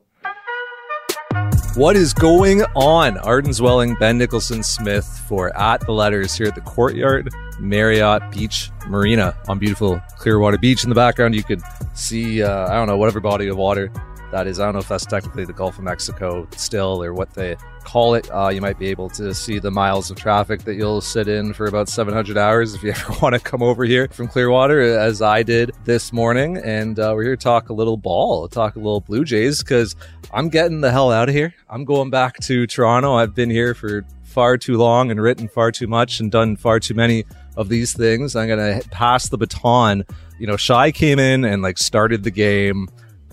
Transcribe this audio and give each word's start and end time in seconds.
What 1.77 1.96
is 1.96 2.12
going 2.12 2.61
on? 2.75 3.17
Arden 3.19 3.53
Zwelling, 3.53 3.98
Ben 3.98 4.19
Nicholson 4.19 4.62
Smith 4.62 5.07
for 5.27 5.57
At 5.59 5.81
the 5.87 5.93
Letters 5.93 6.37
here 6.37 6.46
at 6.46 6.54
the 6.54 6.61
Courtyard 6.61 7.33
Marriott 7.59 8.31
Beach 8.31 8.71
Marina 8.87 9.35
on 9.49 9.58
beautiful 9.58 9.99
Clearwater 10.19 10.58
Beach. 10.58 10.85
In 10.85 10.90
the 10.90 10.94
background, 10.94 11.35
you 11.35 11.42
could 11.42 11.62
see, 11.94 12.42
uh, 12.42 12.69
I 12.69 12.74
don't 12.74 12.87
know, 12.87 12.98
whatever 12.98 13.21
body 13.21 13.48
of 13.48 13.56
water 13.56 13.90
that 14.31 14.47
is. 14.47 14.60
I 14.60 14.65
don't 14.65 14.74
know 14.74 14.81
if 14.81 14.88
that's 14.88 15.06
technically 15.06 15.45
the 15.45 15.53
Gulf 15.53 15.79
of 15.79 15.85
Mexico 15.85 16.47
still 16.56 17.02
or 17.02 17.15
what 17.15 17.33
they 17.34 17.56
call 17.84 18.15
it. 18.15 18.28
Uh, 18.30 18.48
you 18.48 18.60
might 18.60 18.78
be 18.78 18.88
able 18.88 19.09
to 19.10 19.33
see 19.33 19.59
the 19.59 19.70
miles 19.70 20.10
of 20.10 20.19
traffic 20.19 20.65
that 20.65 20.74
you'll 20.74 21.01
sit 21.01 21.28
in 21.28 21.55
for 21.55 21.66
about 21.66 21.88
700 21.88 22.37
hours 22.37 22.74
if 22.74 22.83
you 22.83 22.91
ever 22.96 23.14
want 23.23 23.34
to 23.34 23.41
come 23.41 23.62
over 23.62 23.84
here 23.84 24.09
from 24.09 24.28
Clearwater, 24.28 24.80
as 24.80 25.23
I 25.23 25.42
did 25.42 25.73
this 25.84 26.12
morning. 26.12 26.59
And 26.59 26.98
uh, 26.98 27.12
we're 27.14 27.24
here 27.24 27.37
to 27.37 27.42
talk 27.42 27.70
a 27.70 27.73
little 27.73 27.96
ball, 27.96 28.48
talk 28.48 28.77
a 28.77 28.78
little 28.78 29.01
Blue 29.01 29.24
Jays, 29.24 29.62
because 29.62 29.96
I'm 30.32 30.51
getting 30.51 30.82
the 30.82 30.90
hell 30.90 31.10
out 31.10 31.29
of 31.29 31.34
here. 31.34 31.54
I'm 31.70 31.84
going 31.84 32.10
back 32.10 32.38
to 32.40 32.66
Toronto. 32.66 33.15
I've 33.15 33.34
been 33.34 33.51
here 33.51 33.74
for 33.74 34.04
far 34.24 34.59
too 34.59 34.76
long 34.76 35.10
and 35.10 35.20
written 35.20 35.48
far 35.48 35.73
too 35.73 35.87
much 35.87 36.20
and 36.20 36.30
done 36.30 36.56
far 36.56 36.79
too 36.79 36.95
many 36.95 37.24
of 37.56 37.70
these 37.70 37.95
things. 37.95 38.37
I'm 38.37 38.46
going 38.46 38.80
to 38.80 38.88
pass 38.90 39.30
the 39.30 39.38
baton. 39.38 40.04
You 40.38 40.46
know, 40.46 40.56
Shi 40.56 40.92
came 40.92 41.18
in 41.18 41.45
and 41.45 41.62
like 41.62 41.79
started 41.79 42.23
the 42.23 42.30
game 42.30 42.88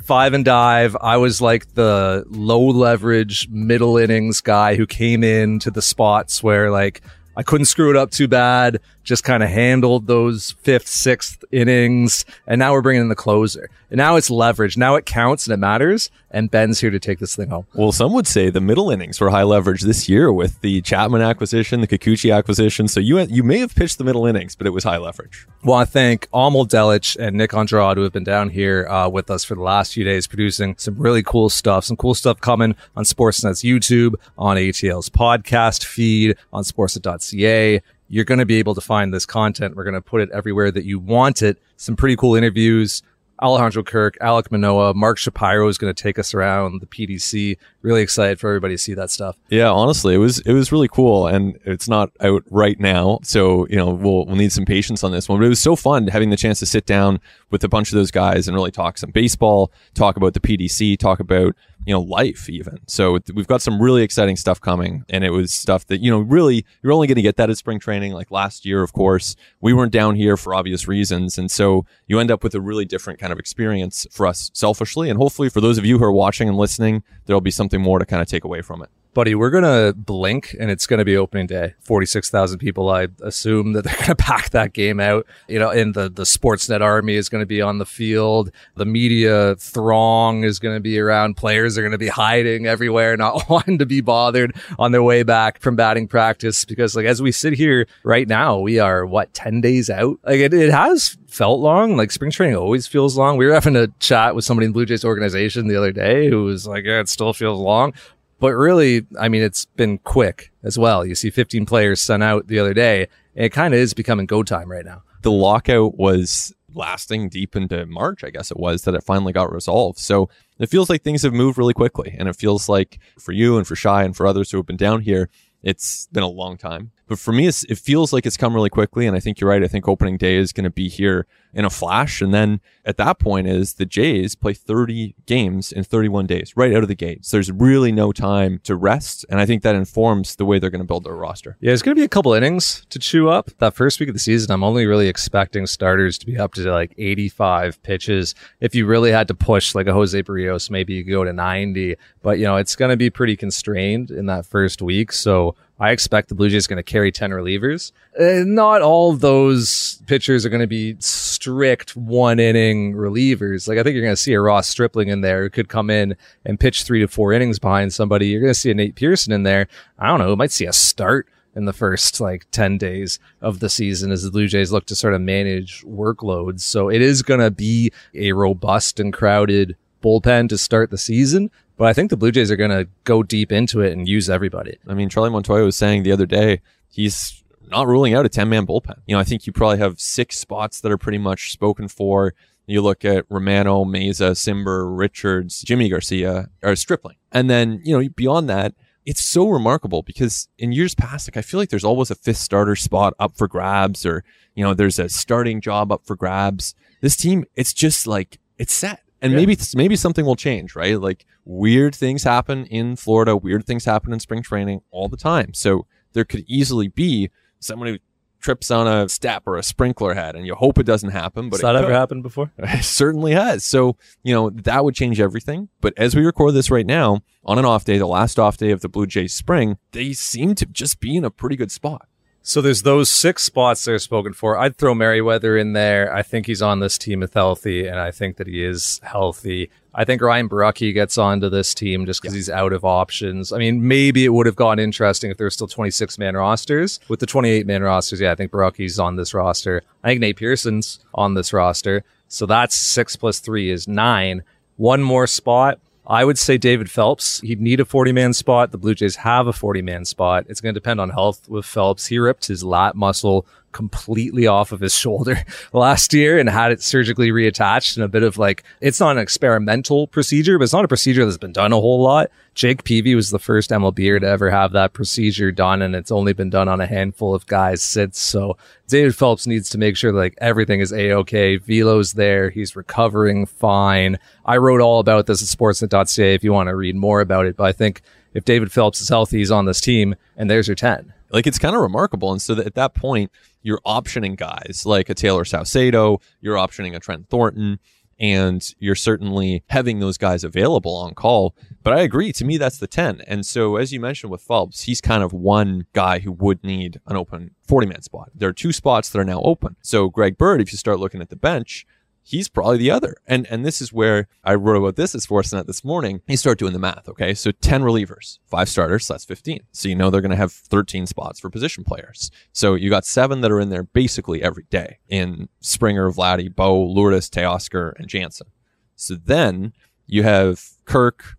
five 0.06 0.34
and 0.34 0.46
dive. 0.46 0.96
I 1.02 1.18
was 1.18 1.42
like 1.42 1.74
the 1.74 2.24
low 2.30 2.62
leverage 2.68 3.50
middle 3.50 3.98
innings 3.98 4.40
guy 4.42 4.76
who 4.76 4.86
came 4.86 5.24
in 5.24 5.60
to 5.60 5.72
the 5.72 5.82
spots 5.82 6.44
where 6.44 6.70
like 6.70 7.02
I 7.36 7.44
couldn't 7.44 7.66
screw 7.66 7.90
it 7.90 7.98
up 7.98 8.12
too 8.12 8.28
bad. 8.28 8.80
Just 9.06 9.24
kind 9.24 9.44
of 9.44 9.50
handled 9.50 10.08
those 10.08 10.52
fifth, 10.62 10.88
sixth 10.88 11.46
innings. 11.52 12.26
And 12.48 12.60
now 12.60 12.74
we're 12.74 12.82
bringing 12.82 13.04
in 13.04 13.10
the 13.10 13.16
closer. 13.16 13.70
And 13.90 14.00
now 14.00 14.16
it's 14.16 14.30
leverage. 14.30 14.76
Now 14.78 14.96
it 14.96 15.06
counts 15.06 15.48
and 15.48 15.54
it 15.54 15.58
matters. 15.58 16.10
And 16.32 16.52
Ben's 16.52 16.82
here 16.82 16.90
to 16.90 17.00
take 17.00 17.20
this 17.20 17.36
thing 17.36 17.50
home. 17.50 17.66
Well, 17.76 17.94
some 17.94 18.12
would 18.14 18.28
say 18.28 18.50
the 18.50 18.60
middle 18.60 18.90
innings 18.90 19.22
were 19.22 19.30
high 19.30 19.44
leverage 19.44 19.84
this 19.84 20.10
year 20.10 20.34
with 20.34 20.60
the 20.60 20.82
Chapman 20.82 21.22
acquisition, 21.22 21.80
the 21.80 21.88
Kikuchi 21.88 22.36
acquisition. 22.36 22.90
So 22.90 23.00
you 23.00 23.20
you 23.20 23.42
may 23.44 23.60
have 23.60 23.74
pitched 23.74 24.00
the 24.00 24.04
middle 24.04 24.26
innings, 24.26 24.56
but 24.56 24.68
it 24.68 24.72
was 24.72 24.84
high 24.84 24.98
leverage. 24.98 25.48
Well, 25.64 25.78
I 25.78 25.86
thank 25.86 26.30
Amol 26.32 26.68
Delich 26.68 27.16
and 27.18 27.38
Nick 27.38 27.54
Andrade 27.54 27.96
who 27.96 28.04
have 28.04 28.12
been 28.12 28.26
down 28.26 28.50
here 28.50 28.86
uh, 28.88 29.08
with 29.08 29.32
us 29.32 29.46
for 29.46 29.56
the 29.56 29.62
last 29.62 29.94
few 29.94 30.04
days 30.04 30.28
producing 30.28 30.76
some 30.78 30.96
really 30.98 31.24
cool 31.24 31.48
stuff. 31.50 31.86
Some 31.86 31.96
cool 31.96 32.16
stuff 32.16 32.42
coming 32.42 32.76
on 32.98 33.06
Sportsnet's 33.06 33.64
YouTube, 33.64 34.16
on 34.38 34.58
ATL's 34.58 35.10
podcast 35.10 35.86
feed, 35.86 36.36
on 36.52 36.64
sportsnet.ca 36.64 37.82
you're 38.08 38.26
going 38.26 38.40
to 38.40 38.46
be 38.46 38.58
able 38.58 38.76
to 38.76 38.82
find 38.82 39.14
this 39.14 39.26
content. 39.26 39.76
We're 39.76 39.84
going 39.84 39.96
to 39.96 40.02
put 40.02 40.22
it 40.22 40.30
everywhere 40.32 40.72
that 40.72 40.86
you 40.86 41.00
want 41.00 41.42
it. 41.42 41.58
Some 41.78 41.96
pretty 41.96 42.16
cool 42.16 42.36
interviews. 42.36 43.02
Alejandro 43.42 43.84
Kirk, 43.84 44.18
Alec 44.22 44.50
Manoah, 44.52 44.94
Mark 44.94 45.18
Shapiro 45.18 45.68
is 45.68 45.78
going 45.78 45.94
to 45.94 46.04
take 46.04 46.18
us 46.18 46.34
around 46.34 46.80
the 46.80 46.86
PDC. 46.86 47.58
Really 47.82 48.02
excited 48.02 48.40
for 48.40 48.50
everybody 48.50 48.76
to 48.76 48.78
see 48.78 48.94
that 48.94 49.12
stuff. 49.12 49.38
Yeah, 49.50 49.70
honestly, 49.70 50.16
it 50.16 50.20
was 50.20 50.40
it 50.40 50.54
was 50.54 50.72
really 50.72 50.88
cool, 50.88 51.28
and 51.28 51.60
it's 51.66 51.90
not 51.90 52.12
out 52.22 52.44
right 52.50 52.80
now, 52.80 53.20
so 53.24 53.68
you 53.68 53.76
know 53.76 53.90
we'll 53.90 54.26
we'll 54.26 54.38
need 54.38 54.54
some 54.54 54.66
patience 54.66 55.04
on 55.04 55.12
this 55.12 55.28
one. 55.28 55.40
But 55.40 55.48
it 55.48 55.50
was 55.50 55.62
so 55.62 55.76
fun 55.76 56.08
having 56.08 56.30
the 56.30 56.38
chance 56.38 56.60
to 56.60 56.66
sit 56.66 56.86
down 56.86 57.20
with 57.52 57.64
a 57.64 57.70
bunch 57.70 57.92
of 57.92 57.96
those 57.96 58.12
guys 58.12 58.48
and 58.48 58.56
really 58.56 58.72
talk 58.72 58.98
some 58.98 59.12
baseball, 59.12 59.72
talk 59.94 60.16
about 60.16 60.34
the 60.34 60.40
PDC, 60.40 60.98
talk 60.98 61.20
about 61.20 61.56
you 61.86 61.94
know 61.94 62.02
life 62.02 62.50
even. 62.50 62.80
So 62.88 63.20
we've 63.34 63.48
got 63.48 63.62
some 63.62 63.82
really 63.82 64.04
exciting 64.04 64.36
stuff 64.36 64.60
coming 64.60 65.06
and 65.10 65.24
it 65.24 65.32
was 65.32 65.54
stuff 65.54 65.86
that 65.88 66.02
you 66.02 66.12
know 66.12 66.20
really 66.20 66.66
you're 66.82 66.94
only 66.94 67.08
going 67.08 67.16
to 67.16 67.22
get 67.22 67.38
that 67.38 67.50
at 67.50 67.58
spring 67.58 67.80
training 67.80 68.14
like 68.14 68.32
last 68.32 68.66
year 68.66 68.82
of 68.82 68.94
course. 68.94 69.36
We 69.62 69.74
weren't 69.74 69.92
down 69.92 70.16
here 70.16 70.38
for 70.38 70.54
obvious 70.54 70.88
reasons 70.88 71.38
and 71.38 71.50
so 71.50 71.86
you 72.08 72.20
end 72.20 72.32
up 72.32 72.44
with 72.44 72.56
a 72.56 72.62
really 72.62 72.86
different 72.86 73.20
kind 73.20 73.32
of 73.32 73.40
experience 73.40 74.06
for 74.12 74.28
us 74.28 74.52
selfishly 74.54 75.10
and 75.10 75.18
hopefully 75.18 75.50
for 75.50 75.62
those 75.62 75.78
of 75.78 75.86
you 75.86 75.98
who 75.98 76.04
are 76.04 76.12
watching 76.12 76.48
and 76.48 76.58
listening 76.58 77.04
there'll 77.26 77.42
be 77.42 77.52
something 77.52 77.82
more 77.82 78.00
to 78.00 78.06
kind 78.06 78.22
of 78.22 78.28
take 78.28 78.44
away 78.44 78.62
from 78.62 78.82
it 78.82 78.90
buddy, 79.16 79.34
we're 79.34 79.50
going 79.50 79.64
to 79.64 79.94
blink 79.98 80.56
and 80.60 80.70
it's 80.70 80.86
going 80.86 81.00
to 81.00 81.06
be 81.06 81.18
opening 81.18 81.48
day. 81.48 81.74
46,000 81.80 82.60
people. 82.60 82.90
I 82.90 83.08
assume 83.24 83.74
that 83.74 83.84
they're 83.86 83.96
going 83.96 84.08
to 84.08 84.16
pack 84.16 84.52
that 84.52 84.74
game 84.74 85.00
out, 85.00 85.26
you 85.48 85.58
know, 85.58 85.72
and 85.72 85.96
the, 85.96 86.10
the 86.10 86.24
Sportsnet 86.24 86.82
army 86.82 87.16
is 87.16 87.30
going 87.30 87.42
to 87.42 87.48
be 87.48 87.62
on 87.62 87.80
the 87.80 87.86
field. 87.86 88.52
The 88.76 88.86
media 88.86 89.56
throng 89.56 90.44
is 90.44 90.60
going 90.60 90.76
to 90.76 90.82
be 90.82 91.00
around. 91.00 91.38
Players 91.38 91.78
are 91.78 91.82
going 91.82 91.94
to 91.94 91.98
be 91.98 92.10
hiding 92.10 92.68
everywhere, 92.68 93.18
not 93.18 93.50
wanting 93.50 93.80
to 93.80 93.86
be 93.86 94.02
bothered 94.02 94.56
on 94.78 94.92
their 94.92 95.04
way 95.04 95.24
back 95.24 95.60
from 95.60 95.76
batting 95.76 96.08
practice. 96.08 96.66
Because 96.66 96.96
like, 96.96 97.06
as 97.06 97.22
we 97.22 97.32
sit 97.32 97.54
here 97.54 97.88
right 98.04 98.28
now, 98.28 98.60
we 98.60 98.80
are 98.80 99.06
what, 99.06 99.34
10 99.34 99.62
days 99.62 99.90
out? 99.90 100.20
Like 100.26 100.42
it, 100.42 100.54
it 100.54 100.72
has 100.72 101.18
felt 101.28 101.60
long. 101.60 101.96
Like 101.96 102.12
spring 102.12 102.32
training 102.32 102.56
always 102.56 102.88
feels 102.88 103.18
long. 103.18 103.38
We 103.38 103.46
were 103.46 103.54
having 103.54 103.76
a 103.76 103.88
chat 104.00 104.36
with 104.36 104.46
somebody 104.46 104.68
in 104.68 104.74
Blue 104.74 104.86
Jays 104.86 105.06
organization 105.06 105.68
the 105.68 105.78
other 105.78 105.92
day 105.92 106.30
who 106.30 106.44
was 106.44 106.68
like, 106.68 106.86
yeah, 106.86 107.00
it 107.00 107.10
still 107.10 107.34
feels 107.34 107.60
long. 107.60 107.94
But 108.40 108.54
really, 108.54 109.06
I 109.20 109.30
mean, 109.30 109.42
it's 109.42 109.66
been 109.66 109.98
quick 110.00 110.52
as 110.64 110.78
well. 110.78 111.06
You 111.06 111.16
see 111.16 111.30
15 111.30 111.66
players 111.66 112.02
sent 112.02 112.24
out 112.24 112.48
the 112.48 112.60
other 112.60 112.74
day. 112.74 113.08
And 113.36 113.46
it 113.46 113.50
kind 113.50 113.74
of 113.74 113.80
is 113.80 113.94
becoming 113.94 114.26
go 114.26 114.44
time 114.44 114.70
right 114.70 114.86
now. 114.86 115.04
The 115.22 115.32
lockout 115.32 115.98
was 115.98 116.54
lasting 116.74 117.30
deep 117.30 117.56
into 117.56 117.86
March, 117.86 118.24
I 118.24 118.30
guess 118.30 118.52
it 118.52 118.58
was, 118.58 118.84
that 118.84 118.96
it 118.96 119.04
finally 119.04 119.34
got 119.34 119.52
resolved. 119.52 120.00
So 120.00 120.30
it 120.60 120.70
feels 120.70 120.90
like 120.90 121.02
things 121.02 121.24
have 121.24 121.34
moved 121.34 121.58
really 121.58 121.74
quickly. 121.74 122.16
And 122.18 122.28
it 122.28 122.36
feels 122.36 122.68
like 122.68 123.00
for 123.18 123.32
you 123.32 123.58
and 123.58 123.66
for 123.66 123.76
Shi 123.76 123.90
and 123.90 124.16
for 124.16 124.28
others 124.28 124.52
who 124.52 124.58
have 124.58 124.66
been 124.66 124.78
down 124.78 125.02
here, 125.02 125.30
it's 125.64 126.08
been 126.12 126.24
a 126.24 126.28
long 126.28 126.58
time. 126.58 126.92
But 127.08 127.20
for 127.20 127.32
me, 127.32 127.48
it 127.48 127.78
feels 127.78 128.12
like 128.12 128.26
it's 128.26 128.38
come 128.38 128.54
really 128.54 128.70
quickly. 128.70 129.06
And 129.08 129.16
I 129.16 129.20
think 129.20 129.40
you're 129.40 129.50
right. 129.50 129.64
I 129.64 129.68
think 129.68 129.88
opening 129.88 130.18
day 130.18 130.36
is 130.36 130.52
going 130.54 130.64
to 130.64 130.70
be 130.70 130.90
here 130.90 131.28
in 131.54 131.64
a 131.64 131.70
flash. 131.70 132.22
And 132.22 132.34
then 132.34 132.60
at 132.84 132.98
that 132.98 133.18
point 133.18 133.48
is 133.48 133.76
the 133.76 133.86
Jays 133.86 134.36
play 134.36 134.54
30 134.54 135.16
games 135.26 135.72
in 135.72 135.84
31 135.84 136.28
days 136.28 136.54
right 136.56 136.74
out 136.74 136.84
of 136.84 136.90
the 136.90 136.96
gate. 136.96 137.26
So 137.26 137.38
there's 137.38 137.52
really 137.52 137.92
no 137.92 138.12
time 138.12 138.60
to 138.64 138.76
rest. 138.76 139.26
And 139.30 139.40
I 139.40 139.46
think 139.46 139.64
that 139.64 139.74
informs 139.74 140.36
the 140.36 140.46
way 140.46 140.60
they're 140.60 140.70
going 140.70 140.82
to 140.82 140.88
build 140.88 141.06
their 141.06 141.16
roster. 141.16 141.58
Yeah, 141.62 141.72
it's 141.72 141.82
going 141.82 141.96
to 141.96 142.00
be 142.00 142.06
a 142.06 142.10
couple 142.10 142.34
innings 142.34 142.86
to 142.90 143.00
chew 143.00 143.30
up. 143.30 143.50
That 143.60 143.74
first 143.74 144.00
week 144.00 144.10
of 144.10 144.16
the 144.16 144.20
season, 144.20 144.52
I'm 144.52 144.64
only 144.64 144.86
really 144.86 145.08
expecting 145.08 145.66
starters 145.66 146.18
to 146.20 146.26
be 146.26 146.38
up 146.38 146.54
to 146.56 146.72
like 146.72 146.94
85 146.98 147.82
pitches. 147.84 148.36
If 148.60 148.76
you 148.76 148.86
really 148.86 149.12
had 149.12 149.30
to 149.30 149.34
push 149.34 149.74
like 149.74 149.88
a 149.88 149.94
Jose 149.94 150.22
Berrios, 150.24 150.70
maybe 150.70 150.94
you 150.94 151.06
could 151.06 151.12
go 151.12 151.24
to 151.24 151.34
90. 151.34 151.96
But, 152.22 152.40
you 152.40 152.46
know, 152.46 152.58
it's 152.58 152.76
going 152.76 152.92
to 152.92 152.98
be 152.98 153.10
pretty 153.10 153.38
constrained 153.38 154.12
in 154.12 154.26
that 154.26 154.46
first 154.46 154.82
week. 154.82 155.14
So 155.14 155.56
I 155.80 155.92
expect 155.92 156.30
the 156.30 156.36
Blue 156.36 156.50
Jays 156.50 156.68
going 156.68 156.78
to 156.78 156.84
carry 156.84 157.12
10 157.12 157.32
relievers. 157.32 157.92
Uh, 158.20 158.44
not 158.46 158.82
all 158.82 159.14
those 159.14 160.02
pitchers 160.08 160.46
are 160.46 160.50
going 160.50 160.62
to 160.62 160.68
be 160.68 160.96
strict 161.00 161.98
one 161.98 162.40
inning 162.40 162.94
relievers. 162.94 163.68
Like 163.68 163.78
I 163.78 163.84
think 163.84 163.94
you're 163.94 164.04
going 164.04 164.16
to 164.16 164.22
see 164.22 164.34
a 164.34 164.42
Ross 164.42 164.68
Stripling 164.68 165.10
in 165.10 165.22
there 165.22 165.44
who 165.44 165.50
could 165.50 165.68
come 165.68 165.90
in 165.90 166.16
and 166.46 166.60
pitch 166.60 166.84
three 166.84 167.02
to 167.02 167.08
four 167.08 167.34
innings 167.34 167.60
behind 167.60 167.94
somebody. 167.94 168.28
You're 168.28 168.42
going 168.42 168.54
to 168.54 168.60
see 168.60 168.72
a 168.72 168.74
Nate 168.74 168.96
Pearson 168.96 169.34
in 169.34 169.44
there. 169.44 169.68
I 170.00 170.08
don't 170.08 170.20
know. 170.20 170.30
We 170.30 170.36
might 170.36 170.52
see 170.52 170.66
a 170.66 170.74
start 170.74 171.28
in 171.56 171.66
the 171.66 171.74
first 171.74 172.20
like 172.22 172.46
10 172.52 172.78
days 172.78 173.20
of 173.42 173.60
the 173.60 173.70
season 173.70 174.12
as 174.12 174.24
the 174.24 174.32
Blue 174.32 174.48
Jays 174.48 174.72
look 174.72 174.86
to 174.88 174.96
sort 174.96 175.14
of 175.14 175.22
manage 175.22 175.84
workloads. 175.84 176.62
So 176.62 176.90
it 176.90 177.02
is 177.02 177.22
going 177.22 177.40
to 177.40 177.52
be 177.52 177.92
a 178.14 178.34
robust 178.34 179.00
and 179.00 179.12
crowded 179.12 179.76
bullpen 180.04 180.50
to 180.50 180.58
start 180.58 180.92
the 180.92 180.98
season. 180.98 181.50
But 181.78 181.88
I 181.88 181.94
think 181.94 182.10
the 182.10 182.18
Blue 182.18 182.32
Jays 182.32 182.52
are 182.52 182.56
going 182.56 182.72
to 182.72 182.88
go 183.04 183.22
deep 183.22 183.52
into 183.52 183.82
it 183.82 183.92
and 183.92 184.08
use 184.08 184.30
everybody. 184.30 184.78
I 184.88 184.94
mean, 184.94 185.10
Charlie 185.10 185.30
Montoyo 185.30 185.66
was 185.66 185.76
saying 185.76 186.04
the 186.04 186.12
other 186.12 186.26
day, 186.26 186.62
he's 186.90 187.44
not 187.68 187.88
ruling 187.88 188.14
out 188.14 188.26
a 188.26 188.30
10 188.30 188.48
man 188.48 188.66
bullpen. 188.66 189.02
You 189.08 189.16
know, 189.16 189.20
I 189.20 189.24
think 189.24 189.46
you 189.46 189.54
probably 189.54 189.80
have 189.80 190.00
six 190.00 190.40
spots 190.40 190.82
that 190.82 190.92
are 190.92 190.98
pretty 190.98 191.18
much 191.18 191.52
spoken 191.52 191.88
for. 191.88 192.34
You 192.68 192.82
look 192.82 193.06
at 193.06 193.26
Romano, 193.30 193.84
Mayza, 193.86 194.32
Cimber, 194.32 194.98
Richards, 194.98 195.64
Yimi 195.66 195.90
Garcia, 195.90 196.50
or 196.64 196.76
Stripling. 196.76 197.18
And 197.32 197.50
then, 197.50 197.82
you 197.84 198.00
know, 198.00 198.10
beyond 198.16 198.50
that, 198.50 198.74
it's 199.06 199.24
so 199.24 199.48
remarkable 199.48 200.02
because 200.02 200.48
in 200.58 200.72
years 200.72 200.96
past, 200.96 201.28
like 201.28 201.38
I 201.38 201.42
feel 201.42 201.60
like 201.60 201.70
there's 201.70 201.84
always 201.84 202.10
a 202.10 202.16
fifth 202.16 202.38
starter 202.38 202.76
spot 202.76 203.14
up 203.20 203.38
for 203.38 203.48
grabs 203.48 204.06
or, 204.06 204.24
you 204.56 204.64
know, 204.64 204.74
there's 204.74 204.98
a 204.98 205.10
starting 205.10 205.62
job 205.62 205.92
up 205.92 206.06
for 206.06 206.16
grabs. 206.16 206.74
This 207.02 207.16
team, 207.16 207.46
it's 207.56 207.74
just 207.74 208.08
like, 208.08 208.40
it's 208.58 208.74
set. 208.74 209.02
And 209.26 209.34
yeah. 209.34 209.40
maybe, 209.40 209.58
maybe 209.76 209.96
something 209.96 210.26
will 210.26 210.36
change, 210.36 210.76
right? 210.76 211.00
Like 211.00 211.26
weird 211.44 211.96
things 211.96 212.24
happen 212.24 212.66
in 212.66 212.96
Florida. 212.96 213.36
Weird 213.36 213.66
things 213.66 213.86
happen 213.86 214.14
in 214.14 214.20
spring 214.20 214.44
training 214.44 214.82
all 214.92 215.08
the 215.08 215.18
time. 215.18 215.54
So 215.54 215.88
there 216.14 216.26
could 216.26 216.46
easily 216.48 216.88
be 216.88 217.30
someone 217.60 217.88
who 217.88 217.98
trips 218.40 218.70
on 218.70 218.88
a 218.88 219.10
step 219.10 219.42
or 219.48 219.58
a 219.58 219.64
sprinkler 219.64 220.14
head 220.14 220.36
and 220.36 220.46
you 220.46 220.54
hope 220.54 220.78
it 220.78 220.86
doesn't 220.86 221.10
happen 221.10 221.50
but 221.50 221.56
has 221.58 221.62
that 221.64 221.76
ever 221.76 221.92
happened 221.92 222.22
before 222.22 222.52
it 222.60 222.84
certainly 222.84 223.32
has 223.32 223.64
so 223.64 223.98
you 224.22 224.36
know 224.36 224.52
that 224.52 224.86
would 224.86 224.94
change 224.94 225.20
everything 225.20 225.68
but 225.82 225.96
as 225.98 226.16
we 226.16 226.24
record 226.24 226.54
this 226.54 226.70
right 226.70 226.86
now 226.86 227.20
on 227.44 227.58
an 227.58 227.66
off 227.66 227.86
day 227.86 227.98
the 227.98 228.06
last 228.06 228.38
off 228.38 228.56
day 228.56 228.70
of 228.70 228.82
the 228.82 228.88
blue 228.88 229.08
jays 229.08 229.34
spring 229.34 229.80
they 229.94 230.14
seem 230.14 230.54
to 230.54 230.64
just 230.68 231.00
be 231.00 231.16
in 231.16 231.26
a 231.26 231.32
pretty 231.32 231.56
good 231.56 231.72
spot 231.72 232.08
so 232.48 232.62
there's 232.62 232.84
those 232.84 233.10
six 233.10 233.42
spots 233.42 233.84
that 233.86 233.94
are 233.94 234.00
spoken 234.00 234.32
for. 234.32 234.56
I'd 234.56 234.78
throw 234.78 234.94
Merryweather 234.94 235.58
in 235.58 235.74
there. 235.74 236.14
I 236.14 236.22
think 236.22 236.46
he's 236.46 236.62
on 236.62 236.80
this 236.80 236.96
team 237.00 237.24
if 237.24 237.34
healthy, 237.34 237.88
and 237.88 238.00
I 238.00 238.12
think 238.12 238.38
that 238.38 238.46
he 238.46 238.64
is 238.64 239.02
healthy. 239.02 239.72
I 239.96 240.06
think 240.06 240.22
Ryan 240.22 240.48
Borucki 240.48 240.94
gets 240.94 241.18
onto 241.18 241.50
this 241.50 241.74
team 241.74 242.06
just 242.06 242.22
because 242.22 242.36
yeah. 242.36 242.38
he's 242.38 242.50
out 242.52 242.72
of 242.72 242.86
options. 242.86 243.52
I 243.52 243.58
mean, 243.58 243.88
maybe 243.88 244.26
it 244.26 244.30
would 244.30 244.46
have 244.46 244.56
gone 244.56 244.78
interesting 244.78 245.32
if 245.32 245.38
there 245.38 245.48
were 245.48 245.52
still 245.52 245.68
26 245.68 246.20
man 246.20 246.38
rosters. 246.38 247.00
With 247.08 247.20
the 247.20 247.26
28 247.26 247.66
man 247.66 247.82
rosters, 247.82 248.22
yeah, 248.22 248.32
I 248.32 248.36
think 248.36 248.52
Borucki's 248.52 249.00
on 249.00 249.16
this 249.16 249.34
roster. 249.34 249.82
I 250.04 250.10
think 250.10 250.22
Nate 250.22 250.38
Pearson's 250.38 251.00
on 251.16 251.34
this 251.34 251.52
roster. 251.52 252.04
So 252.28 252.46
that's 252.46 252.76
six 252.76 253.16
plus 253.16 253.40
three 253.40 253.72
is 253.72 253.88
nine. 253.88 254.44
One 254.78 255.02
more 255.02 255.26
spot. 255.26 255.80
I 256.08 256.24
would 256.24 256.38
say 256.38 256.58
David 256.58 256.90
Phelps. 256.90 257.42
He'd 257.42 257.62
need 257.62 257.80
a 257.80 257.86
40 257.86 258.12
man 258.12 258.34
spot. 258.34 258.72
The 258.72 258.78
Blue 258.78 258.94
Jays 258.94 259.18
have 259.18 259.48
a 259.48 259.54
40 259.54 259.82
man 259.82 260.06
spot. 260.06 260.46
It's 260.48 260.62
going 260.62 260.74
to 260.74 260.80
depend 260.80 261.02
on 261.02 261.10
health 261.10 261.50
with 261.50 261.66
Phelps. 261.66 262.08
He 262.08 262.20
ripped 262.20 262.48
his 262.48 262.64
lat 262.64 262.96
muscle 262.96 263.48
completely 263.76 264.48
off 264.48 264.72
of 264.72 264.80
his 264.80 264.96
shoulder 264.98 265.44
last 265.74 266.14
year 266.14 266.40
and 266.40 266.50
had 266.50 266.72
it 266.72 266.82
surgically 266.82 267.30
reattached 267.30 267.98
and 267.98 268.04
a 268.04 268.08
bit 268.08 268.24
of 268.24 268.38
like, 268.38 268.64
it's 268.82 269.00
not 269.00 269.18
an 269.18 269.22
experimental 269.22 270.08
procedure, 270.08 270.58
but 270.58 270.64
it's 270.64 270.74
not 270.74 270.86
a 270.86 270.88
procedure 270.88 271.26
that's 271.26 271.38
been 271.38 271.52
done 271.52 271.74
a 271.74 271.80
whole 271.80 272.02
lot. 272.02 272.32
Jake 272.56 272.86
Peavy 272.86 273.16
was 273.16 273.32
the 273.32 273.40
first 273.40 273.70
MLBer 273.70 274.22
to 274.22 274.28
ever 274.28 274.50
have 274.50 274.72
that 274.72 274.94
procedure 274.94 275.52
done, 275.52 275.82
and 275.82 275.94
it's 275.94 276.10
only 276.10 276.32
been 276.32 276.50
done 276.50 276.70
on 276.70 276.80
a 276.80 276.88
handful 276.88 277.36
of 277.36 277.46
guys 277.48 277.82
since. 277.82 278.18
So 278.18 278.56
David 278.88 279.14
Phelps 279.14 279.46
needs 279.46 279.70
to 279.72 279.78
make 279.78 279.98
sure 279.98 280.14
like 280.14 280.36
everything 280.38 280.80
is 280.80 280.94
a-okay. 280.94 281.58
Velo's 281.58 282.14
there. 282.14 282.50
He's 282.50 282.78
recovering 282.78 283.46
fine. 283.46 284.18
I 284.46 284.56
wrote 284.56 284.80
all 284.80 285.02
about 285.02 285.26
this 285.26 285.42
at 285.42 285.60
sportsnet.ca 285.60 286.34
if 286.34 286.46
you 286.46 286.54
want 286.54 286.68
to 286.68 286.76
read 286.76 286.96
more 286.96 287.20
about 287.20 287.46
it, 287.46 287.58
but 287.58 287.66
I 287.66 287.74
think 287.74 288.02
if 288.34 288.46
David 288.46 288.72
Phelps 288.72 289.02
is 289.02 289.10
healthy, 289.10 289.40
he's 289.40 289.52
on 289.52 289.66
this 289.66 289.82
team, 289.82 290.16
and 290.38 290.50
there's 290.50 290.70
your 290.70 290.76
10. 290.76 291.14
Like 291.32 291.48
it's 291.48 291.60
kind 291.60 291.76
of 291.76 291.82
remarkable. 291.82 292.32
And 292.32 292.42
so 292.42 292.58
at 292.58 292.76
that 292.76 292.94
point, 292.94 293.32
you're 293.66 293.82
optioning 293.84 294.38
guys 294.38 294.84
like 294.86 295.10
a 295.10 295.16
Taylor 295.16 295.44
Saucedo, 295.44 296.22
you're 296.40 296.56
optioning 296.56 296.96
a 296.96 297.00
Trent 297.00 297.30
Thornton, 297.30 297.80
and 298.20 298.74
you're 298.78 298.96
certainly 298.96 299.64
having 299.70 300.00
those 300.00 300.20
guys 300.20 300.44
available 300.44 300.96
on 300.96 301.16
call. 301.16 301.56
But 301.82 301.94
I 301.94 302.02
agree. 302.02 302.32
To 302.34 302.46
me, 302.46 302.58
that's 302.58 302.78
the 302.78 302.88
10. 302.88 303.22
And 303.28 303.44
so, 303.44 303.76
as 303.76 303.92
you 303.92 304.00
mentioned 304.00 304.32
with 304.32 304.44
Phelps, 304.44 304.84
he's 304.84 305.02
kind 305.02 305.24
of 305.24 305.34
one 305.34 305.88
guy 305.94 306.20
who 306.20 306.32
would 306.32 306.64
need 306.64 307.02
an 307.08 307.18
open 307.18 307.52
40 307.68 307.88
man 307.88 308.04
spot. 308.04 308.30
There 308.36 308.50
are 308.50 308.54
two 308.54 308.72
spots 308.72 309.10
that 309.10 309.20
are 309.20 309.26
now 309.26 309.42
open. 309.42 309.76
So, 309.82 310.10
Greg 310.10 310.38
Bird, 310.38 310.62
if 310.62 310.72
you 310.72 310.78
start 310.78 311.00
looking 311.00 311.20
at 311.20 311.30
the 311.30 311.36
bench, 311.36 311.88
he's 312.26 312.50
probably 312.50 312.78
the 312.78 312.92
other. 312.92 313.16
And 313.26 313.48
and 313.50 313.66
this 313.66 313.80
is 313.80 313.94
where 313.94 314.28
I 314.44 314.56
wrote 314.56 314.76
about 314.76 314.96
this 314.96 315.16
as 315.16 315.26
Sportsnet 315.26 315.68
this 315.68 315.84
morning. 315.84 316.22
You 316.28 316.36
start 316.36 316.60
doing 316.60 316.74
the 316.74 316.80
math, 316.80 317.08
okay? 317.08 317.34
So 317.34 317.52
10 317.52 317.84
relievers, 317.84 318.40
five 318.48 318.68
starters, 318.68 319.06
so 319.06 319.14
that's 319.14 319.24
15. 319.24 319.62
So 319.72 319.88
you 319.88 319.96
know 319.96 320.10
they're 320.10 320.22
going 320.22 320.32
to 320.32 320.36
have 320.36 320.52
13 320.52 321.06
spots 321.06 321.40
for 321.40 321.50
position 321.50 321.84
players. 321.84 322.32
So 322.52 322.74
you 322.74 322.90
got 322.90 323.06
seven 323.06 323.42
that 323.42 323.52
are 323.52 323.60
in 323.62 323.70
there 323.70 323.84
basically 323.84 324.44
every 324.44 324.66
day 324.70 324.98
in 325.08 325.48
Springer, 325.62 326.12
Vladdy, 326.12 326.54
Bo, 326.54 326.82
Lourdes, 326.82 327.30
Teoscar, 327.30 327.94
and 327.98 328.08
Jansen. 328.08 328.48
So 328.96 329.16
then 329.16 329.74
you 330.08 330.24
have 330.24 330.64
Kirk, 330.86 331.38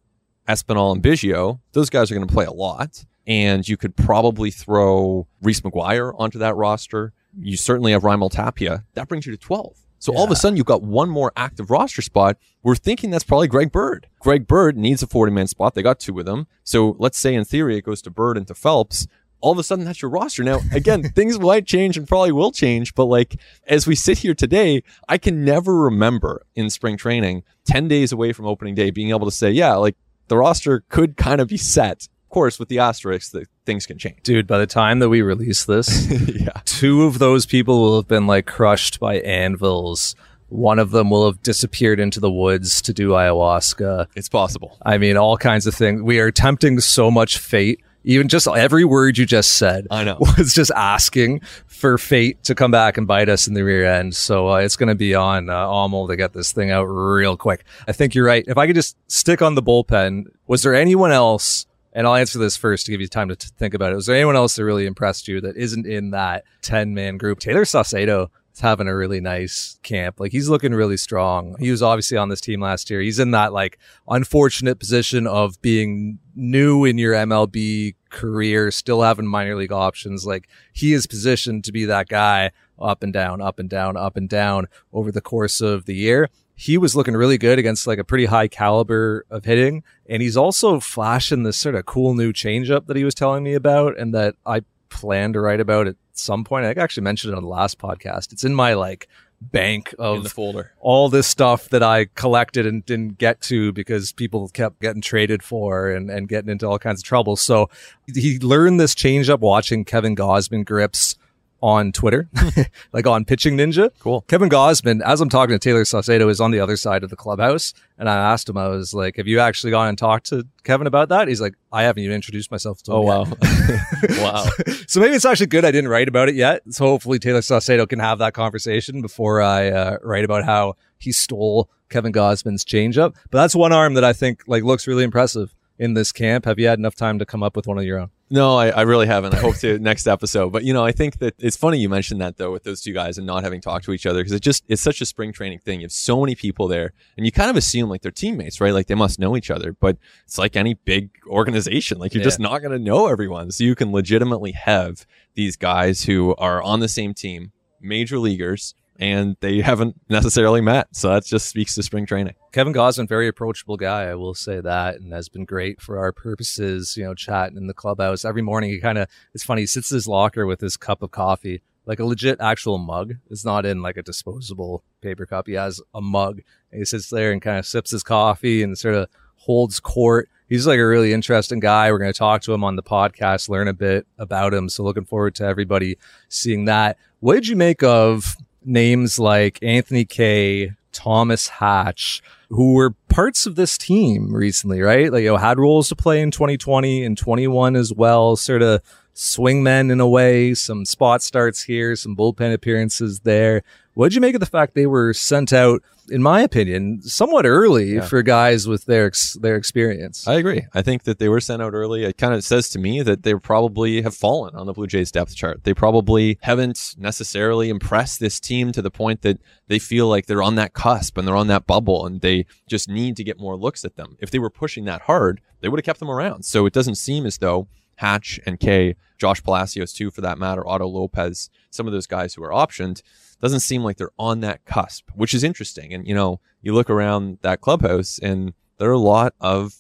Espinal, 0.49 0.95
and 0.95 1.03
Biggio. 1.03 1.61
Those 1.73 1.91
guys 1.91 2.11
are 2.11 2.15
going 2.15 2.27
to 2.27 2.33
play 2.33 2.47
a 2.47 2.53
lot. 2.53 3.05
And 3.29 3.67
you 3.69 3.77
could 3.77 3.97
probably 3.97 4.53
throw 4.53 5.27
Reese 5.43 5.61
McGuire 5.63 6.15
onto 6.17 6.39
that 6.39 6.55
roster. 6.55 7.13
You 7.37 7.57
certainly 7.57 7.91
have 7.91 8.03
Raimel 8.03 8.31
Tapia. 8.31 8.85
That 8.95 9.09
brings 9.09 9.27
you 9.27 9.33
to 9.33 9.39
12. 9.39 9.77
So 10.07 10.15
all 10.15 10.23
of 10.23 10.31
a 10.31 10.37
sudden, 10.37 10.57
you've 10.57 10.67
got 10.67 10.85
one 10.85 11.11
more 11.11 11.33
active 11.35 11.69
roster 11.69 12.01
spot. 12.01 12.37
We're 12.63 12.77
thinking 12.77 13.11
that's 13.11 13.25
probably 13.25 13.49
Greg 13.49 13.73
Bird. 13.73 14.07
Greg 14.21 14.47
Bird 14.47 14.77
needs 14.77 15.03
a 15.03 15.07
40 15.09 15.33
man 15.33 15.49
spot. 15.49 15.75
They 15.75 15.83
got 15.83 15.99
two 15.99 16.17
of 16.21 16.27
them. 16.27 16.47
So 16.63 16.95
let's 17.01 17.19
say 17.19 17.35
in 17.35 17.45
theory 17.45 17.77
it 17.77 17.83
goes 17.83 18.03
to 18.03 18.11
Bird 18.11 18.37
and 18.37 18.47
to 18.47 18.55
Phelps. 18.55 19.09
All 19.41 19.51
of 19.51 19.59
a 19.59 19.65
sudden, 19.65 19.85
that's 19.85 20.01
your 20.01 20.13
roster. 20.13 20.45
Now, 20.45 20.61
again, 20.73 21.03
things 21.03 21.41
might 21.41 21.67
change 21.67 21.97
and 21.97 22.07
probably 22.07 22.31
will 22.31 22.53
change, 22.53 22.95
but 22.95 23.07
like 23.07 23.35
as 23.67 23.89
we 23.89 23.97
sit 23.97 24.19
here 24.19 24.33
today, 24.33 24.85
I 25.09 25.19
can 25.19 25.45
never 25.45 25.77
remember 25.77 26.47
in 26.55 26.71
spring 26.71 26.97
training, 26.97 27.43
10 27.65 27.89
days 27.89 28.13
away 28.13 28.33
from 28.33 28.47
opening 28.47 28.77
day, 28.77 28.91
being 28.91 29.11
able 29.11 29.27
to 29.27 29.33
say, 29.33 29.51
yeah, 29.51 29.75
like 29.75 29.97
the 30.29 30.37
roster 30.37 30.85
could 30.89 31.17
kind 31.17 31.41
of 31.41 31.49
be 31.49 31.57
set 31.57 32.07
course, 32.37 32.59
with 32.59 32.69
the 32.69 32.79
asterisk 32.79 33.33
that 33.33 33.49
things 33.65 33.87
can 33.87 33.97
change. 33.97 34.19
Dude, 34.23 34.47
by 34.47 34.59
the 34.59 34.67
time 34.67 34.99
that 34.99 35.09
we 35.09 35.23
release 35.23 35.65
this, 35.65 36.07
yeah. 36.29 36.61
two 36.67 37.05
of 37.05 37.19
those 37.19 37.47
people 37.47 37.81
will 37.81 37.97
have 37.97 38.09
been 38.09 38.27
like 38.27 38.45
crushed 38.45 39.01
by 39.01 39.21
anvils. 39.21 40.15
One 40.51 40.79
of 40.79 40.91
them 40.91 41.09
will 41.09 41.25
have 41.25 41.43
disappeared 41.43 41.99
into 41.99 42.21
the 42.21 42.31
woods 42.31 42.83
to 42.83 42.93
do 42.93 43.13
ayahuasca. 43.13 44.09
It's 44.15 44.29
possible. 44.29 44.77
I 44.83 44.99
mean, 44.99 45.17
all 45.17 45.39
kinds 45.39 45.67
of 45.67 45.75
things. 45.75 46.03
We 46.03 46.19
are 46.19 46.31
tempting 46.31 46.81
so 46.81 47.11
much 47.11 47.39
fate. 47.39 47.81
Even 48.05 48.29
just 48.29 48.47
every 48.47 48.85
word 48.85 49.17
you 49.17 49.25
just 49.25 49.53
said 49.53 49.87
I 49.91 50.05
know. 50.05 50.19
was 50.37 50.53
just 50.53 50.71
asking 50.77 51.41
for 51.67 51.97
fate 51.97 52.45
to 52.45 52.55
come 52.55 52.71
back 52.71 52.99
and 52.99 53.07
bite 53.07 53.31
us 53.31 53.49
in 53.49 53.55
the 53.55 53.63
rear 53.63 53.87
end. 53.87 54.15
So 54.15 54.51
uh, 54.51 54.57
it's 54.57 54.77
going 54.77 54.91
to 54.91 54.95
be 54.95 55.15
on 55.15 55.49
uh, 55.49 55.89
to 56.07 56.17
get 56.17 56.35
this 56.35 56.53
thing 56.53 56.71
out 56.71 56.85
real 56.85 57.39
quick. 57.39 57.65
I 57.89 57.93
think 57.93 58.15
you're 58.15 58.27
right. 58.27 58.45
If 58.47 58.59
I 58.59 58.67
could 58.67 58.77
just 58.77 58.95
stick 59.11 59.41
on 59.41 59.55
the 59.55 59.63
bullpen, 59.63 60.27
was 60.47 60.63
there 60.63 60.75
anyone 60.75 61.13
else 61.13 61.67
and 61.97 62.07
I'll 62.07 62.15
answer 62.15 62.39
this 62.39 62.59
first 62.59 62.85
to 62.85 62.93
give 62.93 63.01
you 63.01 63.09
time 63.09 63.31
to 63.31 63.37
t- 63.37 63.49
think 63.57 63.73
about 63.73 63.91
it. 63.91 63.97
Was 63.97 64.05
there 64.05 64.15
anyone 64.15 64.37
else 64.37 64.55
that 64.57 64.65
really 64.65 64.85
impressed 64.85 65.29
you 65.29 65.41
that 65.41 65.57
isn't 65.57 65.87
in 65.87 66.11
that 66.11 66.45
10 66.61 66.93
man 66.93 67.17
group? 67.17 67.39
Taylor 67.39 67.65
Saucedo 67.65 68.29
is 68.53 68.61
having 68.61 68.87
a 68.87 68.95
really 68.95 69.19
nice 69.19 69.81
camp. 69.83 70.21
Like 70.21 70.31
he's 70.31 70.51
looking 70.51 70.75
really 70.75 70.99
strong. 70.99 71.57
He 71.59 71.71
was 71.71 71.83
obviously 71.83 72.19
on 72.19 72.29
this 72.29 72.43
team 72.43 72.61
last 72.61 72.91
year. 72.91 73.01
He's 73.01 73.19
in 73.19 73.31
that 73.31 73.55
like 73.55 73.79
unfortunate 74.07 74.79
position 74.79 75.27
of 75.27 75.61
being 75.63 76.19
new 76.35 76.85
in 76.85 76.99
your 76.99 77.15
MLB 77.15 77.95
career, 78.11 78.71
still 78.71 79.01
having 79.01 79.27
minor 79.27 79.57
league 79.57 79.73
options. 79.73 80.27
Like 80.27 80.49
he 80.75 80.93
is 80.93 81.07
positioned 81.07 81.65
to 81.65 81.73
be 81.73 81.87
that 81.87 82.09
guy 82.09 82.51
up 82.79 83.03
and 83.03 83.13
down, 83.13 83.41
up 83.41 83.59
and 83.59 83.71
down, 83.71 83.97
up 83.97 84.19
and 84.19 84.29
down 84.29 84.69
over 84.93 85.11
the 85.11 85.23
course 85.23 85.63
of 85.63 85.87
the 85.87 85.95
year 85.95 86.29
he 86.57 86.79
was 86.79 86.97
looking 86.97 87.15
really 87.15 87.37
good 87.37 87.59
against 87.59 87.87
like 87.87 87.99
a 87.99 88.05
pretty 88.05 88.25
high 88.25 88.49
caliber 88.49 89.27
of 89.31 89.45
hitting. 89.45 89.85
And 90.09 90.23
he's 90.23 90.39
also 90.39 90.81
flashing 90.81 91.43
this 91.43 91.59
sort 91.59 91.75
of 91.75 91.85
cool 91.85 92.15
new 92.15 92.33
changeup 92.33 92.87
that 92.87 92.97
he 92.97 93.05
was 93.05 93.15
telling 93.15 93.45
me 93.45 93.53
about 93.53 93.99
and 93.99 94.15
that 94.15 94.37
I 94.47 94.63
plan 94.89 95.35
to 95.35 95.41
write 95.41 95.61
about 95.61 95.87
at 95.87 95.97
some 96.15 96.45
point. 96.45 96.65
I 96.65 96.71
actually 96.71 97.03
mentioned 97.03 97.35
it 97.35 97.37
on 97.37 97.43
the 97.43 97.49
last 97.49 97.79
podcast. 97.79 98.33
It's 98.33 98.43
in 98.43 98.55
my 98.55 98.73
like 98.73 99.07
bank 99.39 99.95
of 99.99 100.17
in 100.17 100.23
the 100.23 100.31
folder. 100.31 100.73
all 100.81 101.11
this 101.11 101.27
stuff 101.27 101.69
that 101.69 101.83
I 101.83 102.07
collected 102.15 102.67
and 102.67 102.85
didn't 102.87 103.19
get 103.19 103.43
to 103.43 103.71
because 103.73 104.13
people 104.13 104.49
kept 104.49 104.81
getting 104.81 105.03
traded 105.03 105.43
for 105.43 105.91
and, 105.91 106.11
and 106.11 106.27
getting 106.27 106.49
into 106.49 106.67
all 106.67 106.79
kinds 106.79 107.01
of 107.01 107.05
trouble. 107.05 107.37
So 107.37 107.69
he 108.13 108.39
learned 108.39 108.81
this 108.81 108.95
changeup 108.95 109.41
watching 109.41 109.85
Kevin 109.85 110.17
Gausman 110.17 110.65
grips 110.65 111.17
on 111.63 111.93
Twitter, 111.93 112.29
like 112.93 113.07
on 113.07 113.25
Pitching 113.25 113.57
Ninja. 113.57 113.91
Cool. 113.99 114.23
Kevin 114.23 114.49
Gausman, 114.49 115.03
as 115.03 115.21
I'm 115.21 115.29
talking 115.29 115.55
to 115.55 115.59
Taylor 115.59 115.83
Saucedo, 115.83 116.29
is 116.29 116.41
on 116.41 116.51
the 116.51 116.61
other 116.61 116.77
side 116.77 117.03
of 117.03 117.11
the 117.11 117.17
clubhouse. 117.17 117.73
And 117.99 118.11
I 118.11 118.33
asked 118.33 118.49
him, 118.49 118.59
I 118.59 118.69
was 118.69 118.93
like, 118.93 119.17
have 119.17 119.27
you 119.27 119.41
actually 119.41 119.71
gone 119.71 119.89
and 119.89 119.97
talked 119.97 120.27
to 120.27 120.47
Kevin 120.65 120.87
about 120.87 121.09
that? 121.09 121.29
He's 121.29 121.41
like, 121.41 121.55
I 121.73 121.85
haven't 121.85 122.03
even 122.03 122.15
introduced 122.15 122.51
myself 122.51 122.83
to 122.85 122.93
him. 122.93 122.99
Oh, 122.99 123.27
yet." 123.27 124.21
wow. 124.21 124.45
wow. 124.47 124.47
so 124.87 125.01
maybe 125.01 125.15
it's 125.15 125.25
actually 125.25 125.47
good 125.47 125.65
I 125.65 125.71
didn't 125.71 125.91
write 125.91 126.09
about 126.09 126.29
it 126.29 126.35
yet. 126.35 126.63
So 126.71 126.85
hopefully 126.85 127.19
Taylor 127.19 127.41
Saucedo 127.41 127.89
can 127.89 127.99
have 128.01 128.19
that 128.19 128.35
conversation 128.35 129.01
before 129.01 129.41
I 129.41 129.71
uh, 129.71 129.99
write 130.03 130.25
about 130.25 130.45
how 130.45 130.75
he 130.99 131.13
stole 131.13 131.71
Kevin 131.89 132.13
Gausman's 132.13 132.65
changeup. 132.65 133.15
But 133.31 133.39
that's 133.39 133.55
one 133.55 133.73
arm 133.73 133.95
that 133.95 134.05
I 134.05 134.13
think 134.13 134.43
like 134.47 134.63
looks 134.63 134.87
really 134.87 135.05
impressive 135.05 135.55
in 135.79 135.95
this 135.95 136.13
camp. 136.13 136.45
Have 136.47 136.59
you 136.59 136.67
had 136.67 136.79
enough 136.79 136.95
time 136.95 137.19
to 137.19 137.27
come 137.27 137.43
up 137.43 137.55
with 137.57 137.67
one 137.67 137.79
of 137.79 137.85
your 137.85 137.99
own? 137.99 138.11
No, 138.29 138.57
I, 138.57 138.71
I 138.71 138.83
really 138.83 139.07
haven't. 139.07 139.35
I 139.35 139.39
hope 139.39 139.57
to 139.59 139.79
next 139.81 140.07
episode. 140.09 140.51
But 140.53 140.65
you 140.65 140.73
know, 140.73 140.85
I 140.85 140.91
think 140.91 141.19
that 141.19 141.35
it's 141.39 141.57
funny 141.57 141.79
you 141.79 141.89
mentioned 141.89 142.21
that 142.21 142.39
though 142.39 142.51
with 142.51 142.65
those 142.65 142.81
two 142.81 142.93
guys 142.93 143.19
and 143.19 143.27
not 143.27 143.45
having 143.45 143.61
talked 143.61 143.85
to 143.85 143.93
each 143.93 144.05
other 144.07 144.19
because 144.21 144.33
it 144.33 144.41
just 144.43 144.65
it's 144.69 144.83
such 144.83 145.01
a 145.01 145.07
spring 145.07 145.33
training 145.33 145.61
thing. 145.61 145.81
You 145.81 145.85
have 145.85 145.93
so 145.93 146.21
many 146.21 146.35
people 146.35 146.67
there, 146.67 146.93
and 147.17 147.25
you 147.25 147.31
kind 147.31 147.51
of 147.51 147.57
assume 147.57 147.89
like 147.89 148.03
they're 148.03 148.11
teammates, 148.11 148.61
right? 148.61 148.75
Like 148.75 148.87
they 148.89 148.95
must 148.97 149.19
know 149.21 149.37
each 149.37 149.51
other. 149.51 149.73
But 149.73 149.99
it's 150.25 150.39
like 150.39 150.57
any 150.57 150.75
big 150.75 151.11
organization. 151.29 151.99
Like 151.99 152.15
you're 152.15 152.21
Yeah. 152.23 152.27
just 152.27 152.41
not 152.41 152.59
going 152.63 152.73
to 152.73 152.79
know 152.85 153.07
everyone. 153.07 153.51
So 153.53 153.63
you 153.65 153.75
can 153.77 153.93
legitimately 153.93 154.53
have 154.53 155.07
these 155.35 155.57
guys 155.57 156.05
who 156.05 156.35
are 156.37 156.61
on 156.63 156.81
the 156.81 156.89
same 156.89 157.15
team, 157.15 157.53
major 157.81 158.19
leaguers, 158.19 158.75
and 158.99 159.37
they 159.41 159.61
haven't 159.61 160.01
necessarily 160.09 160.61
met. 160.61 160.89
So 160.93 161.09
that 161.09 161.25
just 161.25 161.49
speaks 161.49 161.75
to 161.75 161.83
spring 161.83 162.07
training. 162.07 162.35
Kevin 162.53 162.73
Gausman, 162.73 163.09
very 163.09 163.29
approachable 163.29 163.77
guy, 163.77 164.05
I 164.05 164.15
will 164.15 164.35
say 164.35 164.61
that, 164.61 164.97
and 164.97 165.13
has 165.13 165.29
been 165.29 165.45
great 165.45 165.81
for 165.81 165.99
our 165.99 166.13
purposes, 166.13 166.97
you 166.97 167.05
know, 167.05 167.15
chatting 167.15 167.57
in 167.57 167.67
the 167.67 167.75
clubhouse. 167.75 168.25
Every 168.25 168.43
morning 168.43 168.71
he 168.71 168.81
kind 168.81 168.99
of, 168.99 169.09
it's 169.35 169.45
funny, 169.45 169.63
he 169.63 169.67
sits 169.67 169.91
in 169.91 169.97
his 169.97 170.09
locker 170.09 170.47
with 170.47 170.61
his 170.61 170.77
cup 170.77 171.03
of 171.03 171.11
coffee, 171.11 171.63
like 171.85 172.01
a 172.01 172.05
legit 172.05 172.41
actual 172.41 172.79
mug. 172.79 173.15
It's 173.31 173.45
not 173.45 173.67
in 173.67 173.83
like 173.83 173.97
a 173.97 174.03
disposable 174.03 174.83
paper 175.01 175.27
cup. 175.27 175.47
He 175.47 175.55
has 175.55 175.81
a 175.95 176.01
mug. 176.01 176.41
And 176.73 176.81
he 176.81 176.85
sits 176.85 177.11
there 177.11 177.33
and 177.33 177.43
kind 177.43 177.59
of 177.59 177.67
sips 177.67 177.91
his 177.91 178.03
coffee 178.03 178.63
and 178.63 178.77
sort 178.77 178.95
of 178.95 179.09
holds 179.37 179.79
court. 179.79 180.29
He's 180.49 180.67
like 180.67 180.79
a 180.79 180.87
really 180.87 181.13
interesting 181.13 181.61
guy. 181.61 181.91
We're 181.91 181.99
going 181.99 182.13
to 182.13 182.19
talk 182.19 182.43
to 182.43 182.55
him 182.55 182.63
on 182.65 182.77
the 182.77 182.83
podcast, 182.83 183.49
learn 183.49 183.69
a 183.69 183.73
bit 183.73 184.07
about 184.17 184.55
him. 184.55 184.69
So 184.69 184.83
looking 184.83 185.05
forward 185.05 185.35
to 185.37 185.45
everybody 185.45 185.99
seeing 186.29 186.67
that. 186.67 186.99
What 187.21 187.35
did 187.35 187.49
you 187.49 187.57
make 187.57 187.83
of 187.83 188.37
names 188.67 189.19
like 189.19 189.59
Anthony 189.63 190.05
Kay, 190.05 190.73
Thomas 190.93 191.49
Hatch, 191.49 192.23
who 192.49 192.75
were 192.75 192.95
parts 193.09 193.47
of 193.47 193.55
this 193.55 193.77
team 193.77 194.35
recently, 194.35 194.81
right? 194.81 195.13
Like, 195.13 195.23
you 195.23 195.31
know, 195.31 195.37
had 195.37 195.59
roles 195.59 195.89
to 195.89 195.97
play 195.97 196.21
in 196.21 196.31
2020 196.31 197.05
and 197.05 197.17
21 197.17 197.77
as 197.77 197.93
well, 197.93 198.37
sort 198.37 198.63
of 198.63 198.83
swingmen 199.15 199.91
in 199.91 200.01
a 200.01 200.09
way, 200.09 200.55
some 200.55 200.85
spot 200.85 201.23
starts 201.23 201.63
here, 201.63 201.97
some 201.97 202.17
bullpen 202.17 202.53
appearances 202.53 203.21
there. 203.21 203.63
What'd 203.97 204.15
you 204.15 204.21
make 204.21 204.35
of 204.35 204.41
the 204.41 204.47
fact 204.47 204.75
they 204.75 204.85
were 204.87 205.15
sent 205.15 205.55
out, 205.55 205.83
in 206.11 206.23
my 206.23 206.43
opinion, 206.43 207.01
somewhat 207.01 207.47
early 207.47 207.95
Yeah. 207.95 208.03
for 208.05 208.21
guys 208.23 208.69
with 208.69 208.85
their 208.85 209.07
ex- 209.07 209.39
their 209.41 209.57
experience? 209.57 210.29
I 210.29 210.35
agree. 210.35 210.67
I 210.75 210.83
think 210.83 211.05
that 211.05 211.19
they 211.19 211.31
were 211.31 211.41
sent 211.41 211.63
out 211.63 211.73
early. 211.73 212.05
It 212.05 212.19
kind 212.19 212.35
of 212.35 212.45
says 212.45 212.69
to 212.71 212.79
me 212.79 213.01
that 213.01 213.23
they 213.23 213.35
probably 213.37 214.03
have 214.03 214.15
fallen 214.15 214.55
on 214.55 214.67
the 214.67 214.75
Blue 214.75 214.87
Jays 214.87 215.11
depth 215.11 215.35
chart. 215.35 215.65
They 215.65 215.73
probably 215.73 216.37
haven't 216.43 216.95
necessarily 216.99 217.71
impressed 217.71 218.21
this 218.21 218.39
team 218.39 218.71
to 218.73 218.83
the 218.83 218.91
point 218.91 219.23
that 219.23 219.41
they 219.69 219.79
feel 219.79 220.09
like 220.09 220.27
they're 220.27 220.43
on 220.43 220.57
that 220.57 220.75
cusp 220.75 221.17
and 221.17 221.27
they're 221.27 221.35
on 221.35 221.47
that 221.47 221.67
bubble 221.67 222.05
and 222.05 222.21
they 222.21 222.45
just 222.69 222.91
need 222.91 223.17
to 223.17 223.25
get 223.25 223.41
more 223.41 223.57
looks 223.57 223.83
at 223.83 223.97
them. 223.97 224.19
If 224.21 224.31
they 224.31 224.39
were 224.39 224.51
pushing 224.51 224.85
that 224.85 225.01
hard, 225.03 225.41
they 225.63 225.71
would 225.71 225.81
have 225.81 225.87
kept 225.87 226.01
them 226.01 226.11
around. 226.11 226.45
So 226.45 226.67
it 226.67 226.75
doesn't 226.75 226.97
seem 226.97 227.25
as 227.25 227.39
though 227.39 227.67
Hatch 227.97 228.41
and 228.47 228.61
Kay, 228.61 228.97
Josh 229.19 229.43
Palacios 229.43 229.93
too, 229.93 230.11
for 230.11 230.21
that 230.21 230.39
matter, 230.39 230.67
Otto 230.67 230.87
Lopez, 230.87 231.51
some 231.71 231.87
of 231.87 231.93
those 231.93 232.07
guys 232.07 232.35
who 232.35 232.45
are 232.45 232.51
optioned, 232.51 233.03
doesn't 233.41 233.61
seem 233.61 233.83
like 233.83 233.97
they're 233.97 234.11
on 234.19 234.41
that 234.41 234.65
cusp, 234.65 235.11
which 235.15 235.35
is 235.35 235.45
interesting. 235.45 235.93
And 235.93 236.07
you 236.07 236.15
know, 236.15 236.41
you 236.63 236.75
look 236.75 236.91
around 236.91 237.39
that 237.43 237.61
clubhouse 237.61 238.19
and 238.19 238.55
there 238.79 238.89
are 238.89 238.93
a 238.93 238.99
lot 238.99 239.35
of 239.41 239.75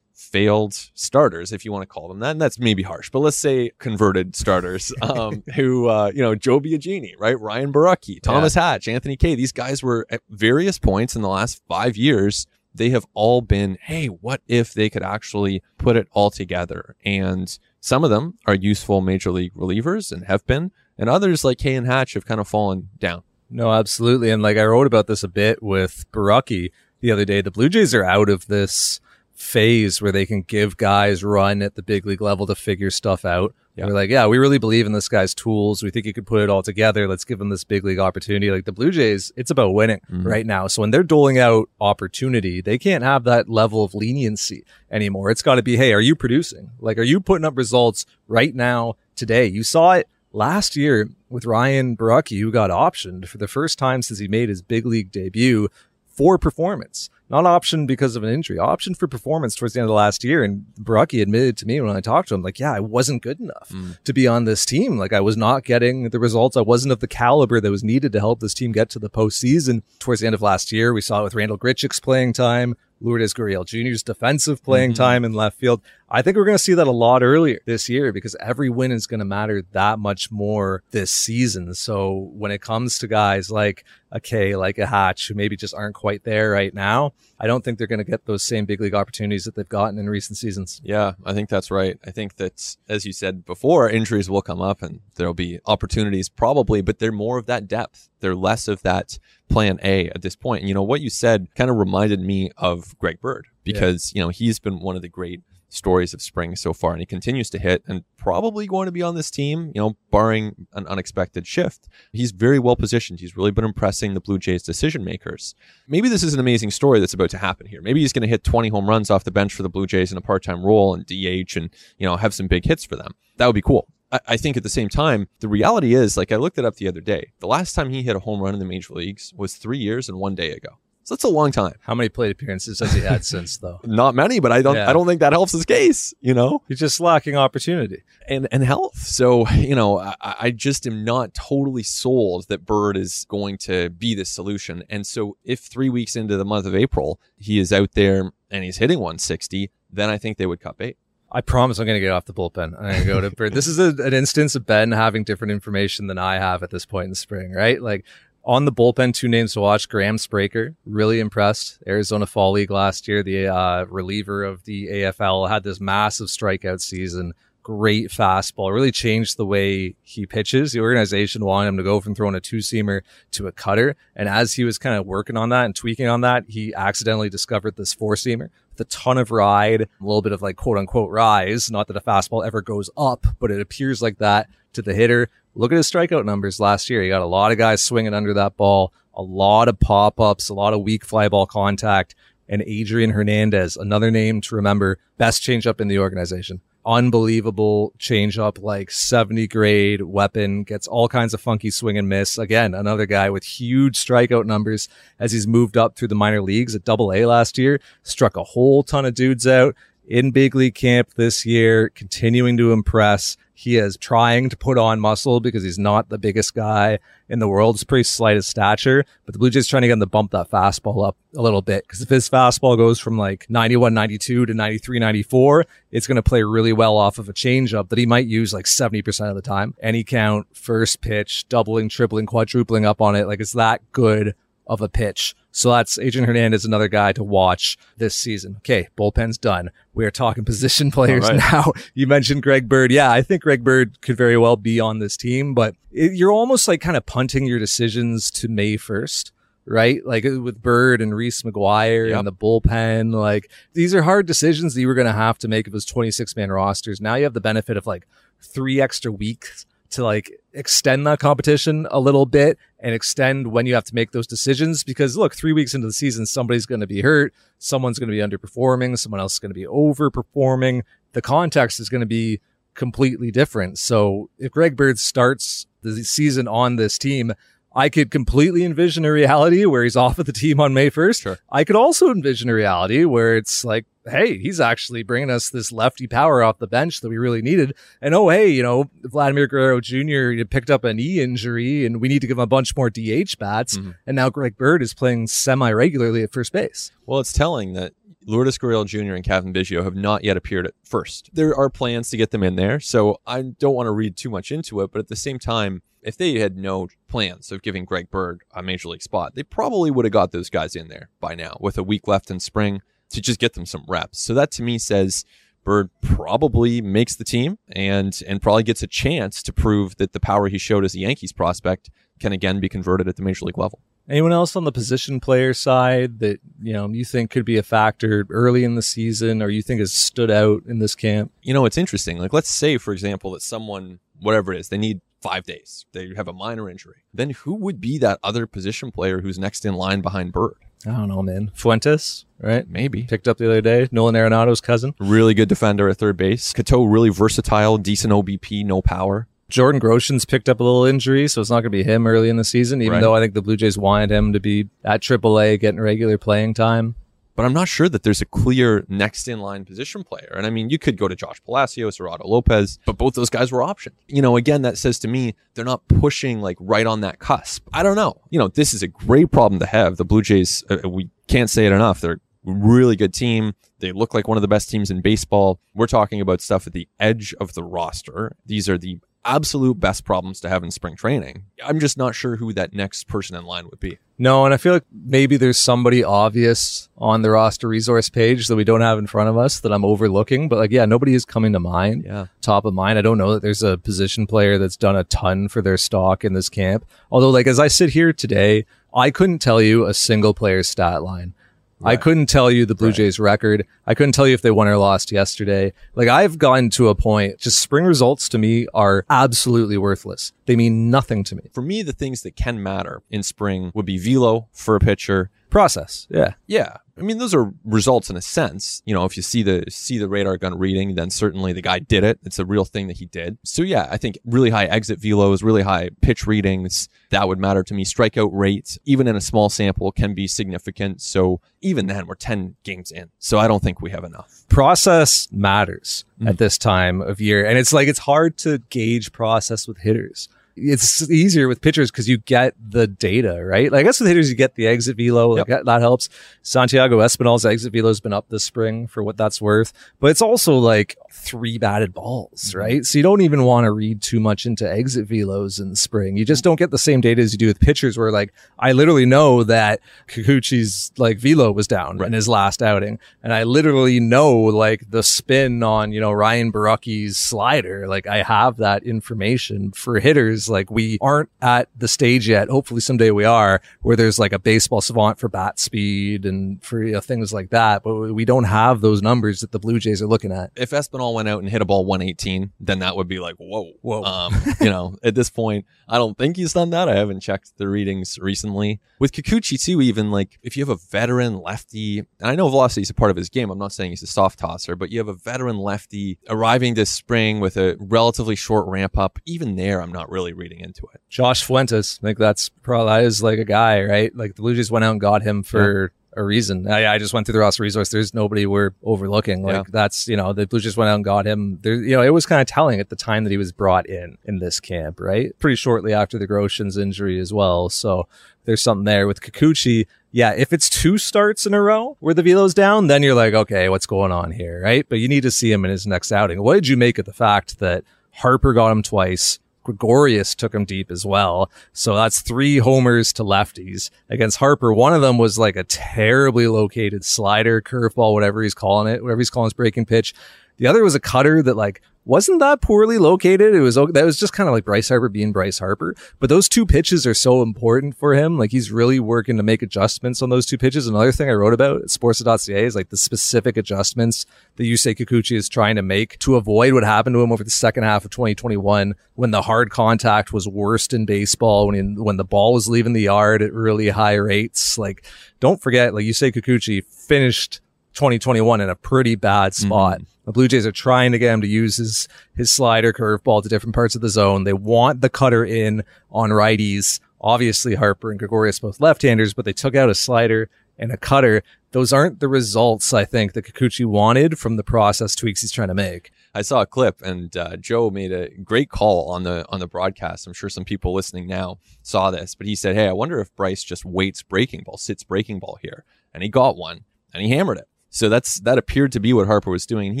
failed 0.22 0.72
starters, 0.94 1.52
if 1.52 1.64
you 1.64 1.72
want 1.72 1.82
to 1.82 1.86
call 1.86 2.08
them 2.08 2.20
that. 2.20 2.30
And 2.30 2.40
that's 2.40 2.58
maybe 2.58 2.82
harsh, 2.82 3.10
but 3.10 3.20
let's 3.20 3.36
say 3.36 3.70
converted 3.78 4.36
starters, 4.36 4.92
um, 5.02 5.42
who, 5.54 5.88
uh, 5.88 6.10
you 6.14 6.22
know, 6.22 6.34
Joe 6.34 6.60
Biagini, 6.60 7.14
right? 7.18 7.38
Ryan 7.38 7.72
Borucki, 7.72 8.20
Thomas 8.22 8.54
Hatch, 8.54 8.88
Anthony 8.88 9.16
Kay. 9.16 9.34
These 9.34 9.52
guys 9.52 9.82
were 9.82 10.06
at 10.10 10.22
various 10.30 10.78
points 10.78 11.16
in 11.16 11.22
the 11.22 11.28
last 11.28 11.62
five 11.68 11.96
years. 11.96 12.46
They 12.74 12.90
have 12.90 13.06
all 13.12 13.42
been, 13.42 13.76
hey, 13.82 14.06
what 14.06 14.40
if 14.46 14.72
they 14.72 14.88
could 14.88 15.02
actually 15.02 15.62
put 15.76 15.96
it 15.96 16.08
all 16.12 16.30
together? 16.30 16.96
And 17.04 17.58
some 17.82 18.04
of 18.04 18.10
them 18.10 18.38
are 18.46 18.54
useful 18.54 19.00
major 19.00 19.32
league 19.32 19.52
relievers 19.54 20.12
and 20.12 20.26
have 20.26 20.46
been, 20.46 20.70
and 20.96 21.10
others 21.10 21.44
like 21.44 21.58
Kay 21.58 21.74
and 21.74 21.84
Hatch 21.84 22.14
have 22.14 22.24
kind 22.24 22.40
of 22.40 22.46
fallen 22.46 22.88
down. 23.00 23.24
No, 23.50 23.72
absolutely. 23.72 24.30
And 24.30 24.40
like 24.40 24.56
I 24.56 24.64
wrote 24.64 24.86
about 24.86 25.08
this 25.08 25.24
a 25.24 25.28
bit 25.28 25.60
with 25.60 26.10
Borucki 26.12 26.70
the 27.00 27.10
other 27.10 27.24
day. 27.24 27.40
The 27.40 27.50
Blue 27.50 27.68
Jays 27.68 27.92
are 27.92 28.04
out 28.04 28.28
of 28.28 28.46
this 28.46 29.00
phase 29.34 30.00
where 30.00 30.12
they 30.12 30.24
can 30.24 30.42
give 30.42 30.76
guys 30.76 31.24
run 31.24 31.60
at 31.60 31.74
the 31.74 31.82
big 31.82 32.06
league 32.06 32.22
level 32.22 32.46
to 32.46 32.54
figure 32.54 32.90
stuff 32.90 33.24
out. 33.24 33.52
Yeah. 33.74 33.86
They're 33.86 33.94
like, 33.94 34.10
yeah, 34.10 34.26
we 34.26 34.36
really 34.36 34.58
believe 34.58 34.84
in 34.84 34.92
this 34.92 35.08
guy's 35.08 35.34
tools. 35.34 35.82
We 35.82 35.90
think 35.90 36.04
he 36.04 36.12
could 36.12 36.26
put 36.26 36.42
it 36.42 36.50
all 36.50 36.62
together. 36.62 37.08
Let's 37.08 37.24
give 37.24 37.40
him 37.40 37.48
this 37.48 37.64
big 37.64 37.84
league 37.84 37.98
opportunity. 37.98 38.50
Like 38.50 38.66
the 38.66 38.72
Blue 38.72 38.90
Jays, 38.90 39.32
it's 39.34 39.50
about 39.50 39.72
winning 39.72 40.00
Mhm. 40.12 40.26
right 40.26 40.44
now. 40.44 40.66
So 40.66 40.82
when 40.82 40.90
they're 40.90 41.02
doling 41.02 41.38
out 41.38 41.70
opportunity, 41.80 42.60
they 42.60 42.76
can't 42.78 43.02
have 43.02 43.24
that 43.24 43.48
level 43.48 43.82
of 43.82 43.94
leniency 43.94 44.64
anymore. 44.90 45.30
It's 45.30 45.40
got 45.42 45.54
to 45.54 45.62
be, 45.62 45.76
hey, 45.78 45.92
are 45.94 46.00
you 46.00 46.14
producing? 46.14 46.70
Like, 46.80 46.98
are 46.98 47.02
you 47.02 47.20
putting 47.20 47.44
up 47.46 47.56
results 47.56 48.04
right 48.28 48.54
now, 48.54 48.96
today? 49.16 49.46
You 49.46 49.62
saw 49.62 49.92
it 49.92 50.08
last 50.32 50.76
year 50.76 51.08
with 51.30 51.46
Ryan 51.46 51.96
Borucki, 51.96 52.40
who 52.40 52.50
got 52.52 52.70
optioned 52.70 53.26
for 53.26 53.38
the 53.38 53.48
first 53.48 53.78
time 53.78 54.02
since 54.02 54.18
he 54.18 54.28
made 54.28 54.48
his 54.50 54.60
big 54.62 54.84
league 54.84 55.10
debut 55.10 55.68
for 56.06 56.36
performance. 56.36 57.08
Not 57.32 57.46
option 57.46 57.86
because 57.86 58.14
of 58.14 58.22
an 58.22 58.28
injury, 58.28 58.58
option 58.58 58.94
for 58.94 59.08
performance 59.08 59.54
towards 59.54 59.72
the 59.72 59.80
end 59.80 59.88
of 59.88 59.96
last 59.96 60.22
year. 60.22 60.44
And 60.44 60.66
Borucki 60.78 61.22
admitted 61.22 61.56
to 61.56 61.66
me 61.66 61.80
when 61.80 61.96
I 61.96 62.00
talked 62.00 62.28
to 62.28 62.34
him, 62.34 62.42
like, 62.42 62.58
yeah, 62.60 62.72
I 62.74 62.80
wasn't 62.80 63.22
good 63.22 63.40
enough 63.40 63.70
Mm. 63.72 63.98
to 64.04 64.12
be 64.12 64.28
on 64.28 64.44
this 64.44 64.66
team. 64.66 64.98
Like, 64.98 65.14
I 65.14 65.20
was 65.20 65.36
not 65.36 65.64
getting 65.64 66.10
the 66.10 66.20
results. 66.20 66.58
I 66.58 66.60
wasn't 66.60 66.92
of 66.92 67.00
the 67.00 67.08
caliber 67.08 67.58
that 67.58 67.70
was 67.70 67.82
needed 67.82 68.12
to 68.12 68.20
help 68.20 68.40
this 68.40 68.52
team 68.52 68.70
get 68.70 68.90
to 68.90 68.98
the 68.98 69.08
postseason. 69.10 69.82
Towards 69.98 70.20
the 70.20 70.26
end 70.26 70.34
of 70.34 70.42
last 70.42 70.70
year, 70.72 70.92
we 70.92 71.00
saw 71.00 71.20
it 71.20 71.24
with 71.24 71.34
Randal 71.34 71.56
Grichuk's 71.58 72.00
playing 72.00 72.34
time, 72.34 72.76
Lourdes 73.00 73.32
Gurriel 73.34 73.64
Jr.'s 73.64 74.02
defensive 74.02 74.62
playing 74.62 74.92
Mhm. 74.92 74.96
time 74.96 75.24
in 75.24 75.32
left 75.32 75.58
field. 75.58 75.80
I 76.14 76.20
think 76.20 76.36
we're 76.36 76.44
going 76.44 76.58
to 76.58 76.62
see 76.62 76.74
that 76.74 76.86
a 76.86 76.92
lot 76.92 77.22
earlier 77.22 77.58
this 77.64 77.88
year 77.88 78.12
because 78.12 78.36
every 78.38 78.68
win 78.68 78.92
is 78.92 79.06
going 79.06 79.20
to 79.20 79.24
matter 79.24 79.62
that 79.72 79.98
much 79.98 80.30
more 80.30 80.82
this 80.90 81.10
season. 81.10 81.72
So 81.72 82.30
when 82.34 82.50
it 82.50 82.60
comes 82.60 82.98
to 82.98 83.08
guys 83.08 83.50
like 83.50 83.86
a 84.10 84.20
Kay, 84.20 84.54
like 84.54 84.76
a 84.76 84.84
Hatch, 84.84 85.28
who 85.28 85.34
maybe 85.34 85.56
just 85.56 85.74
aren't 85.74 85.94
quite 85.94 86.24
there 86.24 86.50
right 86.50 86.74
now, 86.74 87.14
I 87.40 87.46
don't 87.46 87.64
think 87.64 87.78
they're 87.78 87.86
going 87.86 87.96
to 87.96 88.04
get 88.04 88.26
those 88.26 88.42
same 88.42 88.66
big 88.66 88.78
league 88.82 88.94
opportunities 88.94 89.44
that 89.44 89.54
they've 89.54 89.66
gotten 89.66 89.98
in 89.98 90.10
recent 90.10 90.36
seasons. 90.36 90.82
Yeah, 90.84 91.12
I 91.24 91.32
think 91.32 91.48
that's 91.48 91.70
right. 91.70 91.98
I 92.04 92.10
think 92.10 92.36
that, 92.36 92.76
as 92.90 93.06
you 93.06 93.14
said 93.14 93.46
before, 93.46 93.88
injuries 93.88 94.28
will 94.28 94.42
come 94.42 94.60
up 94.60 94.82
and 94.82 95.00
there'll 95.14 95.32
be 95.32 95.60
opportunities 95.64 96.28
probably, 96.28 96.82
but 96.82 96.98
they're 96.98 97.10
more 97.10 97.38
of 97.38 97.46
that 97.46 97.66
depth. 97.66 98.10
They're 98.20 98.36
less 98.36 98.68
of 98.68 98.82
that 98.82 99.18
plan 99.48 99.80
A 99.82 100.10
at 100.10 100.20
this 100.20 100.36
point. 100.36 100.60
And 100.60 100.68
you 100.68 100.74
know, 100.74 100.82
what 100.82 101.00
you 101.00 101.08
said 101.08 101.48
kind 101.56 101.70
of 101.70 101.76
reminded 101.76 102.20
me 102.20 102.50
of 102.58 102.98
Greg 102.98 103.18
Bird 103.22 103.46
because, 103.64 104.12
you 104.14 104.20
know, 104.20 104.28
he's 104.28 104.58
been 104.58 104.80
one 104.80 104.94
of 104.94 105.02
the 105.02 105.08
great 105.08 105.40
stories 105.72 106.12
of 106.12 106.20
spring 106.20 106.54
so 106.54 106.72
far 106.72 106.92
and 106.92 107.00
he 107.00 107.06
continues 107.06 107.48
to 107.50 107.58
hit 107.58 107.82
and 107.86 108.04
probably 108.16 108.66
going 108.66 108.86
to 108.86 108.92
be 108.92 109.02
on 109.02 109.14
this 109.14 109.30
team, 109.30 109.72
you 109.74 109.80
know, 109.80 109.96
barring 110.10 110.66
an 110.74 110.86
unexpected 110.86 111.46
shift. 111.46 111.88
He's 112.12 112.30
very 112.30 112.58
well 112.58 112.76
positioned. 112.76 113.20
He's 113.20 113.36
really 113.36 113.50
been 113.50 113.64
impressing 113.64 114.14
the 114.14 114.20
Blue 114.20 114.38
Jays 114.38 114.62
decision 114.62 115.04
makers. 115.04 115.54
Maybe 115.88 116.08
this 116.08 116.22
is 116.22 116.34
an 116.34 116.40
amazing 116.40 116.70
story 116.70 117.00
that's 117.00 117.14
about 117.14 117.30
to 117.30 117.38
happen 117.38 117.66
here. 117.66 117.80
Maybe 117.80 118.00
he's 118.00 118.12
going 118.12 118.22
to 118.22 118.28
hit 118.28 118.44
20 118.44 118.68
home 118.68 118.88
runs 118.88 119.10
off 119.10 119.24
the 119.24 119.30
bench 119.30 119.54
for 119.54 119.62
the 119.62 119.70
Blue 119.70 119.86
Jays 119.86 120.12
in 120.12 120.18
a 120.18 120.22
part-time 120.22 120.64
role 120.64 120.94
and 120.94 121.06
DH 121.06 121.56
and, 121.56 121.70
you 121.98 122.06
know, 122.06 122.16
have 122.16 122.34
some 122.34 122.46
big 122.46 122.64
hits 122.64 122.84
for 122.84 122.96
them. 122.96 123.14
That 123.38 123.46
would 123.46 123.54
be 123.54 123.62
cool. 123.62 123.88
I, 124.12 124.20
I 124.28 124.36
think 124.36 124.56
at 124.56 124.62
the 124.62 124.68
same 124.68 124.88
time, 124.88 125.28
the 125.40 125.48
reality 125.48 125.94
is, 125.94 126.16
like 126.16 126.30
I 126.30 126.36
looked 126.36 126.58
it 126.58 126.64
up 126.64 126.76
the 126.76 126.88
other 126.88 127.00
day, 127.00 127.32
the 127.40 127.46
last 127.46 127.74
time 127.74 127.90
he 127.90 128.02
hit 128.02 128.14
a 128.14 128.20
home 128.20 128.40
run 128.40 128.54
in 128.54 128.60
the 128.60 128.66
major 128.66 128.94
leagues 128.94 129.32
was 129.34 129.54
three 129.54 129.78
years 129.78 130.08
and 130.08 130.18
one 130.18 130.34
day 130.34 130.52
ago. 130.52 130.78
So 131.04 131.14
that's 131.14 131.24
a 131.24 131.28
long 131.28 131.50
time. 131.50 131.74
How 131.80 131.94
many 131.94 132.08
plate 132.08 132.30
appearances 132.30 132.78
has 132.80 132.92
he 132.92 133.00
had 133.00 133.24
since 133.34 133.56
though? 133.58 133.80
Not 133.84 134.14
many, 134.14 134.40
but 134.40 134.52
I 134.52 134.62
don't. 134.62 134.76
Yeah. 134.76 134.88
I 134.88 134.92
don't 134.92 135.06
think 135.06 135.20
that 135.20 135.32
helps 135.32 135.52
his 135.52 135.64
case. 135.64 136.14
You 136.20 136.34
know, 136.34 136.62
He's 136.68 136.78
just 136.78 137.00
lacking 137.00 137.36
opportunity. 137.36 138.02
and 138.28 138.46
and 138.52 138.62
health. 138.62 138.98
So 138.98 139.48
you 139.50 139.74
know, 139.74 139.98
I, 139.98 140.14
I 140.20 140.50
just 140.50 140.86
am 140.86 141.04
not 141.04 141.34
totally 141.34 141.82
sold 141.82 142.48
that 142.48 142.64
Bird 142.64 142.96
is 142.96 143.26
going 143.28 143.58
to 143.58 143.90
be 143.90 144.14
the 144.14 144.24
solution. 144.24 144.84
And 144.88 145.06
so, 145.06 145.36
if 145.44 145.60
three 145.60 145.90
weeks 145.90 146.14
into 146.16 146.36
the 146.36 146.44
month 146.44 146.66
of 146.66 146.74
April 146.74 147.20
he 147.36 147.58
is 147.58 147.72
out 147.72 147.92
there 147.92 148.32
and 148.50 148.62
he's 148.64 148.76
hitting 148.78 148.98
160, 148.98 149.70
then 149.90 150.08
I 150.08 150.18
think 150.18 150.38
they 150.38 150.46
would 150.46 150.60
cut 150.60 150.76
bait. 150.76 150.96
I 151.34 151.40
promise 151.40 151.78
I'm 151.78 151.86
going 151.86 151.96
to 151.96 152.00
get 152.00 152.10
off 152.12 152.26
the 152.26 152.34
bullpen. 152.34 152.76
I'm 152.78 152.82
going 152.90 153.00
to 153.00 153.06
go 153.06 153.20
to 153.22 153.30
Bird. 153.30 153.54
This 153.54 153.66
is 153.66 153.78
a, 153.78 153.94
an 154.04 154.12
instance 154.12 154.54
of 154.54 154.66
Ben 154.66 154.92
having 154.92 155.24
different 155.24 155.50
information 155.50 156.06
than 156.06 156.18
I 156.18 156.34
have 156.36 156.62
at 156.62 156.70
this 156.70 156.84
point 156.84 157.04
in 157.04 157.10
the 157.10 157.16
spring, 157.16 157.52
right? 157.52 157.80
Like 157.80 158.04
on 158.44 158.64
the 158.64 158.72
bullpen, 158.72 159.14
two 159.14 159.28
names 159.28 159.52
to 159.54 159.60
watch. 159.60 159.88
Graham 159.88 160.16
Spraker, 160.16 160.74
really 160.84 161.20
impressed. 161.20 161.78
Arizona 161.86 162.26
Fall 162.26 162.52
League 162.52 162.70
last 162.70 163.06
year, 163.06 163.22
the 163.22 163.48
uh, 163.48 163.84
reliever 163.84 164.44
of 164.44 164.64
the 164.64 164.88
AFL, 164.88 165.48
had 165.48 165.62
this 165.62 165.80
massive 165.80 166.28
strikeout 166.28 166.80
season. 166.80 167.34
Great 167.62 168.08
fastball, 168.08 168.74
really 168.74 168.90
changed 168.90 169.36
the 169.36 169.46
way 169.46 169.94
he 170.02 170.26
pitches. 170.26 170.72
The 170.72 170.80
organization 170.80 171.44
wanted 171.44 171.68
him 171.68 171.76
to 171.76 171.84
go 171.84 172.00
from 172.00 172.14
throwing 172.14 172.34
a 172.34 172.40
two 172.40 172.56
seamer 172.56 173.02
to 173.32 173.46
a 173.46 173.52
cutter. 173.52 173.94
And 174.16 174.28
as 174.28 174.54
he 174.54 174.64
was 174.64 174.78
kind 174.78 174.96
of 174.96 175.06
working 175.06 175.36
on 175.36 175.50
that 175.50 175.66
and 175.66 175.76
tweaking 175.76 176.08
on 176.08 176.22
that, 176.22 176.44
he 176.48 176.74
accidentally 176.74 177.30
discovered 177.30 177.76
this 177.76 177.94
four 177.94 178.16
seamer 178.16 178.48
with 178.72 178.80
a 178.80 178.84
ton 178.86 179.16
of 179.16 179.30
ride, 179.30 179.82
a 179.82 179.88
little 180.00 180.22
bit 180.22 180.32
of 180.32 180.42
like 180.42 180.56
quote 180.56 180.76
unquote 180.76 181.10
rise. 181.10 181.70
Not 181.70 181.86
that 181.86 181.96
a 181.96 182.00
fastball 182.00 182.44
ever 182.44 182.62
goes 182.62 182.90
up, 182.96 183.26
but 183.38 183.52
it 183.52 183.60
appears 183.60 184.02
like 184.02 184.18
that 184.18 184.48
to 184.72 184.82
the 184.82 184.94
hitter. 184.94 185.28
Look 185.54 185.70
at 185.70 185.76
his 185.76 185.90
strikeout 185.90 186.24
numbers 186.24 186.60
last 186.60 186.88
year. 186.88 187.02
He 187.02 187.10
got 187.10 187.20
a 187.20 187.26
lot 187.26 187.52
of 187.52 187.58
guys 187.58 187.82
swinging 187.82 188.14
under 188.14 188.32
that 188.34 188.56
ball, 188.56 188.92
a 189.12 189.22
lot 189.22 189.68
of 189.68 189.78
pop 189.78 190.18
ups, 190.18 190.48
a 190.48 190.54
lot 190.54 190.72
of 190.72 190.80
weak 190.80 191.04
fly 191.04 191.28
ball 191.28 191.46
contact. 191.46 192.14
And 192.48 192.62
Adrian 192.66 193.10
Hernandez, 193.10 193.76
another 193.76 194.10
name 194.10 194.40
to 194.42 194.54
remember, 194.54 194.98
best 195.18 195.42
changeup 195.42 195.80
in 195.80 195.88
the 195.88 195.98
organization. 195.98 196.62
Unbelievable 196.84 197.92
changeup, 197.98 198.60
like 198.60 198.90
70 198.90 199.46
grade 199.46 200.02
weapon, 200.02 200.64
gets 200.64 200.88
all 200.88 201.06
kinds 201.06 201.32
of 201.32 201.40
funky 201.40 201.70
swing 201.70 201.96
and 201.96 202.08
miss. 202.08 202.38
Again, 202.38 202.74
another 202.74 203.06
guy 203.06 203.30
with 203.30 203.44
huge 203.44 203.96
strikeout 203.96 204.46
numbers 204.46 204.88
as 205.20 205.32
he's 205.32 205.46
moved 205.46 205.76
up 205.76 205.96
through 205.96 206.08
the 206.08 206.14
minor 206.14 206.42
leagues 206.42 206.74
at 206.74 206.82
double 206.82 207.12
A 207.12 207.26
last 207.26 207.56
year, 207.58 207.78
struck 208.02 208.36
a 208.36 208.42
whole 208.42 208.82
ton 208.82 209.04
of 209.04 209.14
dudes 209.14 209.46
out 209.46 209.76
in 210.12 210.30
big 210.30 210.54
league 210.54 210.74
camp 210.74 211.14
this 211.14 211.46
year, 211.46 211.88
continuing 211.88 212.58
to 212.58 212.70
impress. 212.70 213.38
He 213.54 213.78
is 213.78 213.96
trying 213.96 214.50
to 214.50 214.58
put 214.58 214.76
on 214.76 215.00
muscle 215.00 215.40
because 215.40 215.62
he's 215.62 215.78
not 215.78 216.10
the 216.10 216.18
biggest 216.18 216.52
guy 216.54 216.98
in 217.30 217.38
the 217.38 217.48
world. 217.48 217.76
He's 217.76 217.84
pretty 217.84 218.04
slight 218.04 218.36
of 218.36 218.44
stature, 218.44 219.06
but 219.24 219.32
the 219.32 219.38
Blue 219.38 219.48
Jays 219.48 219.66
trying 219.66 219.82
to 219.82 219.88
get 219.88 219.94
him 219.94 220.00
to 220.00 220.06
bump 220.06 220.32
that 220.32 220.50
fastball 220.50 221.08
up 221.08 221.16
a 221.34 221.40
little 221.40 221.62
bit. 221.62 221.88
Cause 221.88 222.02
if 222.02 222.10
his 222.10 222.28
fastball 222.28 222.76
goes 222.76 223.00
from 223.00 223.16
like 223.16 223.46
91, 223.48 223.94
92 223.94 224.44
to 224.44 224.52
93, 224.52 224.98
94, 224.98 225.64
it's 225.90 226.06
going 226.06 226.16
to 226.16 226.22
play 226.22 226.42
really 226.42 226.74
well 226.74 226.98
off 226.98 227.16
of 227.16 227.30
a 227.30 227.32
changeup 227.32 227.88
that 227.88 227.98
he 227.98 228.04
might 228.04 228.26
use 228.26 228.52
like 228.52 228.66
70% 228.66 229.30
of 229.30 229.34
the 229.34 229.40
time. 229.40 229.74
Any 229.80 230.04
count, 230.04 230.46
first 230.52 231.00
pitch, 231.00 231.48
doubling, 231.48 231.88
tripling, 231.88 232.26
quadrupling 232.26 232.84
up 232.84 233.00
on 233.00 233.16
it. 233.16 233.26
Like 233.26 233.40
it's 233.40 233.52
that 233.52 233.80
good 233.92 234.34
of 234.66 234.80
a 234.80 234.88
pitch. 234.88 235.34
So 235.50 235.70
that's 235.70 235.98
Adrian 235.98 236.26
Hernandez, 236.26 236.64
another 236.64 236.88
guy 236.88 237.12
to 237.12 237.22
watch 237.22 237.76
this 237.98 238.14
season. 238.14 238.54
Okay, 238.58 238.88
bullpen's 238.96 239.36
done. 239.36 239.70
We 239.92 240.04
are 240.06 240.10
talking 240.10 240.44
position 240.46 240.90
players 240.90 241.28
right. 241.28 241.36
now. 241.36 241.72
You 241.94 242.06
mentioned 242.06 242.42
Greg 242.42 242.68
Bird. 242.68 242.90
Yeah, 242.90 243.10
I 243.10 243.22
think 243.22 243.42
Greg 243.42 243.62
Bird 243.62 244.00
could 244.00 244.16
very 244.16 244.38
well 244.38 244.56
be 244.56 244.80
on 244.80 244.98
this 244.98 245.16
team, 245.16 245.52
but 245.54 245.74
it, 245.90 246.12
you're 246.14 246.32
almost 246.32 246.68
like 246.68 246.80
kind 246.80 246.96
of 246.96 247.04
punting 247.04 247.44
your 247.46 247.58
decisions 247.58 248.30
to 248.32 248.48
May 248.48 248.76
1st. 248.76 249.32
Right? 249.64 250.04
Like 250.04 250.26
uh, 250.26 250.40
with 250.40 250.60
Bird 250.60 251.00
and 251.00 251.14
Reese 251.14 251.42
McGuire 251.42 252.08
Yep. 252.08 252.18
and 252.18 252.26
the 252.26 252.32
bullpen, 252.32 253.14
like 253.14 253.48
these 253.74 253.94
are 253.94 254.02
hard 254.02 254.26
decisions 254.26 254.74
that 254.74 254.80
you 254.80 254.88
were 254.88 254.94
going 254.94 255.06
to 255.06 255.12
have 255.12 255.38
to 255.38 255.46
make 255.46 255.68
of 255.68 255.72
his 255.72 255.84
26 255.84 256.34
man 256.34 256.50
rosters. 256.50 257.00
Now 257.00 257.14
you 257.14 257.22
have 257.22 257.32
the 257.34 257.40
benefit 257.40 257.76
of 257.76 257.86
like 257.86 258.08
three 258.42 258.80
extra 258.80 259.12
weeks 259.12 259.64
to 259.90 260.02
like 260.02 260.32
extend 260.52 261.06
that 261.06 261.20
competition 261.20 261.86
a 261.92 262.00
little 262.00 262.26
bit 262.26 262.58
and 262.82 262.94
extend 262.94 263.46
when 263.46 263.64
you 263.64 263.74
have 263.74 263.84
to 263.84 263.94
make 263.94 264.10
those 264.10 264.26
decisions. 264.26 264.84
Because 264.84 265.16
look, 265.16 265.34
three 265.34 265.52
weeks 265.52 265.72
into 265.72 265.86
the 265.86 265.92
season, 265.92 266.26
somebody's 266.26 266.66
going 266.66 266.80
to 266.80 266.86
be 266.86 267.00
hurt. 267.00 267.32
Someone's 267.58 267.98
going 267.98 268.10
to 268.10 268.12
be 268.12 268.18
underperforming. 268.18 268.98
Someone 268.98 269.20
else 269.20 269.34
is 269.34 269.38
going 269.38 269.50
to 269.50 269.54
be 269.54 269.66
overperforming. 269.66 270.82
The 271.12 271.22
context 271.22 271.80
is 271.80 271.88
going 271.88 272.00
to 272.00 272.06
be 272.06 272.40
completely 272.74 273.30
different. 273.30 273.78
So 273.78 274.28
if 274.38 274.50
Greg 274.50 274.76
Bird 274.76 274.98
starts 274.98 275.66
the 275.82 276.02
season 276.02 276.48
on 276.48 276.76
this 276.76 276.98
team, 276.98 277.32
I 277.74 277.88
could 277.88 278.10
completely 278.10 278.64
envision 278.64 279.04
a 279.04 279.12
reality 279.12 279.64
where 279.64 279.84
he's 279.84 279.96
off 279.96 280.18
of 280.18 280.26
the 280.26 280.32
team 280.32 280.60
on 280.60 280.74
May 280.74 280.90
1st. 280.90 281.22
Sure. 281.22 281.38
I 281.50 281.64
could 281.64 281.76
also 281.76 282.10
envision 282.10 282.50
a 282.50 282.54
reality 282.54 283.04
where 283.04 283.36
it's 283.36 283.64
like, 283.64 283.86
hey, 284.06 284.38
he's 284.38 284.60
actually 284.60 285.02
bringing 285.02 285.30
us 285.30 285.50
this 285.50 285.70
lefty 285.72 286.06
power 286.06 286.42
off 286.42 286.58
the 286.58 286.66
bench 286.66 287.00
that 287.00 287.08
we 287.08 287.18
really 287.18 287.42
needed. 287.42 287.74
And 288.00 288.14
oh, 288.14 288.28
hey, 288.28 288.48
you 288.48 288.62
know, 288.62 288.90
Vladimir 289.02 289.46
Guerrero 289.46 289.80
Jr. 289.80 290.44
picked 290.50 290.70
up 290.70 290.84
a 290.84 290.92
knee 290.92 291.20
injury 291.20 291.86
and 291.86 292.00
we 292.00 292.08
need 292.08 292.20
to 292.20 292.26
give 292.26 292.38
him 292.38 292.42
a 292.42 292.46
bunch 292.46 292.76
more 292.76 292.90
DH 292.90 293.38
bats. 293.38 293.78
Mhm. 293.78 293.94
And 294.06 294.16
now 294.16 294.30
Greg 294.30 294.56
Bird 294.56 294.82
is 294.82 294.94
playing 294.94 295.28
semi 295.28 295.70
regularly 295.70 296.22
at 296.22 296.32
first 296.32 296.52
base. 296.52 296.90
Well, 297.06 297.20
it's 297.20 297.32
telling 297.32 297.74
that 297.74 297.92
Lourdes 298.26 298.58
Gurriel 298.58 298.86
Jr. 298.86 299.14
and 299.14 299.24
Cavan 299.24 299.52
Biggio 299.52 299.82
have 299.82 299.96
not 299.96 300.24
yet 300.24 300.36
appeared 300.36 300.66
at 300.66 300.74
first. 300.84 301.30
There 301.32 301.54
are 301.54 301.68
plans 301.68 302.10
to 302.10 302.16
get 302.16 302.30
them 302.30 302.42
in 302.42 302.56
there, 302.56 302.78
so 302.80 303.18
I 303.26 303.42
don't 303.42 303.74
want 303.74 303.86
to 303.88 303.92
read 303.92 304.16
too 304.16 304.30
much 304.30 304.52
into 304.52 304.80
it. 304.80 304.92
But 304.92 305.00
at 305.00 305.08
the 305.08 305.16
same 305.16 305.38
time, 305.40 305.82
if 306.02 306.16
they 306.16 306.38
had 306.38 306.56
no 306.56 306.88
plans 307.08 307.50
of 307.50 307.62
giving 307.62 307.84
Greg 307.84 308.10
Bird 308.10 308.42
a 308.54 308.62
major 308.62 308.88
league 308.88 309.02
spot, 309.02 309.34
they 309.34 309.42
probably 309.42 309.90
would 309.90 310.04
have 310.04 310.12
got 310.12 310.30
those 310.32 310.50
guys 310.50 310.76
in 310.76 310.88
there 310.88 311.08
by 311.20 311.34
now 311.34 311.56
with 311.60 311.76
a 311.78 311.82
week 311.82 312.06
left 312.06 312.30
in 312.30 312.38
spring 312.40 312.80
to 313.12 313.20
just 313.20 313.38
get 313.38 313.54
them 313.54 313.66
some 313.66 313.84
reps. 313.88 314.20
So 314.20 314.34
that 314.34 314.50
to 314.52 314.62
me 314.62 314.78
says 314.78 315.24
Bird 315.64 315.90
probably 316.00 316.80
makes 316.80 317.14
the 317.16 317.24
team 317.24 317.58
and 317.70 318.20
and 318.26 318.42
probably 318.42 318.64
gets 318.64 318.82
a 318.82 318.86
chance 318.86 319.42
to 319.44 319.52
prove 319.52 319.96
that 319.96 320.12
the 320.12 320.20
power 320.20 320.48
he 320.48 320.58
showed 320.58 320.84
as 320.84 320.94
a 320.94 320.98
Yankees 320.98 321.32
prospect 321.32 321.90
can 322.20 322.32
again 322.32 322.60
be 322.60 322.68
converted 322.68 323.08
at 323.08 323.16
the 323.16 323.22
major 323.22 323.44
league 323.44 323.58
level. 323.58 323.80
Anyone 324.08 324.32
else 324.32 324.56
on 324.56 324.64
the 324.64 324.72
position 324.72 325.20
player 325.20 325.54
side 325.54 326.18
that 326.18 326.40
you 326.60 326.72
know 326.72 326.88
you 326.88 327.04
think 327.04 327.30
could 327.30 327.44
be 327.44 327.56
a 327.56 327.62
factor 327.62 328.26
early 328.30 328.64
in 328.64 328.74
the 328.74 328.82
season, 328.82 329.40
or 329.40 329.48
you 329.48 329.62
think 329.62 329.78
has 329.78 329.92
stood 329.92 330.30
out 330.30 330.62
in 330.66 330.80
this 330.80 330.94
camp? 330.94 331.30
you 331.42 331.54
know, 331.54 331.64
it's 331.64 331.78
interesting. 331.78 332.18
Like, 332.18 332.32
let's 332.32 332.50
say, 332.50 332.78
for 332.78 332.92
example, 332.92 333.30
that 333.32 333.42
someone, 333.42 334.00
whatever 334.20 334.52
it 334.52 334.58
is, 334.58 334.68
they 334.68 334.78
need 334.78 335.00
five 335.20 335.44
days. 335.44 335.86
They 335.92 336.12
have 336.16 336.26
a 336.26 336.32
minor 336.32 336.68
injury. 336.68 337.04
Then 337.14 337.30
who 337.30 337.54
would 337.54 337.80
be 337.80 337.96
that 337.98 338.18
other 338.24 338.48
position 338.48 338.90
player 338.90 339.20
who's 339.20 339.38
next 339.38 339.64
in 339.64 339.74
line 339.74 340.00
behind 340.00 340.32
Bird? 340.32 340.56
I 340.86 340.90
don't 340.90 341.08
know, 341.08 341.22
man. 341.22 341.50
Fuentes, 341.54 342.24
right? 342.40 342.68
Maybe. 342.68 343.04
Picked 343.04 343.28
up 343.28 343.38
the 343.38 343.46
other 343.46 343.60
day. 343.60 343.88
Nolan 343.92 344.16
Arenado's 344.16 344.60
cousin. 344.60 344.94
Really 344.98 345.32
good 345.34 345.48
defender 345.48 345.88
at 345.88 345.96
third 345.98 346.16
base. 346.16 346.52
Katoh, 346.52 346.90
really 346.92 347.08
versatile, 347.10 347.78
decent 347.78 348.12
OBP, 348.12 348.64
no 348.64 348.82
power. 348.82 349.28
Jordan 349.48 349.80
Groshans 349.80 350.26
picked 350.26 350.48
up 350.48 350.60
a 350.60 350.64
little 350.64 350.84
injury, 350.86 351.28
so 351.28 351.40
it's 351.40 351.50
not 351.50 351.56
going 351.56 351.64
to 351.64 351.70
be 351.70 351.82
him 351.84 352.06
early 352.06 352.28
in 352.30 352.36
the 352.38 352.44
season. 352.44 352.80
Even 352.80 352.94
Right. 352.94 353.00
though 353.02 353.14
I 353.14 353.20
think 353.20 353.34
the 353.34 353.42
Blue 353.42 353.56
Jays 353.56 353.76
wanted 353.76 354.10
him 354.10 354.32
to 354.32 354.40
be 354.40 354.68
at 354.82 355.02
AAA, 355.02 355.60
getting 355.60 355.78
regular 355.78 356.16
playing 356.18 356.54
time. 356.54 356.94
But 357.42 357.46
I'm 357.46 357.54
not 357.54 357.66
sure 357.66 357.88
that 357.88 358.04
there's 358.04 358.20
a 358.22 358.24
clear 358.24 358.86
next 358.88 359.26
in 359.26 359.40
line 359.40 359.64
position 359.64 360.04
player. 360.04 360.32
And 360.36 360.46
I 360.46 360.50
mean, 360.50 360.70
you 360.70 360.78
could 360.78 360.96
go 360.96 361.08
to 361.08 361.16
Josh 361.16 361.42
Palacios 361.42 361.98
or 361.98 362.08
Otto 362.08 362.24
Lopez, 362.24 362.78
but 362.86 362.96
both 362.96 363.14
those 363.14 363.30
guys 363.30 363.50
were 363.50 363.62
optioned. 363.62 363.94
You 364.06 364.22
know, 364.22 364.36
again, 364.36 364.62
that 364.62 364.78
says 364.78 365.00
to 365.00 365.08
me 365.08 365.34
they're 365.54 365.64
not 365.64 365.88
pushing 365.88 366.40
like 366.40 366.56
right 366.60 366.86
on 366.86 367.00
that 367.00 367.18
cusp. 367.18 367.66
I 367.72 367.82
don't 367.82 367.96
know. 367.96 368.20
You 368.30 368.38
know, 368.38 368.46
this 368.46 368.72
is 368.72 368.84
a 368.84 368.86
great 368.86 369.32
problem 369.32 369.58
to 369.58 369.66
have. 369.66 369.96
The 369.96 370.04
Blue 370.04 370.22
Jays, 370.22 370.62
uh, 370.70 370.88
we 370.88 371.10
can't 371.26 371.50
say 371.50 371.66
it 371.66 371.72
enough. 371.72 372.00
They're 372.00 372.20
really 372.44 372.94
good 372.94 373.12
team. 373.12 373.54
They 373.80 373.90
look 373.90 374.14
like 374.14 374.28
one 374.28 374.38
of 374.38 374.42
the 374.42 374.46
best 374.46 374.70
teams 374.70 374.88
in 374.88 375.00
baseball. 375.00 375.58
We're 375.74 375.88
talking 375.88 376.20
about 376.20 376.42
stuff 376.42 376.68
at 376.68 376.72
the 376.72 376.86
edge 377.00 377.34
of 377.40 377.54
the 377.54 377.64
roster. 377.64 378.36
These 378.46 378.68
are 378.68 378.78
the 378.78 379.00
absolute 379.24 379.78
best 379.78 380.04
problems 380.04 380.40
to 380.40 380.48
have 380.48 380.64
in 380.64 380.70
spring 380.70 380.96
training. 380.96 381.44
I'm 381.64 381.80
just 381.80 381.96
not 381.96 382.14
sure 382.14 382.36
who 382.36 382.52
that 382.54 382.72
next 382.72 383.04
person 383.04 383.36
in 383.36 383.44
line 383.44 383.68
would 383.68 383.80
be. 383.80 383.98
No, 384.18 384.44
and 384.44 384.54
I 384.54 384.56
feel 384.56 384.74
like 384.74 384.84
maybe 384.92 385.36
there's 385.36 385.58
somebody 385.58 386.04
obvious 386.04 386.88
on 386.96 387.22
the 387.22 387.30
roster 387.30 387.68
resource 387.68 388.08
page 388.08 388.48
that 388.48 388.56
we 388.56 388.64
don't 388.64 388.80
have 388.80 388.98
in 388.98 389.06
front 389.06 389.28
of 389.28 389.36
us 389.36 389.60
that 389.60 389.72
I'm 389.72 389.84
overlooking. 389.84 390.48
But 390.48 390.58
like, 390.58 390.70
yeah, 390.70 390.84
nobody 390.84 391.14
is 391.14 391.24
coming 391.24 391.52
to 391.54 391.60
mind. 391.60 392.04
Yeah. 392.04 392.26
top 392.40 392.64
of 392.64 392.74
mind. 392.74 392.98
I 392.98 393.02
don't 393.02 393.18
know 393.18 393.32
that 393.34 393.42
there's 393.42 393.62
a 393.62 393.78
position 393.78 394.26
player 394.26 394.58
that's 394.58 394.76
done 394.76 394.96
a 394.96 395.04
ton 395.04 395.48
for 395.48 395.62
their 395.62 395.76
stock 395.76 396.24
in 396.24 396.34
this 396.34 396.48
camp. 396.48 396.84
Although, 397.10 397.30
like, 397.30 397.46
as 397.46 397.58
I 397.58 397.68
sit 397.68 397.90
here 397.90 398.12
today, 398.12 398.64
I 398.94 399.10
couldn't 399.10 399.40
tell 399.40 399.60
you 399.60 399.86
a 399.86 399.94
single 399.94 400.34
player's 400.34 400.68
stat 400.68 401.02
line. 401.02 401.34
I 401.84 401.96
couldn't 401.96 402.26
tell 402.26 402.50
you 402.50 402.66
the 402.66 402.74
Blue 402.74 402.88
Right. 402.88 402.96
Jays 402.96 403.18
record. 403.18 403.66
I 403.86 403.94
couldn't 403.94 404.12
tell 404.12 404.26
you 404.26 404.34
if 404.34 404.42
they 404.42 404.50
won 404.50 404.68
or 404.68 404.76
lost 404.76 405.12
yesterday. 405.12 405.72
Like 405.94 406.08
I've 406.08 406.38
gotten 406.38 406.70
to 406.70 406.88
a 406.88 406.94
point, 406.94 407.38
just 407.38 407.58
spring 407.60 407.84
results 407.84 408.28
to 408.30 408.38
me 408.38 408.66
are 408.74 409.04
absolutely 409.10 409.76
worthless. 409.78 410.32
They 410.46 410.56
mean 410.56 410.90
nothing 410.90 411.24
to 411.24 411.36
me. 411.36 411.50
For 411.52 411.62
me, 411.62 411.82
the 411.82 411.92
things 411.92 412.22
that 412.22 412.36
can 412.36 412.62
matter 412.62 413.02
in 413.10 413.22
spring 413.22 413.72
would 413.74 413.86
be 413.86 413.98
velo 413.98 414.48
for 414.52 414.76
a 414.76 414.80
pitcher. 414.80 415.30
Process. 415.50 416.06
Yeah. 416.10 416.34
Yeah. 416.46 416.76
I 416.98 417.00
mean, 417.00 417.18
those 417.18 417.34
are 417.34 417.52
results 417.64 418.10
in 418.10 418.16
a 418.16 418.20
sense. 418.20 418.82
You 418.84 418.92
know, 418.94 419.04
if 419.04 419.16
you 419.16 419.22
see 419.22 419.42
the 419.42 419.64
see 419.68 419.96
the 419.96 420.08
radar 420.08 420.36
gun 420.36 420.58
reading, 420.58 420.94
then 420.94 421.08
certainly 421.08 421.52
the 421.52 421.62
guy 421.62 421.78
did 421.78 422.04
it. 422.04 422.18
It's 422.22 422.38
a 422.38 422.44
real 422.44 422.66
thing 422.66 422.88
that 422.88 422.98
he 422.98 423.06
did. 423.06 423.38
So 423.44 423.62
yeah, 423.62 423.88
I 423.90 423.96
think 423.96 424.18
really 424.24 424.50
high 424.50 424.66
exit 424.66 425.00
velos, 425.00 425.42
really 425.42 425.62
high 425.62 425.88
pitch 426.02 426.26
readings, 426.26 426.88
that 427.10 427.26
would 427.28 427.38
matter 427.38 427.62
to 427.62 427.74
me. 427.74 427.84
Strikeout 427.84 428.30
rates, 428.32 428.78
even 428.84 429.08
in 429.08 429.16
a 429.16 429.20
small 429.20 429.48
sample, 429.48 429.90
can 429.90 430.12
be 430.14 430.26
significant. 430.28 431.00
So 431.00 431.40
even 431.62 431.86
then, 431.86 432.06
we're 432.06 432.14
ten 432.14 432.56
games 432.62 432.90
in. 432.90 433.10
So 433.18 433.38
I 433.38 433.48
don't 433.48 433.62
think 433.62 433.80
we 433.80 433.90
have 433.90 434.04
enough. 434.04 434.44
process 434.52 435.28
matters 435.32 436.04
mm-hmm. 436.18 436.28
at 436.28 436.38
this 436.38 436.58
time 436.58 437.00
of 437.00 437.20
year. 437.20 437.44
And 437.44 437.58
it's 437.58 437.72
like, 437.72 437.88
it's 437.88 438.00
hard 438.00 438.36
to 438.38 438.58
gauge 438.70 439.12
process 439.12 439.66
with 439.66 439.78
hitters. 439.78 440.28
It's 440.56 441.08
easier 441.10 441.48
with 441.48 441.60
pitchers 441.60 441.90
because 441.90 442.08
you 442.08 442.18
get 442.18 442.54
the 442.60 442.86
data, 442.86 443.42
right? 443.44 443.72
Like, 443.72 443.80
I 443.80 443.82
guess 443.84 444.00
with 444.00 444.08
hitters, 444.08 444.28
you 444.30 444.36
get 444.36 444.54
the 444.54 444.66
exit 444.66 444.96
velo. 444.96 445.30
Like, 445.30 445.46
that, 445.46 445.64
that 445.64 445.80
helps. 445.80 446.08
Santiago 446.42 446.98
Espinal's 446.98 447.46
exit 447.46 447.72
velo 447.72 447.88
has 447.88 448.00
been 448.00 448.12
up 448.12 448.28
this 448.28 448.44
spring 448.44 448.86
for 448.86 449.02
what 449.02 449.16
that's 449.16 449.40
worth. 449.40 449.72
But 450.00 450.10
it's 450.10 450.22
also 450.22 450.58
like 450.58 450.96
three 451.12 451.58
batted 451.58 451.92
balls, 451.92 452.44
mm-hmm. 452.48 452.58
right? 452.58 452.84
So 452.84 452.98
you 452.98 453.02
don't 453.02 453.20
even 453.20 453.44
want 453.44 453.64
to 453.64 453.70
read 453.70 454.02
too 454.02 454.20
much 454.20 454.46
into 454.46 454.70
exit 454.70 455.08
velos 455.08 455.60
in 455.60 455.70
the 455.70 455.76
spring. 455.76 456.16
You 456.16 456.24
just 456.24 456.42
mm-hmm. 456.42 456.50
don't 456.50 456.58
get 456.58 456.70
the 456.70 456.78
same 456.78 457.00
data 457.00 457.22
as 457.22 457.32
you 457.32 457.38
do 457.38 457.46
with 457.46 457.60
pitchers 457.60 457.98
where 457.98 458.10
like, 458.10 458.32
I 458.58 458.72
literally 458.72 459.06
know 459.06 459.44
that 459.44 459.80
Kikuchi's 460.08 460.92
like 460.96 461.18
velo 461.18 461.52
was 461.52 461.66
down 461.66 462.02
in 462.02 462.12
his 462.12 462.28
last 462.28 462.62
outing. 462.62 462.98
And 463.22 463.32
I 463.32 463.44
literally 463.44 464.00
know 464.00 464.32
like 464.38 464.90
the 464.90 465.02
spin 465.02 465.62
on, 465.62 465.92
you 465.92 466.00
know, 466.00 466.12
Ryan 466.12 466.52
Borucki's 466.52 467.18
slider. 467.18 467.86
Like 467.86 468.06
I 468.06 468.22
have 468.22 468.56
that 468.58 468.84
information 468.84 469.72
for 469.72 469.98
hitters. 469.98 470.48
Like 470.48 470.70
we 470.70 470.98
aren't 471.00 471.30
at 471.40 471.68
the 471.76 471.88
stage 471.88 472.28
yet. 472.28 472.48
Hopefully 472.48 472.80
someday 472.80 473.10
we 473.10 473.24
are 473.24 473.60
where 473.82 473.96
there's 473.96 474.18
like 474.18 474.32
a 474.32 474.38
baseball 474.38 474.80
savant 474.80 475.18
for 475.18 475.28
bat 475.28 475.58
speed 475.58 476.24
and 476.24 476.62
for 476.64 476.82
you 476.82 476.92
know, 476.92 477.00
things 477.00 477.32
like 477.32 477.50
that. 477.50 477.82
But 477.82 478.12
we 478.12 478.24
don't 478.24 478.44
have 478.44 478.80
those 478.80 479.02
numbers 479.02 479.40
that 479.40 479.52
the 479.52 479.58
Blue 479.58 479.78
Jays 479.78 480.00
are 480.02 480.06
looking 480.06 480.32
at. 480.32 480.52
If 480.56 480.70
Espinal 480.70 481.01
went 481.10 481.28
out 481.28 481.40
and 481.40 481.48
hit 481.48 481.62
a 481.62 481.64
ball 481.64 481.84
118, 481.84 482.52
then 482.60 482.78
that 482.80 482.96
would 482.96 483.08
be 483.08 483.18
like, 483.18 483.36
whoa, 483.36 483.72
Whoa. 483.82 484.02
Um, 484.04 484.34
you 484.60 484.70
know, 484.70 484.96
at 485.02 485.14
this 485.14 485.30
point, 485.30 485.66
I 485.88 485.98
don't 485.98 486.16
think 486.16 486.36
he's 486.36 486.52
done 486.52 486.70
that. 486.70 486.88
I 486.88 486.94
haven't 486.94 487.20
checked 487.20 487.58
the 487.58 487.68
readings 487.68 488.18
recently. 488.18 488.80
With 488.98 489.12
Kikuchi 489.12 489.62
too, 489.62 489.80
even 489.82 490.10
like 490.10 490.38
if 490.42 490.56
you 490.56 490.64
have 490.64 490.76
a 490.76 490.80
veteran 490.90 491.40
lefty, 491.40 491.98
and 491.98 492.08
I 492.20 492.34
know 492.34 492.48
velocity 492.48 492.82
is 492.82 492.90
a 492.90 492.94
part 492.94 493.10
of 493.10 493.16
his 493.16 493.28
game. 493.28 493.50
I'm 493.50 493.58
not 493.58 493.72
saying 493.72 493.90
he's 493.90 494.02
a 494.02 494.06
soft 494.06 494.38
tosser, 494.38 494.76
but 494.76 494.90
you 494.90 494.98
have 494.98 495.08
a 495.08 495.14
veteran 495.14 495.58
lefty 495.58 496.18
arriving 496.28 496.74
this 496.74 496.90
spring 496.90 497.40
with 497.40 497.56
a 497.56 497.76
relatively 497.80 498.36
short 498.36 498.66
ramp 498.66 498.96
up. 498.96 499.18
Even 499.26 499.56
there, 499.56 499.82
I'm 499.82 499.92
not 499.92 500.10
really 500.10 500.32
reading 500.32 500.60
into 500.60 500.86
it. 500.94 501.00
Josh 501.08 501.42
Fuentes. 501.44 501.98
I 502.02 502.06
think 502.06 502.18
that's 502.18 502.48
probably 502.48 502.92
that 502.92 503.04
is 503.04 503.22
like 503.22 503.38
a 503.38 503.44
guy, 503.44 503.82
right? 503.82 504.14
Like 504.14 504.36
the 504.36 504.42
Blue 504.42 504.54
Jays 504.54 504.70
went 504.70 504.84
out 504.84 504.92
and 504.92 505.00
got 505.00 505.22
him 505.22 505.42
for 505.42 505.92
a 506.16 506.22
reason. 506.22 506.70
I, 506.70 506.94
I 506.94 506.98
just 506.98 507.14
went 507.14 507.26
through 507.26 507.32
the 507.34 507.38
roster 507.38 507.62
resource. 507.62 507.88
There's 507.88 508.12
nobody 508.12 508.44
we're 508.46 508.72
overlooking. 508.82 509.42
Like 509.42 509.54
Yeah. 509.54 509.62
that's 509.68 510.08
you 510.08 510.16
know 510.16 510.32
the 510.32 510.46
Blue 510.46 510.60
Jays 510.60 510.76
went 510.76 510.90
out 510.90 510.96
and 510.96 511.04
got 511.04 511.26
him. 511.26 511.58
There, 511.62 511.74
you 511.74 511.96
know, 511.96 512.02
it 512.02 512.10
was 512.10 512.26
kind 512.26 512.40
of 512.40 512.46
telling 512.46 512.80
at 512.80 512.90
the 512.90 512.96
time 512.96 513.24
that 513.24 513.30
he 513.30 513.36
was 513.38 513.52
brought 513.52 513.86
in 513.86 514.18
in 514.24 514.38
this 514.38 514.60
camp, 514.60 515.00
right? 515.00 515.36
Pretty 515.38 515.56
shortly 515.56 515.92
after 515.92 516.18
the 516.18 516.28
Groshans 516.28 516.76
injury 516.80 517.18
as 517.18 517.32
well. 517.32 517.68
So 517.68 518.06
there's 518.44 518.60
something 518.62 518.84
there 518.84 519.06
with 519.06 519.20
Kikuchi. 519.20 519.86
Yeah, 520.10 520.32
if 520.32 520.52
it's 520.52 520.68
two 520.68 520.98
starts 520.98 521.46
in 521.46 521.54
a 521.54 521.62
row 521.62 521.96
where 522.00 522.12
the 522.12 522.22
velo's 522.22 522.52
down, 522.52 522.88
then 522.88 523.02
you're 523.02 523.14
like, 523.14 523.32
okay, 523.32 523.70
what's 523.70 523.86
going 523.86 524.12
on 524.12 524.30
here, 524.32 524.60
right? 524.62 524.86
But 524.86 524.98
you 524.98 525.08
need 525.08 525.22
to 525.22 525.30
see 525.30 525.50
him 525.50 525.64
in 525.64 525.70
his 525.70 525.86
next 525.86 526.12
outing. 526.12 526.42
What 526.42 526.54
did 526.54 526.68
you 526.68 526.76
make 526.76 526.98
of 526.98 527.06
the 527.06 527.14
fact 527.14 527.60
that 527.60 527.84
Harper 528.10 528.52
got 528.52 528.70
him 528.70 528.82
twice? 528.82 529.38
Gregorius 529.62 530.34
took 530.34 530.54
him 530.54 530.64
deep 530.64 530.90
as 530.90 531.06
well. 531.06 531.50
So 531.72 531.94
that's 531.94 532.20
three 532.20 532.58
homers 532.58 533.12
to 533.14 533.24
lefties 533.24 533.90
against 534.10 534.38
Harper. 534.38 534.72
One 534.72 534.94
of 534.94 535.02
them 535.02 535.18
was 535.18 535.38
like 535.38 535.56
a 535.56 535.64
terribly 535.64 536.46
located 536.46 537.04
slider, 537.04 537.60
curveball, 537.62 538.12
whatever 538.12 538.42
he's 538.42 538.54
calling 538.54 538.92
it, 538.92 539.02
whatever 539.02 539.20
he's 539.20 539.30
calling 539.30 539.46
his 539.46 539.52
breaking 539.54 539.86
pitch. 539.86 540.14
The 540.58 540.66
other 540.66 540.82
was 540.82 540.94
a 540.94 541.00
cutter 541.00 541.42
that 541.42 541.56
like 541.56 541.80
wasn't 542.04 542.40
that 542.40 542.60
poorly 542.60 542.98
located. 542.98 543.54
It 543.54 543.60
was 543.60 543.76
that 543.76 544.04
was 544.04 544.18
just 544.18 544.32
kind 544.32 544.48
of 544.48 544.54
like 544.54 544.64
Bryce 544.64 544.88
Harper 544.88 545.08
being 545.08 545.32
Bryce 545.32 545.58
Harper. 545.60 545.94
But 546.18 546.28
those 546.28 546.48
two 546.48 546.66
pitches 546.66 547.06
are 547.06 547.14
so 547.14 547.42
important 547.42 547.96
for 547.96 548.14
him. 548.14 548.38
Like 548.38 548.50
he's 548.50 548.72
really 548.72 548.98
working 548.98 549.36
to 549.36 549.42
make 549.42 549.62
adjustments 549.62 550.20
on 550.20 550.28
those 550.28 550.46
two 550.46 550.58
pitches. 550.58 550.86
Another 550.86 551.12
thing 551.12 551.30
I 551.30 551.34
wrote 551.34 551.54
about 551.54 551.82
at 551.82 551.90
sports.ca 551.90 552.64
is 552.64 552.74
like 552.74 552.88
the 552.88 552.96
specific 552.96 553.56
adjustments 553.56 554.26
that 554.56 554.64
Yusei 554.64 554.96
Kikuchi 554.96 555.36
is 555.36 555.48
trying 555.48 555.76
to 555.76 555.82
make 555.82 556.18
to 556.20 556.36
avoid 556.36 556.74
what 556.74 556.84
happened 556.84 557.14
to 557.14 557.22
him 557.22 557.32
over 557.32 557.44
the 557.44 557.50
second 557.50 557.84
half 557.84 558.04
of 558.04 558.10
2021 558.10 558.94
when 559.14 559.30
the 559.30 559.42
hard 559.42 559.70
contact 559.70 560.32
was 560.32 560.48
worst 560.48 560.92
in 560.92 561.06
baseball, 561.06 561.66
when 561.66 561.74
he, 561.74 562.02
when 562.02 562.16
the 562.16 562.24
ball 562.24 562.52
was 562.52 562.68
leaving 562.68 562.94
the 562.94 563.02
yard 563.02 563.42
at 563.42 563.52
really 563.52 563.90
high 563.90 564.14
rates. 564.14 564.76
Like 564.76 565.04
don't 565.38 565.62
forget, 565.62 565.94
like 565.94 566.04
Yusei 566.04 566.32
Kikuchi 566.32 566.84
finished 566.84 567.60
2021 567.94 568.60
in 568.60 568.68
a 568.68 568.74
pretty 568.74 569.14
bad 569.14 569.54
spot. 569.54 569.98
Mm-hmm. 569.98 570.04
The 570.24 570.32
Blue 570.32 570.48
Jays 570.48 570.66
are 570.66 570.72
trying 570.72 571.12
to 571.12 571.18
get 571.18 571.32
him 571.32 571.40
to 571.40 571.48
use 571.48 571.76
his, 571.76 572.08
his 572.36 572.50
slider 572.50 572.92
curveball 572.92 573.42
to 573.42 573.48
different 573.48 573.74
parts 573.74 573.94
of 573.94 574.00
the 574.00 574.08
zone. 574.08 574.44
They 574.44 574.52
want 574.52 575.00
the 575.00 575.08
cutter 575.08 575.44
in 575.44 575.84
on 576.10 576.30
righties. 576.30 577.00
Obviously, 577.20 577.74
Harper 577.74 578.10
and 578.10 578.18
Gregorius 578.18 578.60
both 578.60 578.80
left-handers, 578.80 579.34
but 579.34 579.44
they 579.44 579.52
took 579.52 579.74
out 579.74 579.90
a 579.90 579.94
slider 579.94 580.48
and 580.78 580.92
a 580.92 580.96
cutter. 580.96 581.42
Those 581.72 581.92
aren't 581.92 582.20
the 582.20 582.28
results 582.28 582.92
I 582.92 583.04
think 583.04 583.32
that 583.32 583.46
Kikuchi 583.46 583.86
wanted 583.86 584.38
from 584.38 584.56
the 584.56 584.64
process 584.64 585.14
tweaks 585.14 585.40
he's 585.40 585.52
trying 585.52 585.68
to 585.68 585.74
make. 585.74 586.10
I 586.34 586.42
saw 586.42 586.62
a 586.62 586.66
clip 586.66 587.02
and 587.02 587.36
uh, 587.36 587.56
Joe 587.56 587.90
made 587.90 588.12
a 588.12 588.28
great 588.28 588.70
call 588.70 589.10
on 589.10 589.22
the 589.22 589.44
on 589.50 589.60
the 589.60 589.66
broadcast. 589.66 590.26
I'm 590.26 590.32
sure 590.32 590.48
some 590.48 590.64
people 590.64 590.94
listening 590.94 591.26
now 591.26 591.58
saw 591.82 592.10
this, 592.10 592.34
but 592.34 592.46
he 592.46 592.54
said, 592.54 592.74
"Hey, 592.74 592.88
I 592.88 592.92
wonder 592.92 593.20
if 593.20 593.34
Bryce 593.36 593.62
just 593.62 593.84
waits 593.84 594.22
breaking 594.22 594.62
ball, 594.64 594.78
sits 594.78 595.04
breaking 595.04 595.40
ball 595.40 595.58
here," 595.62 595.84
and 596.14 596.22
he 596.22 596.28
got 596.28 596.56
one 596.56 596.84
and 597.12 597.22
he 597.22 597.30
hammered 597.30 597.58
it. 597.58 597.68
So 597.92 598.08
that's 598.08 598.40
that 598.40 598.58
appeared 598.58 598.90
to 598.92 599.00
be 599.00 599.12
what 599.12 599.26
Harper 599.26 599.50
was 599.50 599.66
doing. 599.66 599.90
And 599.90 600.00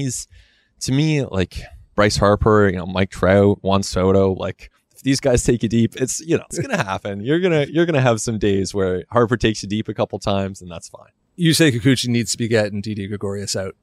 he's 0.00 0.26
to 0.80 0.92
me 0.92 1.24
like 1.24 1.60
Bryce 1.94 2.16
Harper, 2.16 2.68
you 2.68 2.78
know, 2.78 2.86
Mike 2.86 3.10
Trout, 3.10 3.58
Juan 3.62 3.82
Soto, 3.82 4.32
like 4.32 4.70
if 4.96 5.02
these 5.02 5.20
guys 5.20 5.44
take 5.44 5.62
you 5.62 5.68
deep, 5.68 5.94
it's 5.96 6.18
you 6.20 6.38
know, 6.38 6.44
it's 6.48 6.58
gonna 6.58 6.82
happen. 6.82 7.20
You're 7.20 7.38
gonna 7.38 7.66
you're 7.68 7.84
gonna 7.84 8.00
have 8.00 8.20
some 8.20 8.38
days 8.38 8.74
where 8.74 9.04
Harper 9.10 9.36
takes 9.36 9.62
you 9.62 9.68
deep 9.68 9.88
a 9.88 9.94
couple 9.94 10.18
times 10.18 10.62
and 10.62 10.70
that's 10.70 10.88
fine. 10.88 11.10
You 11.36 11.52
say 11.52 11.70
Kikuchi 11.70 12.08
needs 12.08 12.32
to 12.32 12.38
be 12.38 12.48
getting 12.48 12.80
Didi 12.80 13.06
Gregorius 13.06 13.54
out 13.54 13.76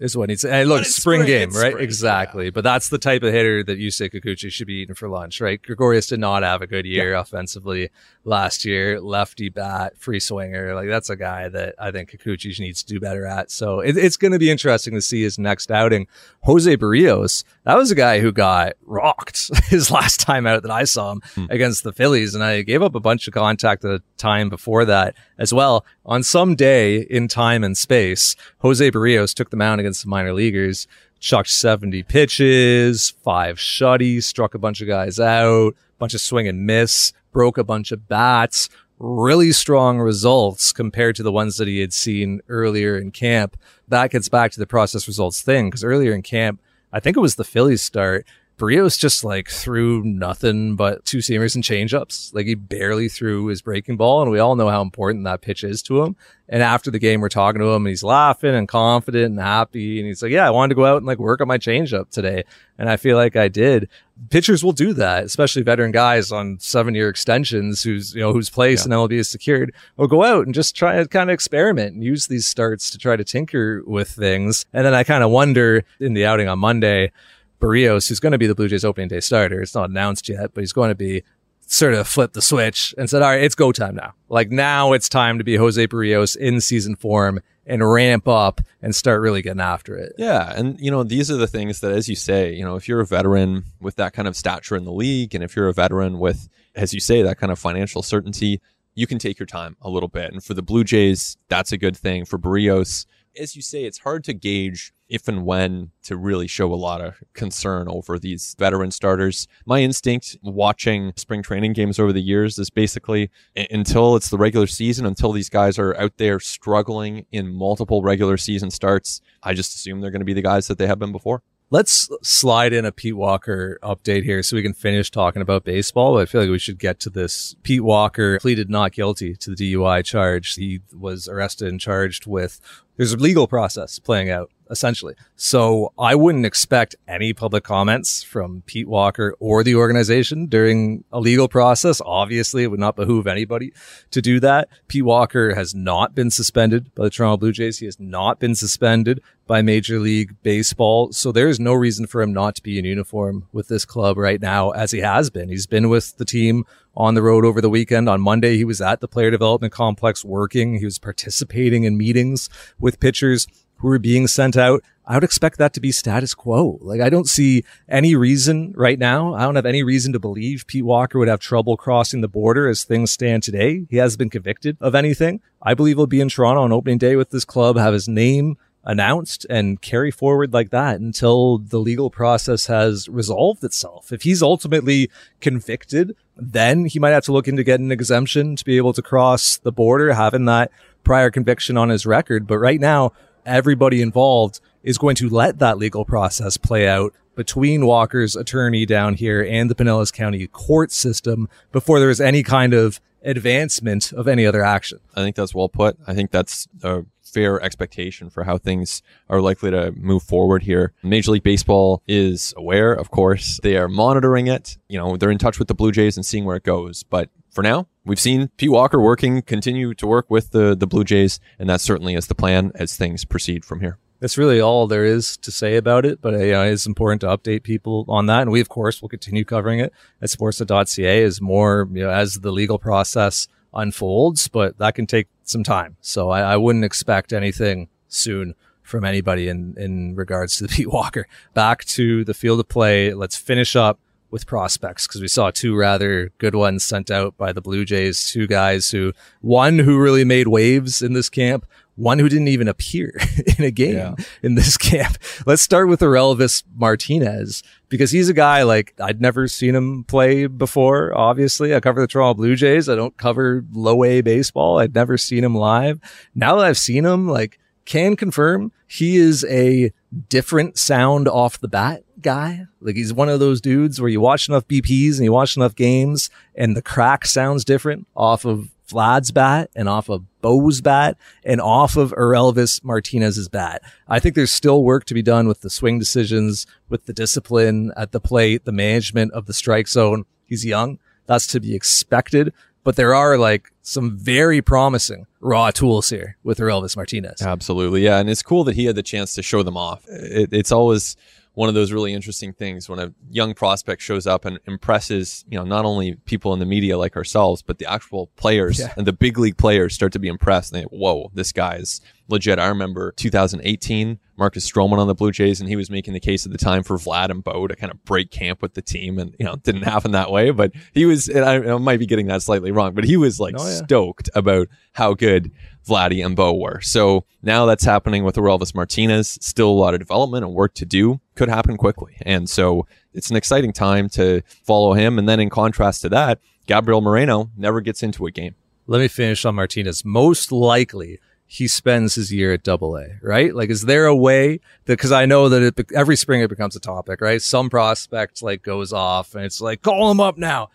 is 0.00 0.16
what 0.16 0.28
he's 0.28 0.42
hey, 0.42 0.64
look 0.64 0.84
spring, 0.84 1.22
spring, 1.22 1.26
game 1.26 1.50
right 1.50 1.72
spring, 1.72 1.84
exactly 1.84 2.44
yeah. 2.44 2.50
but 2.50 2.62
that's 2.62 2.88
the 2.88 2.98
type 2.98 3.22
of 3.22 3.32
hitter 3.32 3.64
that 3.64 3.78
Yusei 3.78 4.12
Kikuchi 4.12 4.50
should 4.52 4.66
be 4.66 4.74
eating 4.74 4.94
for 4.94 5.08
lunch 5.08 5.40
right 5.40 5.60
Gregorius 5.60 6.06
did 6.06 6.20
not 6.20 6.42
have 6.42 6.62
a 6.62 6.66
good 6.66 6.86
year 6.86 7.12
yeah. 7.12 7.20
offensively 7.20 7.90
last 8.28 8.66
year 8.66 9.00
lefty 9.00 9.48
bat 9.48 9.98
free 9.98 10.20
swinger 10.20 10.74
like 10.74 10.86
that's 10.86 11.08
a 11.08 11.16
guy 11.16 11.48
that 11.48 11.74
I 11.78 11.90
think 11.90 12.10
Kikuchi 12.10 12.60
needs 12.60 12.82
to 12.82 12.92
do 12.92 13.00
better 13.00 13.24
at. 13.26 13.50
So 13.50 13.80
it, 13.80 13.96
it's 13.96 14.18
going 14.18 14.32
to 14.32 14.38
be 14.38 14.50
interesting 14.50 14.92
to 14.94 15.00
see 15.00 15.22
his 15.22 15.38
next 15.38 15.70
outing. 15.70 16.06
Jose 16.42 16.76
Berrios, 16.76 17.42
that 17.64 17.76
was 17.76 17.90
a 17.90 17.94
guy 17.94 18.20
who 18.20 18.30
got 18.30 18.74
rocked 18.84 19.50
his 19.64 19.90
last 19.90 20.20
time 20.20 20.46
out 20.46 20.62
that 20.62 20.70
I 20.70 20.84
saw 20.84 21.12
him 21.12 21.22
hmm. 21.34 21.46
against 21.48 21.84
the 21.84 21.92
Phillies 21.92 22.34
and 22.34 22.44
I 22.44 22.60
gave 22.62 22.82
up 22.82 22.94
a 22.94 23.00
bunch 23.00 23.26
of 23.26 23.34
contact 23.34 23.80
the 23.80 24.02
time 24.18 24.50
before 24.50 24.84
that 24.84 25.16
as 25.38 25.54
well. 25.54 25.86
On 26.04 26.22
some 26.22 26.54
day 26.54 26.98
in 26.98 27.28
time 27.28 27.64
and 27.64 27.76
space 27.76 28.36
Jose 28.58 28.90
Berrios 28.90 29.32
took 29.32 29.48
the 29.48 29.56
mound 29.56 29.80
against 29.80 30.02
the 30.02 30.08
minor 30.08 30.34
leaguers, 30.34 30.86
chucked 31.18 31.48
70 31.48 32.02
pitches, 32.02 33.14
five 33.24 33.56
shutties, 33.56 34.24
struck 34.24 34.54
a 34.54 34.58
bunch 34.58 34.82
of 34.82 34.86
guys 34.86 35.18
out, 35.18 35.74
bunch 35.98 36.12
of 36.12 36.20
swing 36.20 36.46
and 36.46 36.66
miss, 36.66 37.12
broke 37.32 37.58
a 37.58 37.64
bunch 37.64 37.92
of 37.92 38.08
bats, 38.08 38.68
really 38.98 39.52
strong 39.52 39.98
results 39.98 40.72
compared 40.72 41.16
to 41.16 41.22
the 41.22 41.32
ones 41.32 41.56
that 41.56 41.68
he 41.68 41.80
had 41.80 41.92
seen 41.92 42.40
earlier 42.48 42.96
in 42.96 43.10
camp. 43.10 43.56
That 43.86 44.10
gets 44.10 44.28
back 44.28 44.50
to 44.52 44.60
the 44.60 44.66
process 44.66 45.06
results 45.06 45.40
thing 45.40 45.68
because 45.68 45.84
earlier 45.84 46.12
in 46.12 46.22
camp, 46.22 46.60
I 46.92 47.00
think 47.00 47.16
it 47.16 47.20
was 47.20 47.36
the 47.36 47.44
Phillies 47.44 47.82
start. 47.82 48.26
Berrios 48.58 48.98
just 48.98 49.22
like 49.22 49.48
threw 49.48 50.02
nothing 50.02 50.74
but 50.74 51.04
two 51.04 51.18
seamers 51.18 51.54
and 51.54 51.62
changeups. 51.62 52.34
Like 52.34 52.46
he 52.46 52.56
barely 52.56 53.08
threw 53.08 53.46
his 53.46 53.62
breaking 53.62 53.96
ball, 53.96 54.20
and 54.20 54.32
we 54.32 54.40
all 54.40 54.56
know 54.56 54.68
how 54.68 54.82
important 54.82 55.24
that 55.24 55.42
pitch 55.42 55.62
is 55.62 55.80
to 55.84 56.02
him. 56.02 56.16
And 56.48 56.60
after 56.60 56.90
the 56.90 56.98
game, 56.98 57.20
we're 57.20 57.28
talking 57.28 57.60
to 57.60 57.68
him, 57.68 57.86
and 57.86 57.88
he's 57.88 58.02
laughing 58.02 58.56
and 58.56 58.66
confident 58.66 59.26
and 59.26 59.38
happy, 59.38 60.00
and 60.00 60.08
he's 60.08 60.22
like, 60.22 60.32
"Yeah, 60.32 60.46
I 60.46 60.50
wanted 60.50 60.70
to 60.70 60.74
go 60.74 60.86
out 60.86 60.96
and 60.96 61.06
like 61.06 61.20
work 61.20 61.40
on 61.40 61.46
my 61.46 61.58
changeup 61.58 62.10
today," 62.10 62.42
and 62.78 62.90
I 62.90 62.96
feel 62.96 63.16
like 63.16 63.36
I 63.36 63.46
did. 63.46 63.88
Pitchers 64.30 64.64
will 64.64 64.72
do 64.72 64.92
that, 64.94 65.24
especially 65.24 65.62
veteran 65.62 65.92
guys 65.92 66.32
on 66.32 66.58
seven-year 66.58 67.08
extensions, 67.08 67.82
who's 67.82 68.14
you 68.14 68.20
know 68.20 68.32
whose 68.32 68.50
place 68.50 68.86
yeah. 68.86 68.94
in 68.94 68.98
MLB 68.98 69.12
is 69.12 69.30
secured, 69.30 69.74
will 69.96 70.08
go 70.08 70.24
out 70.24 70.44
and 70.44 70.54
just 70.54 70.74
try 70.74 70.96
to 70.96 71.06
kind 71.06 71.30
of 71.30 71.34
experiment 71.34 71.94
and 71.94 72.04
use 72.04 72.26
these 72.26 72.46
starts 72.46 72.90
to 72.90 72.98
try 72.98 73.16
to 73.16 73.24
tinker 73.24 73.82
with 73.86 74.08
things. 74.08 74.66
And 74.72 74.84
then 74.84 74.94
I 74.94 75.04
kind 75.04 75.22
of 75.22 75.30
wonder 75.30 75.84
in 76.00 76.14
the 76.14 76.26
outing 76.26 76.48
on 76.48 76.58
Monday 76.58 77.12
Berrios, 77.60 78.08
who's 78.08 78.20
going 78.20 78.32
to 78.32 78.38
be 78.38 78.46
the 78.46 78.54
Blue 78.54 78.68
Jays 78.68 78.84
opening 78.84 79.08
day 79.08 79.20
starter, 79.20 79.60
it's 79.60 79.74
not 79.74 79.90
announced 79.90 80.28
yet, 80.28 80.54
but 80.54 80.60
he's 80.60 80.72
going 80.72 80.90
to 80.90 80.94
be 80.94 81.22
sort 81.70 81.94
of 81.94 82.08
flipped 82.08 82.34
the 82.34 82.42
switch 82.42 82.94
and 82.96 83.08
said, 83.08 83.22
all 83.22 83.28
right, 83.28 83.42
it's 83.42 83.54
go 83.54 83.72
time 83.72 83.94
now. 83.94 84.14
Like 84.28 84.50
now 84.50 84.94
it's 84.94 85.08
time 85.08 85.38
to 85.38 85.44
be 85.44 85.56
Jose 85.56 85.86
Berrios 85.86 86.34
in 86.34 86.60
season 86.60 86.96
form 86.96 87.40
and 87.66 87.88
ramp 87.88 88.26
up 88.26 88.62
and 88.80 88.96
start 88.96 89.20
really 89.20 89.42
getting 89.42 89.60
after 89.60 89.94
it. 89.94 90.14
Yeah. 90.16 90.50
And, 90.56 90.80
you 90.80 90.90
know, 90.90 91.04
these 91.04 91.30
are 91.30 91.36
the 91.36 91.46
things 91.46 91.80
that, 91.80 91.92
as 91.92 92.08
you 92.08 92.16
say, 92.16 92.54
you 92.54 92.64
know, 92.64 92.76
if 92.76 92.88
you're 92.88 93.00
a 93.00 93.06
veteran 93.06 93.64
with 93.80 93.96
that 93.96 94.14
kind 94.14 94.26
of 94.26 94.34
stature 94.34 94.76
in 94.76 94.84
the 94.84 94.92
league, 94.92 95.34
and 95.34 95.44
if 95.44 95.54
you're 95.54 95.68
a 95.68 95.74
veteran 95.74 96.18
with, 96.18 96.48
as 96.74 96.94
you 96.94 97.00
say, 97.00 97.20
that 97.20 97.38
kind 97.38 97.52
of 97.52 97.58
financial 97.58 98.02
certainty, 98.02 98.62
you 98.94 99.06
can 99.06 99.18
take 99.18 99.38
your 99.38 99.46
time 99.46 99.76
a 99.82 99.90
little 99.90 100.08
bit. 100.08 100.32
And 100.32 100.42
for 100.42 100.54
the 100.54 100.62
Blue 100.62 100.84
Jays, 100.84 101.36
that's 101.48 101.70
a 101.70 101.76
good 101.76 101.96
thing. 101.96 102.24
For 102.24 102.38
Berrios, 102.38 103.04
as 103.38 103.56
you 103.56 103.62
say, 103.62 103.84
it's 103.84 103.98
hard 103.98 104.24
to 104.24 104.32
gauge 104.32 104.92
if 105.08 105.26
and 105.26 105.44
when 105.46 105.90
to 106.02 106.16
really 106.16 106.46
show 106.46 106.72
a 106.72 106.76
lot 106.76 107.00
of 107.00 107.14
concern 107.32 107.88
over 107.88 108.18
these 108.18 108.54
veteran 108.58 108.90
starters. 108.90 109.46
My 109.64 109.80
instinct 109.80 110.36
watching 110.42 111.12
spring 111.16 111.42
training 111.42 111.72
games 111.72 111.98
over 111.98 112.12
the 112.12 112.20
years 112.20 112.58
is 112.58 112.68
basically 112.70 113.30
until 113.70 114.16
it's 114.16 114.28
the 114.28 114.38
regular 114.38 114.66
season, 114.66 115.06
until 115.06 115.32
these 115.32 115.48
guys 115.48 115.78
are 115.78 115.96
out 115.96 116.18
there 116.18 116.40
struggling 116.40 117.24
in 117.32 117.48
multiple 117.48 118.02
regular 118.02 118.36
season 118.36 118.70
starts, 118.70 119.20
I 119.42 119.54
just 119.54 119.74
assume 119.74 120.00
they're 120.00 120.10
going 120.10 120.20
to 120.20 120.26
be 120.26 120.34
the 120.34 120.42
guys 120.42 120.66
that 120.68 120.78
they 120.78 120.86
have 120.86 120.98
been 120.98 121.12
before. 121.12 121.42
Let's 121.70 122.08
slide 122.22 122.72
in 122.72 122.86
a 122.86 122.92
Pete 122.92 123.16
Walker 123.16 123.78
update 123.82 124.24
here 124.24 124.42
so 124.42 124.56
we 124.56 124.62
can 124.62 124.72
finish 124.72 125.10
talking 125.10 125.42
about 125.42 125.64
baseball. 125.64 126.16
I 126.16 126.24
feel 126.24 126.40
like 126.40 126.48
we 126.48 126.58
should 126.58 126.78
get 126.78 126.98
to 127.00 127.10
this. 127.10 127.56
Pete 127.62 127.84
Walker 127.84 128.38
pleaded 128.40 128.70
not 128.70 128.92
guilty 128.92 129.34
to 129.36 129.54
the 129.54 129.74
DUI 129.74 130.02
charge. 130.02 130.54
He 130.54 130.80
was 130.98 131.28
arrested 131.28 131.68
and 131.68 131.78
charged 131.78 132.26
with 132.26 132.58
there's 132.98 133.14
a 133.14 133.16
legal 133.16 133.46
process 133.46 133.98
playing 133.98 134.28
out 134.28 134.50
essentially. 134.70 135.14
So 135.36 135.92
I 135.98 136.14
wouldn't 136.14 136.46
expect 136.46 136.96
any 137.06 137.32
public 137.32 137.64
comments 137.64 138.22
from 138.22 138.62
Pete 138.66 138.88
Walker 138.88 139.34
or 139.40 139.62
the 139.62 139.74
organization 139.74 140.46
during 140.46 141.04
a 141.12 141.20
legal 141.20 141.48
process. 141.48 142.00
Obviously, 142.04 142.64
it 142.64 142.66
would 142.66 142.80
not 142.80 142.96
behoove 142.96 143.26
anybody 143.26 143.72
to 144.10 144.20
do 144.20 144.40
that. 144.40 144.68
Pete 144.88 145.04
Walker 145.04 145.54
has 145.54 145.74
not 145.74 146.14
been 146.14 146.30
suspended 146.30 146.94
by 146.94 147.04
the 147.04 147.10
Toronto 147.10 147.36
Blue 147.38 147.52
Jays. 147.52 147.78
He 147.78 147.86
has 147.86 147.98
not 147.98 148.38
been 148.40 148.54
suspended 148.54 149.22
by 149.46 149.62
Major 149.62 149.98
League 149.98 150.36
Baseball. 150.42 151.12
So 151.12 151.32
there 151.32 151.48
is 151.48 151.58
no 151.58 151.72
reason 151.72 152.06
for 152.06 152.20
him 152.20 152.32
not 152.32 152.54
to 152.56 152.62
be 152.62 152.78
in 152.78 152.84
uniform 152.84 153.48
with 153.52 153.68
this 153.68 153.86
club 153.86 154.18
right 154.18 154.40
now, 154.40 154.70
as 154.70 154.90
he 154.90 154.98
has 154.98 155.30
been. 155.30 155.48
He's 155.48 155.66
been 155.66 155.88
with 155.88 156.18
the 156.18 156.26
team 156.26 156.64
on 156.98 157.14
the 157.14 157.22
road 157.22 157.44
over 157.44 157.60
the 157.60 157.70
weekend. 157.70 158.08
On 158.08 158.20
Monday, 158.20 158.56
he 158.56 158.64
was 158.64 158.80
at 158.80 159.00
the 159.00 159.08
player 159.08 159.30
development 159.30 159.72
complex 159.72 160.24
working. 160.24 160.78
He 160.78 160.84
was 160.84 160.98
participating 160.98 161.84
in 161.84 161.96
meetings 161.96 162.50
with 162.78 162.98
pitchers 162.98 163.46
who 163.76 163.86
were 163.86 164.00
being 164.00 164.26
sent 164.26 164.56
out. 164.56 164.82
I 165.06 165.14
would 165.14 165.24
expect 165.24 165.58
that 165.58 165.72
to 165.74 165.80
be 165.80 165.92
status 165.92 166.34
quo. 166.34 166.78
Like 166.82 167.00
I 167.00 167.08
don't 167.08 167.28
see 167.28 167.64
any 167.88 168.16
reason 168.16 168.74
right 168.76 168.98
now. 168.98 169.32
I 169.32 169.42
don't 169.42 169.54
have 169.54 169.64
any 169.64 169.84
reason 169.84 170.12
to 170.12 170.18
believe 170.18 170.66
Pete 170.66 170.84
Walker 170.84 171.18
would 171.18 171.28
have 171.28 171.38
trouble 171.38 171.76
crossing 171.76 172.20
the 172.20 172.28
border 172.28 172.68
as 172.68 172.82
things 172.82 173.12
stand 173.12 173.44
today. 173.44 173.86
He 173.88 173.96
hasn't 173.96 174.18
been 174.18 174.28
convicted 174.28 174.76
of 174.80 174.96
anything. 174.96 175.40
I 175.62 175.74
believe 175.74 175.96
he'll 175.96 176.08
be 176.08 176.20
in 176.20 176.28
Toronto 176.28 176.62
on 176.62 176.72
opening 176.72 176.98
day 176.98 177.14
with 177.14 177.30
this 177.30 177.44
club, 177.44 177.78
have 177.78 177.94
his 177.94 178.08
name 178.08 178.58
announced 178.88 179.46
and 179.50 179.80
carry 179.82 180.10
forward 180.10 180.52
like 180.52 180.70
that 180.70 180.98
until 180.98 181.58
the 181.58 181.78
legal 181.78 182.08
process 182.08 182.66
has 182.66 183.06
resolved 183.08 183.62
itself. 183.62 184.10
If 184.10 184.22
he's 184.22 184.42
ultimately 184.42 185.10
convicted, 185.40 186.16
then 186.36 186.86
he 186.86 186.98
might 186.98 187.10
have 187.10 187.24
to 187.24 187.32
look 187.32 187.46
into 187.46 187.62
getting 187.62 187.86
an 187.86 187.92
exemption 187.92 188.56
to 188.56 188.64
be 188.64 188.78
able 188.78 188.94
to 188.94 189.02
cross 189.02 189.58
the 189.58 189.70
border, 189.70 190.14
having 190.14 190.46
that 190.46 190.72
prior 191.04 191.30
conviction 191.30 191.76
on 191.76 191.90
his 191.90 192.06
record. 192.06 192.46
But 192.46 192.58
right 192.58 192.80
now, 192.80 193.12
everybody 193.44 194.00
involved 194.00 194.60
is 194.82 194.96
going 194.96 195.16
to 195.16 195.28
let 195.28 195.58
that 195.58 195.76
legal 195.76 196.06
process 196.06 196.56
play 196.56 196.88
out 196.88 197.12
between 197.36 197.86
Walker's 197.86 198.34
attorney 198.34 198.86
down 198.86 199.14
here 199.14 199.44
and 199.44 199.70
the 199.70 199.74
Pinellas 199.74 200.12
County 200.12 200.46
court 200.46 200.90
system 200.90 201.48
before 201.72 202.00
there 202.00 202.10
is 202.10 202.20
any 202.20 202.42
kind 202.42 202.72
of 202.72 203.00
advancement 203.22 204.12
of 204.12 204.28
any 204.28 204.46
other 204.46 204.62
action. 204.62 205.00
I 205.14 205.22
think 205.22 205.36
that's 205.36 205.54
well 205.54 205.68
put. 205.68 205.96
I 206.06 206.14
think 206.14 206.30
that's 206.30 206.68
a 206.82 207.04
fair 207.22 207.60
expectation 207.62 208.30
for 208.30 208.44
how 208.44 208.58
things 208.58 209.02
are 209.28 209.40
likely 209.40 209.70
to 209.70 209.92
move 209.92 210.22
forward 210.22 210.62
here. 210.62 210.92
Major 211.02 211.32
League 211.32 211.42
Baseball 211.42 212.02
is 212.06 212.54
aware, 212.56 212.92
of 212.92 213.10
course. 213.10 213.60
They 213.62 213.76
are 213.76 213.88
monitoring 213.88 214.46
it. 214.46 214.78
You 214.88 214.98
know, 214.98 215.16
they're 215.16 215.30
in 215.30 215.38
touch 215.38 215.58
with 215.58 215.68
the 215.68 215.74
Blue 215.74 215.92
Jays 215.92 216.16
and 216.16 216.24
seeing 216.24 216.44
where 216.44 216.56
it 216.56 216.64
goes. 216.64 217.02
But 217.02 217.30
for 217.50 217.62
now, 217.62 217.88
we've 218.04 218.20
seen 218.20 218.48
Pete 218.56 218.70
Walker 218.70 219.00
working, 219.00 219.42
continue 219.42 219.94
to 219.94 220.06
work 220.06 220.30
with 220.30 220.50
the, 220.50 220.76
the 220.76 220.86
Blue 220.86 221.04
Jays, 221.04 221.40
and 221.58 221.68
that 221.68 221.80
certainly 221.80 222.14
is 222.14 222.26
the 222.26 222.34
plan 222.34 222.72
as 222.74 222.96
things 222.96 223.24
proceed 223.24 223.64
from 223.64 223.80
here. 223.80 223.98
That's 224.20 224.36
really 224.36 224.60
all 224.60 224.86
there 224.86 225.04
is 225.04 225.36
to 225.38 225.52
say 225.52 225.76
about 225.76 226.04
it, 226.04 226.20
but 226.20 226.34
uh, 226.34 226.38
you 226.38 226.52
know, 226.52 226.62
it's 226.64 226.86
important 226.86 227.20
to 227.20 227.28
update 227.28 227.62
people 227.62 228.04
on 228.08 228.26
that. 228.26 228.42
And 228.42 228.50
we, 228.50 228.60
of 228.60 228.68
course, 228.68 229.00
will 229.00 229.08
continue 229.08 229.44
covering 229.44 229.78
it 229.78 229.92
at 230.20 230.28
sportsnet.ca 230.28 231.22
as 231.22 231.40
more, 231.40 231.88
you 231.92 232.02
know, 232.02 232.10
as 232.10 232.34
the 232.34 232.50
legal 232.50 232.78
process 232.78 233.46
unfolds, 233.72 234.48
but 234.48 234.78
that 234.78 234.94
can 234.94 235.06
take 235.06 235.28
some 235.44 235.62
time. 235.62 235.96
So 236.00 236.30
I, 236.30 236.40
I 236.40 236.56
wouldn't 236.56 236.84
expect 236.84 237.32
anything 237.32 237.88
soon 238.08 238.54
from 238.82 239.04
anybody 239.04 239.48
in, 239.48 239.74
in 239.76 240.16
regards 240.16 240.56
to 240.56 240.64
the 240.64 240.68
Pete 240.74 240.90
Walker. 240.90 241.26
Back 241.54 241.84
to 241.86 242.24
the 242.24 242.34
field 242.34 242.60
of 242.60 242.68
play. 242.68 243.14
Let's 243.14 243.36
finish 243.36 243.76
up 243.76 244.00
with 244.30 244.46
prospects 244.46 245.06
because 245.06 245.20
we 245.20 245.28
saw 245.28 245.50
two 245.50 245.74
rather 245.76 246.30
good 246.38 246.54
ones 246.54 246.84
sent 246.84 247.10
out 247.10 247.36
by 247.36 247.52
the 247.52 247.60
Blue 247.60 247.84
Jays. 247.84 248.30
Two 248.30 248.46
guys 248.46 248.90
who, 248.90 249.12
one 249.40 249.78
who 249.78 249.98
really 249.98 250.24
made 250.24 250.48
waves 250.48 251.02
in 251.02 251.12
this 251.12 251.28
camp, 251.28 251.66
one 251.98 252.20
who 252.20 252.28
didn't 252.28 252.48
even 252.48 252.68
appear 252.68 253.18
in 253.58 253.64
a 253.64 253.70
game 253.70 253.96
yeah. 253.96 254.14
in 254.42 254.54
this 254.54 254.76
camp. 254.78 255.18
Let's 255.46 255.62
start 255.62 255.88
with 255.88 256.00
Orelvis 256.00 256.62
Martinez 256.76 257.62
because 257.88 258.12
he's 258.12 258.28
a 258.28 258.34
guy 258.34 258.62
like 258.62 258.94
I'd 259.00 259.20
never 259.20 259.48
seen 259.48 259.74
him 259.74 260.04
play 260.04 260.46
before. 260.46 261.16
Obviously, 261.16 261.74
I 261.74 261.80
cover 261.80 262.00
the 262.00 262.06
Toronto 262.06 262.34
Blue 262.34 262.54
Jays. 262.54 262.88
I 262.88 262.94
don't 262.94 263.16
cover 263.16 263.64
low 263.72 264.04
A 264.04 264.20
baseball. 264.20 264.78
I'd 264.78 264.94
never 264.94 265.18
seen 265.18 265.42
him 265.42 265.56
live. 265.56 266.00
Now 266.34 266.56
that 266.56 266.66
I've 266.66 266.78
seen 266.78 267.04
him, 267.04 267.28
like, 267.28 267.58
can 267.84 268.16
confirm 268.16 268.70
he 268.86 269.16
is 269.16 269.44
a 269.46 269.92
different 270.28 270.78
sound 270.78 271.26
off 271.26 271.60
the 271.60 271.68
bat 271.68 272.04
guy. 272.20 272.66
Like 272.80 272.96
he's 272.96 273.12
one 273.12 273.28
of 273.28 273.40
those 273.40 273.60
dudes 273.60 274.00
where 274.00 274.10
you 274.10 274.20
watch 274.20 274.48
enough 274.48 274.68
BPs 274.68 275.16
and 275.16 275.24
you 275.24 275.32
watch 275.32 275.56
enough 275.56 275.74
games 275.74 276.30
and 276.54 276.76
the 276.76 276.82
crack 276.82 277.26
sounds 277.26 277.64
different 277.64 278.06
off 278.14 278.44
of 278.44 278.68
Vlad's 278.88 279.30
bat 279.30 279.70
and 279.76 279.88
off 279.88 280.08
of 280.08 280.24
Bo's 280.40 280.80
bat 280.80 281.16
and 281.44 281.60
off 281.60 281.96
of 281.96 282.12
Orelvis 282.12 282.82
Martinez's 282.82 283.48
bat. 283.48 283.82
I 284.08 284.18
think 284.18 284.34
there's 284.34 284.52
still 284.52 284.82
work 284.82 285.04
to 285.06 285.14
be 285.14 285.22
done 285.22 285.48
with 285.48 285.60
the 285.60 285.70
swing 285.70 285.98
decisions, 285.98 286.66
with 286.88 287.06
the 287.06 287.12
discipline 287.12 287.92
at 287.96 288.12
the 288.12 288.20
plate, 288.20 288.64
the 288.64 288.72
management 288.72 289.32
of 289.32 289.46
the 289.46 289.52
strike 289.52 289.88
zone. 289.88 290.24
He's 290.46 290.64
young. 290.64 290.98
That's 291.26 291.46
to 291.48 291.60
be 291.60 291.74
expected, 291.74 292.54
but 292.84 292.96
there 292.96 293.14
are 293.14 293.36
like 293.36 293.70
some 293.82 294.16
very 294.16 294.62
promising 294.62 295.26
raw 295.40 295.70
tools 295.70 296.08
here 296.08 296.36
with 296.42 296.58
Orelvis 296.58 296.96
Martinez. 296.96 297.42
Absolutely. 297.42 298.02
Yeah. 298.02 298.18
And 298.18 298.30
it's 298.30 298.42
cool 298.42 298.64
that 298.64 298.76
he 298.76 298.86
had 298.86 298.96
the 298.96 299.02
chance 299.02 299.34
to 299.34 299.42
show 299.42 299.62
them 299.62 299.76
off. 299.76 300.06
It, 300.08 300.52
it's 300.52 300.72
always, 300.72 301.16
one 301.58 301.68
of 301.68 301.74
those 301.74 301.90
really 301.90 302.14
interesting 302.14 302.52
things 302.52 302.88
when 302.88 303.00
a 303.00 303.12
young 303.30 303.52
prospect 303.52 304.00
shows 304.00 304.28
up 304.28 304.44
and 304.44 304.60
impresses, 304.68 305.44
you 305.50 305.58
know, 305.58 305.64
not 305.64 305.84
only 305.84 306.14
people 306.24 306.52
in 306.52 306.60
the 306.60 306.64
media 306.64 306.96
like 306.96 307.16
ourselves, 307.16 307.62
but 307.62 307.78
the 307.78 307.90
actual 307.90 308.28
players 308.36 308.78
yeah. 308.78 308.94
and 308.96 309.08
the 309.08 309.12
big 309.12 309.36
league 309.38 309.56
players 309.56 309.92
start 309.92 310.12
to 310.12 310.20
be 310.20 310.28
impressed. 310.28 310.72
And 310.72 310.84
they, 310.84 310.86
whoa, 310.86 311.32
this 311.34 311.50
guy's 311.50 312.00
legit. 312.28 312.60
I 312.60 312.68
remember 312.68 313.10
2018, 313.10 314.20
Marcus 314.36 314.70
Stroman 314.70 314.98
on 314.98 315.08
the 315.08 315.16
Blue 315.16 315.32
Jays, 315.32 315.58
and 315.58 315.68
he 315.68 315.74
was 315.74 315.90
making 315.90 316.14
the 316.14 316.20
case 316.20 316.46
at 316.46 316.52
the 316.52 316.58
time 316.58 316.84
for 316.84 316.96
Vlad 316.96 317.28
and 317.28 317.42
Bo 317.42 317.66
to 317.66 317.74
kind 317.74 317.90
of 317.90 318.04
break 318.04 318.30
camp 318.30 318.62
with 318.62 318.74
the 318.74 318.82
team. 318.82 319.18
And, 319.18 319.34
you 319.36 319.44
know, 319.44 319.56
didn't 319.56 319.82
happen 319.82 320.12
that 320.12 320.30
way, 320.30 320.52
but 320.52 320.70
he 320.94 321.06
was, 321.06 321.28
and 321.28 321.44
I, 321.44 321.74
I 321.74 321.78
might 321.78 321.98
be 321.98 322.06
getting 322.06 322.28
that 322.28 322.42
slightly 322.42 322.70
wrong, 322.70 322.94
but 322.94 323.02
he 323.02 323.16
was 323.16 323.40
like 323.40 323.56
oh, 323.58 323.66
yeah. 323.66 323.82
stoked 323.84 324.30
about 324.36 324.68
how 324.92 325.12
good 325.12 325.50
Vladdy 325.88 326.24
and 326.24 326.36
Bo 326.36 326.54
were. 326.54 326.80
So 326.80 327.24
now 327.42 327.66
that's 327.66 327.84
happening 327.84 328.24
with 328.24 328.36
Orelvis 328.36 328.74
Martinez. 328.74 329.38
Still 329.40 329.70
a 329.70 329.72
lot 329.72 329.94
of 329.94 330.00
development 330.00 330.44
and 330.44 330.54
work 330.54 330.74
to 330.74 330.84
do. 330.84 331.20
Could 331.34 331.48
happen 331.48 331.76
quickly. 331.76 332.16
And 332.22 332.48
so 332.48 332.86
it's 333.14 333.30
an 333.30 333.36
exciting 333.36 333.72
time 333.72 334.08
to 334.10 334.42
follow 334.64 334.92
him. 334.92 335.18
And 335.18 335.28
then 335.28 335.40
in 335.40 335.50
contrast 335.50 336.02
to 336.02 336.08
that, 336.10 336.40
Gabriel 336.66 337.00
Moreno 337.00 337.50
never 337.56 337.80
gets 337.80 338.02
into 338.02 338.26
a 338.26 338.30
game. 338.30 338.54
Let 338.86 339.00
me 339.00 339.08
finish 339.08 339.44
on 339.44 339.54
Martinez. 339.54 340.04
Most 340.04 340.52
likely, 340.52 341.18
he 341.46 341.66
spends 341.66 342.14
his 342.14 342.30
year 342.32 342.52
at 342.52 342.62
double 342.62 342.96
A, 342.96 343.18
right? 343.22 343.54
Like, 343.54 343.70
is 343.70 343.82
there 343.82 344.04
a 344.04 344.14
way 344.14 344.60
that, 344.84 344.98
cause 344.98 345.12
I 345.12 345.24
know 345.24 345.48
that 345.48 345.62
it, 345.62 345.92
every 345.94 346.14
spring 346.14 346.42
it 346.42 346.50
becomes 346.50 346.76
a 346.76 346.80
topic, 346.80 347.22
right? 347.22 347.40
Some 347.40 347.70
prospect 347.70 348.42
like 348.42 348.62
goes 348.62 348.92
off 348.92 349.34
and 349.34 349.44
it's 349.44 349.60
like, 349.60 349.80
call 349.80 350.10
him 350.10 350.20
up 350.20 350.36
now. 350.36 350.68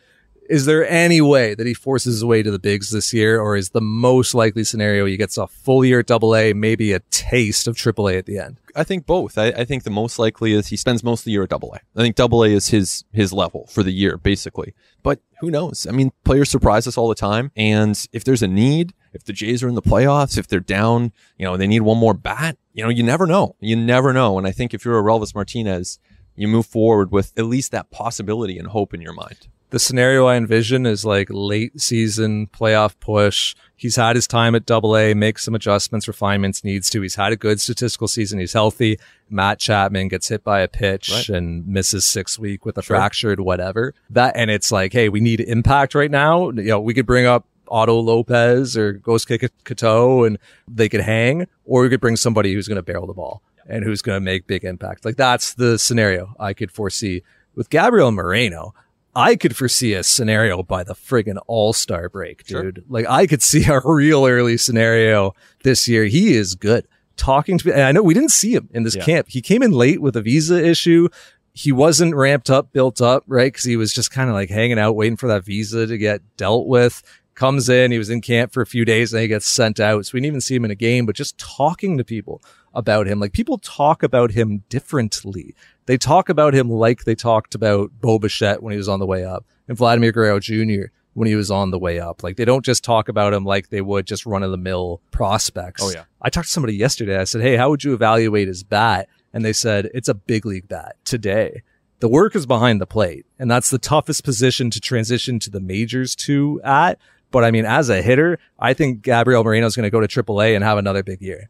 Is 0.49 0.65
there 0.65 0.87
any 0.87 1.21
way 1.21 1.55
that 1.55 1.65
he 1.65 1.73
forces 1.73 2.15
his 2.15 2.25
way 2.25 2.43
to 2.43 2.51
the 2.51 2.59
bigs 2.59 2.91
this 2.91 3.13
year, 3.13 3.39
or 3.39 3.55
is 3.55 3.69
the 3.69 3.81
most 3.81 4.35
likely 4.35 4.63
scenario 4.63 5.05
he 5.05 5.15
gets 5.15 5.37
a 5.37 5.47
full 5.47 5.85
year 5.85 5.99
at 5.99 6.07
double 6.07 6.35
A, 6.35 6.53
maybe 6.53 6.91
a 6.91 6.99
taste 7.11 7.67
of 7.67 7.77
triple 7.77 8.09
A 8.09 8.17
at 8.17 8.25
the 8.25 8.37
end? 8.37 8.57
I 8.75 8.83
think 8.83 9.05
both. 9.05 9.37
I, 9.37 9.47
I, 9.47 9.65
think 9.65 9.83
the 9.83 9.89
most 9.89 10.19
likely 10.19 10.53
is 10.53 10.67
he 10.67 10.75
spends 10.75 11.03
most 11.03 11.21
of 11.21 11.25
the 11.25 11.31
year 11.31 11.43
at 11.43 11.49
double 11.49 11.73
A. 11.73 11.79
I 11.97 12.01
think 12.01 12.15
double 12.15 12.43
A 12.43 12.49
is 12.49 12.69
his 12.69 13.05
his 13.11 13.31
level 13.31 13.67
for 13.67 13.83
the 13.83 13.93
year, 13.93 14.17
basically. 14.17 14.73
But 15.01 15.19
who 15.39 15.49
knows? 15.49 15.87
I 15.87 15.91
mean, 15.91 16.11
players 16.23 16.49
surprise 16.49 16.87
us 16.87 16.97
all 16.97 17.07
the 17.07 17.15
time. 17.15 17.51
And 17.55 17.97
if 18.11 18.23
there's 18.23 18.43
a 18.43 18.47
need, 18.47 18.93
if 19.13 19.23
the 19.23 19.33
Jays 19.33 19.63
are 19.63 19.69
in 19.69 19.75
the 19.75 19.81
playoffs, 19.81 20.37
if 20.37 20.47
they're 20.47 20.59
down, 20.59 21.13
you 21.37 21.45
know, 21.45 21.55
they 21.55 21.67
need 21.67 21.81
one 21.81 21.97
more 21.97 22.13
bat, 22.13 22.57
you 22.73 22.83
know, 22.83 22.89
you 22.89 23.03
never 23.03 23.27
know. 23.27 23.55
You 23.59 23.75
never 23.75 24.11
know. 24.11 24.37
And 24.37 24.47
I 24.47 24.51
think 24.51 24.73
if 24.73 24.83
you're 24.83 25.01
Orelvis 25.01 25.35
Martinez, 25.35 25.99
you 26.35 26.47
move 26.47 26.65
forward 26.65 27.11
with 27.11 27.31
at 27.37 27.45
least 27.45 27.71
that 27.71 27.91
possibility 27.91 28.57
and 28.57 28.67
hope 28.67 28.93
in 28.93 29.01
your 29.01 29.13
mind 29.13 29.47
the 29.73 29.79
scenario 29.79 30.27
I 30.27 30.35
envision 30.35 30.85
is 30.85 31.03
like 31.03 31.29
late 31.31 31.81
season 31.81 32.45
playoff 32.45 32.93
push. 32.99 33.55
He's 33.75 33.95
had 33.95 34.15
his 34.15 34.27
time 34.27 34.53
at 34.53 34.67
double 34.67 34.95
A, 34.95 35.15
make 35.15 35.39
some 35.39 35.55
adjustments, 35.55 36.07
refinements 36.07 36.63
needs 36.63 36.91
to. 36.91 37.01
He's 37.01 37.15
had 37.15 37.33
a 37.33 37.35
good 37.35 37.59
statistical 37.59 38.07
season. 38.07 38.37
He's 38.37 38.53
healthy. 38.53 38.99
Matt 39.31 39.57
Chapman 39.57 40.09
gets 40.09 40.27
hit 40.27 40.43
by 40.43 40.59
a 40.59 40.67
pitch 40.67 41.09
right. 41.09 41.29
and 41.29 41.67
misses 41.67 42.05
six 42.05 42.37
week 42.37 42.67
with 42.67 42.77
a 42.77 42.83
sure. 42.83 42.95
fractured 42.95 43.39
whatever 43.39 43.95
that. 44.11 44.35
And 44.35 44.51
it's 44.51 44.71
like, 44.71 44.93
Hey, 44.93 45.09
we 45.09 45.19
need 45.19 45.39
impact 45.39 45.95
right 45.95 46.11
now. 46.11 46.51
You 46.51 46.61
know, 46.65 46.79
we 46.79 46.93
could 46.93 47.07
bring 47.07 47.25
up 47.25 47.47
Otto 47.67 47.99
Lopez 47.99 48.77
or 48.77 48.93
Gosuke 48.93 49.49
Katoh 49.65 50.27
and 50.27 50.37
they 50.67 50.87
could 50.87 51.01
hang, 51.01 51.47
or 51.65 51.81
we 51.81 51.89
could 51.89 51.99
bring 51.99 52.15
somebody 52.15 52.53
who's 52.53 52.67
going 52.67 52.75
to 52.75 52.83
barrel 52.83 53.07
the 53.07 53.13
ball 53.13 53.41
and 53.67 53.83
who's 53.83 54.03
going 54.03 54.17
to 54.17 54.23
make 54.23 54.45
big 54.45 54.65
impact. 54.65 55.03
Like 55.03 55.15
that's 55.15 55.55
the 55.55 55.79
scenario 55.79 56.35
I 56.39 56.53
could 56.53 56.71
foresee 56.71 57.23
with 57.55 57.71
Gabriel 57.71 58.11
Moreno. 58.11 58.75
I 59.15 59.35
could 59.35 59.55
foresee 59.55 59.93
a 59.93 60.03
scenario 60.03 60.63
by 60.63 60.83
the 60.83 60.95
friggin' 60.95 61.37
all 61.47 61.73
star 61.73 62.09
break, 62.09 62.45
dude. 62.45 62.77
Sure. 62.77 62.83
Like 62.89 63.07
I 63.07 63.27
could 63.27 63.41
see 63.41 63.65
a 63.65 63.79
real 63.83 64.25
early 64.25 64.57
scenario 64.57 65.33
this 65.63 65.87
year. 65.87 66.05
He 66.05 66.35
is 66.35 66.55
good 66.55 66.87
talking 67.15 67.57
to 67.57 67.67
me. 67.67 67.73
And 67.73 67.83
I 67.83 67.91
know 67.91 68.03
we 68.03 68.13
didn't 68.13 68.31
see 68.31 68.55
him 68.55 68.69
in 68.73 68.83
this 68.83 68.95
yeah. 68.95 69.05
camp. 69.05 69.27
He 69.29 69.41
came 69.41 69.61
in 69.63 69.71
late 69.71 70.01
with 70.01 70.15
a 70.15 70.21
visa 70.21 70.63
issue. 70.63 71.09
He 71.53 71.71
wasn't 71.71 72.15
ramped 72.15 72.49
up, 72.49 72.71
built 72.73 73.01
up, 73.01 73.23
right? 73.27 73.53
Cause 73.53 73.63
he 73.63 73.77
was 73.77 73.93
just 73.93 74.11
kind 74.11 74.29
of 74.29 74.35
like 74.35 74.49
hanging 74.49 74.79
out, 74.79 74.95
waiting 74.95 75.17
for 75.17 75.27
that 75.27 75.45
visa 75.45 75.85
to 75.85 75.97
get 75.97 76.21
dealt 76.35 76.67
with. 76.67 77.03
Comes 77.35 77.67
in, 77.69 77.91
he 77.91 77.97
was 77.97 78.09
in 78.09 78.21
camp 78.21 78.53
for 78.53 78.61
a 78.61 78.65
few 78.67 78.85
days 78.85 79.13
and 79.13 79.21
he 79.21 79.27
gets 79.27 79.47
sent 79.47 79.79
out. 79.79 80.05
So 80.05 80.11
we 80.13 80.19
didn't 80.19 80.27
even 80.27 80.41
see 80.41 80.55
him 80.55 80.65
in 80.65 80.71
a 80.71 80.75
game, 80.75 81.05
but 81.05 81.15
just 81.15 81.37
talking 81.37 81.97
to 81.97 82.03
people 82.03 82.41
about 82.73 83.07
him, 83.07 83.19
like 83.19 83.33
people 83.33 83.57
talk 83.57 84.03
about 84.03 84.31
him 84.31 84.63
differently 84.69 85.55
they 85.85 85.97
talk 85.97 86.29
about 86.29 86.53
him 86.53 86.69
like 86.69 87.03
they 87.03 87.15
talked 87.15 87.55
about 87.55 87.91
Bo 87.99 88.19
Bichette 88.19 88.63
when 88.63 88.71
he 88.71 88.77
was 88.77 88.89
on 88.89 88.99
the 88.99 89.05
way 89.05 89.25
up 89.25 89.45
and 89.67 89.77
Vladimir 89.77 90.11
Guerrero 90.11 90.39
Jr. 90.39 90.85
when 91.13 91.27
he 91.27 91.35
was 91.35 91.51
on 91.51 91.71
the 91.71 91.79
way 91.79 91.99
up. 91.99 92.23
Like 92.23 92.37
they 92.37 92.45
don't 92.45 92.65
just 92.65 92.83
talk 92.83 93.09
about 93.09 93.33
him 93.33 93.43
like 93.43 93.69
they 93.69 93.81
would 93.81 94.07
just 94.07 94.25
run 94.25 94.43
of 94.43 94.51
the 94.51 94.57
mill 94.57 95.01
prospects. 95.11 95.83
Oh 95.83 95.91
yeah. 95.91 96.05
I 96.21 96.29
talked 96.29 96.47
to 96.47 96.53
somebody 96.53 96.75
yesterday. 96.75 97.17
I 97.17 97.25
said, 97.25 97.41
Hey, 97.41 97.57
how 97.57 97.69
would 97.69 97.83
you 97.83 97.93
evaluate 97.93 98.47
his 98.47 98.63
bat? 98.63 99.09
And 99.33 99.43
they 99.43 99.53
said, 99.53 99.89
it's 99.93 100.07
a 100.07 100.13
big 100.13 100.45
league 100.45 100.67
bat 100.67 100.95
today. 101.05 101.63
The 101.99 102.07
work 102.07 102.35
is 102.35 102.45
behind 102.45 102.79
the 102.79 102.85
plate 102.85 103.25
and 103.39 103.49
that's 103.49 103.69
the 103.69 103.79
toughest 103.79 104.23
position 104.23 104.69
to 104.69 104.79
transition 104.79 105.39
to 105.39 105.49
the 105.49 105.61
majors 105.61 106.15
to 106.17 106.61
at. 106.63 106.99
But 107.33 107.43
I 107.43 107.51
mean, 107.51 107.65
as 107.65 107.89
a 107.89 108.01
hitter, 108.01 108.39
I 108.59 108.73
think 108.73 109.01
Gabriel 109.01 109.43
Moreno 109.43 109.65
is 109.65 109.75
going 109.75 109.83
to 109.83 109.89
go 109.89 109.99
to 109.99 110.07
AAA 110.07 110.55
and 110.55 110.63
have 110.63 110.77
another 110.77 111.03
big 111.03 111.21
year. 111.21 111.49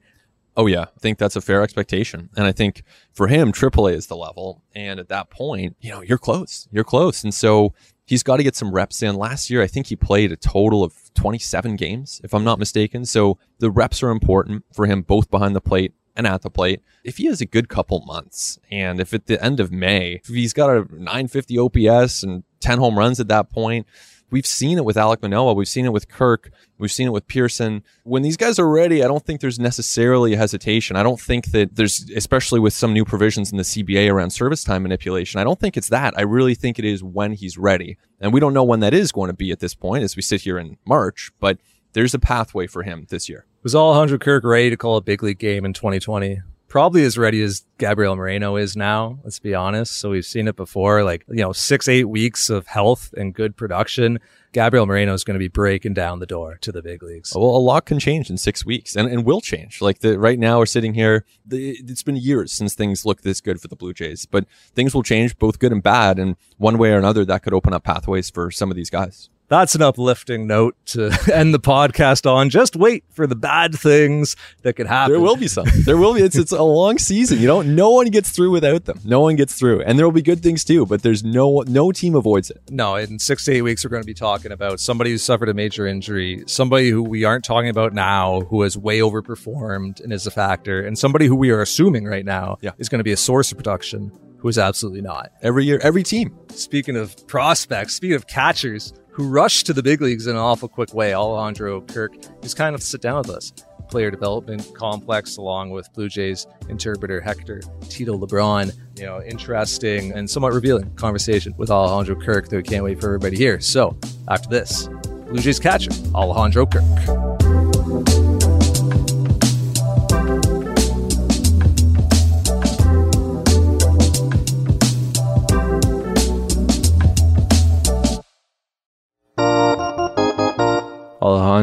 Oh 0.55 0.65
yeah, 0.65 0.83
I 0.83 0.99
think 0.99 1.17
that's 1.17 1.35
a 1.35 1.41
fair 1.41 1.61
expectation, 1.61 2.29
and 2.37 2.45
I 2.45 2.51
think 2.51 2.83
for 3.11 3.27
him, 3.27 3.51
AAA 3.51 3.93
is 3.93 4.07
the 4.07 4.15
level, 4.15 4.63
and 4.73 4.99
at 4.99 5.09
that 5.09 5.29
point, 5.29 5.75
you 5.81 5.91
know, 5.91 6.01
you're 6.01 6.19
close, 6.19 6.67
you're 6.71 6.83
close, 6.83 7.23
and 7.23 7.33
so 7.33 7.73
he's 8.05 8.23
got 8.23 8.37
to 8.37 8.43
get 8.43 8.55
some 8.55 8.71
reps 8.71 9.01
in. 9.01 9.15
Last 9.15 9.49
year, 9.49 9.61
I 9.61 9.67
think 9.67 9.87
he 9.87 9.95
played 9.95 10.31
a 10.31 10.35
total 10.35 10.83
of 10.83 11.11
27 11.15 11.75
games, 11.75 12.21
if 12.23 12.33
I'm 12.33 12.43
not 12.43 12.59
mistaken. 12.59 13.03
So 13.03 13.37
the 13.59 13.71
reps 13.71 14.03
are 14.03 14.09
important 14.09 14.63
for 14.71 14.85
him, 14.85 15.01
both 15.01 15.31
behind 15.31 15.55
the 15.55 15.61
plate 15.61 15.93
and 16.15 16.27
at 16.27 16.43
the 16.43 16.49
plate. 16.49 16.81
If 17.03 17.17
he 17.17 17.25
has 17.25 17.41
a 17.41 17.45
good 17.45 17.67
couple 17.67 18.01
months, 18.05 18.59
and 18.71 18.99
if 18.99 19.13
at 19.13 19.25
the 19.25 19.43
end 19.43 19.59
of 19.59 19.71
May, 19.71 20.21
if 20.23 20.27
he's 20.27 20.53
got 20.53 20.69
a 20.69 20.85
950 20.91 21.57
OPS 21.57 22.23
and 22.23 22.43
10 22.59 22.77
home 22.77 22.97
runs 22.97 23.19
at 23.19 23.27
that 23.29 23.49
point, 23.49 23.87
We've 24.33 24.47
seen 24.47 24.79
it 24.79 24.83
with 24.83 24.97
Alec 24.97 25.21
Manoah. 25.21 25.53
We've 25.53 25.67
seen 25.67 25.85
it 25.85 25.93
with 25.93 26.09
Kirk. 26.09 26.49
We've 26.79 26.91
seen 26.91 27.05
it 27.05 27.11
with 27.11 27.27
Pearson. 27.27 27.83
When 28.03 28.23
these 28.23 28.35
guys 28.35 28.57
are 28.57 28.67
ready, 28.67 29.03
I 29.03 29.07
don't 29.07 29.23
think 29.23 29.41
there's 29.41 29.59
necessarily 29.59 30.33
a 30.33 30.37
hesitation. 30.37 30.95
I 30.95 31.03
don't 31.03 31.21
think 31.21 31.51
that 31.51 31.75
there's, 31.75 32.09
especially 32.15 32.59
with 32.59 32.73
some 32.73 32.93
new 32.93 33.05
provisions 33.05 33.51
in 33.51 33.57
the 33.57 33.63
CBA 33.63 34.11
around 34.11 34.31
service 34.31 34.63
time 34.63 34.81
manipulation, 34.81 35.39
I 35.39 35.43
don't 35.43 35.59
think 35.59 35.77
it's 35.77 35.89
that. 35.89 36.17
I 36.17 36.23
really 36.23 36.55
think 36.55 36.79
it 36.79 36.83
is 36.83 37.03
when 37.03 37.33
he's 37.33 37.59
ready. 37.59 37.99
And 38.19 38.33
we 38.33 38.39
don't 38.39 38.55
know 38.55 38.63
when 38.63 38.79
that 38.79 38.95
is 38.95 39.11
going 39.11 39.27
to 39.27 39.35
be 39.35 39.51
at 39.51 39.59
this 39.59 39.75
point 39.75 40.03
as 40.03 40.15
we 40.15 40.23
sit 40.23 40.41
here 40.41 40.57
in 40.57 40.77
March, 40.83 41.31
but 41.39 41.59
there's 41.91 42.15
a 42.15 42.19
pathway 42.19 42.65
for 42.65 42.81
him 42.81 43.05
this 43.11 43.29
year. 43.29 43.45
Was 43.61 43.75
Alejandro 43.75 44.17
Kirk 44.17 44.43
ready 44.43 44.71
to 44.71 44.77
call 44.77 44.97
a 44.97 45.01
big 45.01 45.21
league 45.21 45.37
game 45.37 45.63
in 45.63 45.73
2020? 45.73 46.41
Probably 46.73 47.03
as 47.03 47.19
ready 47.19 47.39
as 47.43 47.67
Gabriel 47.77 48.15
Moreno 48.15 48.55
is 48.55 48.75
now. 48.75 49.19
Let's 49.23 49.37
be 49.37 49.53
honest. 49.53 49.95
So 49.97 50.09
we've 50.09 50.25
seen 50.25 50.47
it 50.47 50.55
before, 50.55 51.03
like, 51.03 51.23
you 51.29 51.35
know, 51.35 51.53
six, 51.53 51.87
eight 51.87 52.05
weeks 52.05 52.49
of 52.49 52.65
health 52.65 53.13
and 53.15 53.31
good 53.31 53.55
production. 53.55 54.19
Gabriel 54.53 54.87
Moreno 54.87 55.13
is 55.13 55.23
going 55.23 55.35
to 55.35 55.39
be 55.39 55.49
breaking 55.49 55.93
down 55.93 56.17
the 56.17 56.25
door 56.25 56.57
to 56.61 56.71
the 56.71 56.81
big 56.81 57.03
leagues. 57.03 57.31
Well, 57.35 57.43
a 57.43 57.61
lot 57.61 57.85
can 57.85 57.99
change 57.99 58.31
in 58.31 58.37
six 58.37 58.65
weeks, 58.65 58.95
and, 58.95 59.07
and 59.07 59.23
will 59.23 59.39
change. 59.39 59.83
Like 59.83 59.99
the 59.99 60.17
right 60.17 60.39
now, 60.39 60.57
we're 60.57 60.65
sitting 60.65 60.95
here. 60.95 61.25
The, 61.45 61.73
it's 61.73 62.01
been 62.01 62.15
years 62.15 62.51
since 62.51 62.73
things 62.73 63.05
look 63.05 63.21
this 63.21 63.39
good 63.39 63.61
for 63.61 63.67
the 63.67 63.75
Blue 63.75 63.93
Jays, 63.93 64.25
but 64.25 64.47
things 64.73 64.95
will 64.95 65.03
change, 65.03 65.37
both 65.37 65.59
good 65.59 65.71
and 65.71 65.83
bad, 65.83 66.17
and 66.17 66.37
one 66.57 66.79
way 66.79 66.91
or 66.91 66.97
another, 66.97 67.23
that 67.23 67.43
could 67.43 67.53
open 67.53 67.73
up 67.73 67.83
pathways 67.83 68.31
for 68.31 68.49
some 68.49 68.71
of 68.71 68.75
these 68.75 68.89
guys 68.89 69.29
that's 69.53 69.75
an 69.75 69.83
uplifting 69.83 70.47
note 70.47 70.75
to 70.87 71.11
end 71.33 71.53
the 71.53 71.59
podcast 71.59 72.29
on. 72.29 72.49
Just 72.49 72.75
wait 72.75 73.03
for 73.11 73.27
the 73.27 73.35
bad 73.35 73.75
things 73.75 74.35
that 74.63 74.73
could 74.73 74.87
happen. 74.87 75.13
There 75.13 75.21
will 75.21 75.35
be 75.35 75.47
some. 75.47 75.67
There 75.85 75.97
will 75.97 76.15
be. 76.15 76.21
It's 76.21 76.35
it's 76.35 76.51
a 76.51 76.63
long 76.63 76.97
season. 76.97 77.39
You 77.39 77.47
know, 77.47 77.61
no 77.61 77.91
one 77.91 78.07
gets 78.07 78.31
through 78.31 78.51
without 78.51 78.85
them. 78.85 78.99
No 79.05 79.21
one 79.21 79.35
gets 79.35 79.53
through, 79.53 79.81
and 79.83 79.97
there 79.97 80.07
will 80.07 80.11
be 80.11 80.23
good 80.23 80.41
things 80.41 80.63
too. 80.63 80.85
But 80.85 81.03
there's 81.03 81.23
no 81.23 81.63
no 81.67 81.91
team 81.91 82.15
avoids 82.15 82.49
it. 82.49 82.61
No, 82.69 82.95
in 82.95 83.19
six 83.19 83.45
to 83.45 83.53
eight 83.53 83.61
weeks, 83.61 83.83
we're 83.83 83.91
going 83.91 84.03
to 84.03 84.07
be 84.07 84.15
talking 84.15 84.51
about 84.51 84.79
somebody 84.79 85.11
who 85.11 85.17
suffered 85.19 85.49
a 85.49 85.53
major 85.53 85.85
injury, 85.85 86.43
somebody 86.47 86.89
who 86.89 87.03
we 87.03 87.23
aren't 87.23 87.45
talking 87.45 87.69
about 87.69 87.93
now, 87.93 88.41
who 88.41 88.63
has 88.63 88.75
way 88.75 88.99
overperformed 88.99 90.01
and 90.01 90.11
is 90.11 90.25
a 90.25 90.31
factor, 90.31 90.81
and 90.81 90.97
somebody 90.97 91.27
who 91.27 91.35
we 91.35 91.51
are 91.51 91.61
assuming 91.61 92.05
right 92.05 92.25
now 92.25 92.57
yeah. 92.61 92.71
is 92.79 92.89
going 92.89 92.99
to 92.99 93.03
be 93.03 93.11
a 93.11 93.17
source 93.17 93.51
of 93.51 93.57
production 93.59 94.11
who 94.43 94.49
is 94.49 94.57
absolutely 94.57 95.01
not. 95.01 95.31
Every 95.41 95.63
year, 95.63 95.79
every 95.81 96.03
team. 96.03 96.37
Speaking 96.49 96.97
of 96.97 97.15
prospects, 97.27 97.93
speaking 97.93 98.15
of 98.15 98.27
catchers 98.27 98.93
who 99.13 99.29
rushed 99.29 99.67
to 99.67 99.73
the 99.73 99.83
big 99.83 100.01
leagues 100.01 100.27
in 100.27 100.35
an 100.35 100.41
awful 100.41 100.67
quick 100.67 100.93
way. 100.93 101.13
Alejandro 101.13 101.81
Kirk, 101.81 102.13
who's 102.41 102.53
kind 102.53 102.75
of 102.75 102.81
sit 102.81 103.01
down 103.01 103.19
with 103.19 103.29
us. 103.29 103.53
Player 103.89 104.09
development 104.09 104.71
complex, 104.75 105.37
along 105.37 105.69
with 105.69 105.91
Blue 105.93 106.09
Jays 106.09 106.47
interpreter 106.67 107.21
Hector 107.21 107.61
Tito 107.89 108.17
LeBron. 108.17 108.75
You 108.97 109.05
know, 109.05 109.21
interesting 109.21 110.13
and 110.13 110.27
somewhat 110.27 110.53
revealing 110.53 110.93
conversation 110.95 111.53
with 111.57 111.69
Alejandro 111.69 112.15
Kirk 112.23 112.49
that 112.49 112.55
we 112.55 112.63
can't 112.63 112.83
wait 112.83 112.99
for 112.99 113.07
everybody 113.07 113.37
here. 113.37 113.59
So, 113.59 113.97
after 114.29 114.49
this, 114.49 114.87
Blue 115.27 115.41
Jays 115.41 115.59
catcher 115.59 115.91
Alejandro 116.15 116.65
Kirk. 116.65 117.42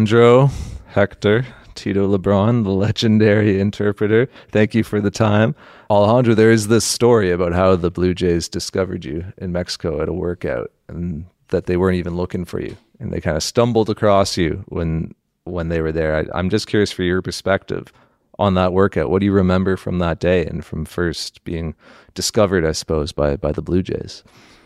Alejandro, 0.01 0.51
Hector, 0.87 1.47
Tito 1.75 2.09
LeBron, 2.09 2.65
the 2.65 2.71
legendary 2.71 3.61
interpreter. 3.61 4.31
Thank 4.51 4.75
you 4.75 4.83
for 4.83 4.99
the 4.99 5.11
time. 5.11 5.55
Alejandro, 5.91 6.35
there 6.35 6.51
is 6.51 6.69
this 6.69 6.87
story 6.87 7.31
about 7.31 7.53
how 7.53 7.77
the 7.77 7.91
Blue 7.91 8.15
Jays 8.15 8.49
discovered 8.49 9.05
you 9.05 9.31
in 9.37 9.53
Mexico 9.53 10.01
at 10.01 10.09
a 10.09 10.13
workout 10.15 10.73
and 10.89 11.27
that 11.49 11.67
they 11.67 11.77
weren't 11.77 11.99
even 11.99 12.17
looking 12.17 12.47
for 12.47 12.63
you 12.63 12.79
and 12.99 13.13
they 13.13 13.21
kind 13.21 13.37
of 13.37 13.43
stumbled 13.43 13.91
across 13.91 14.39
you 14.39 14.65
when 14.69 15.15
when 15.45 15.69
they 15.69 15.83
were 15.83 15.93
there. 15.93 16.17
I, 16.17 16.39
I'm 16.39 16.49
just 16.49 16.67
curious 16.67 16.91
for 16.91 17.03
your 17.03 17.21
perspective 17.21 17.93
on 18.39 18.55
that 18.55 18.73
workout. 18.73 19.11
What 19.11 19.19
do 19.19 19.27
you 19.27 19.33
remember 19.33 19.77
from 19.77 19.99
that 19.99 20.19
day 20.19 20.47
and 20.47 20.65
from 20.65 20.87
first 20.87 21.45
being 21.45 21.75
discovered, 22.15 22.65
I 22.65 22.73
suppose, 22.73 23.13
by 23.13 23.37
by 23.37 23.53
the 23.53 23.61
Blue 23.61 23.83
Jays? 23.83 24.25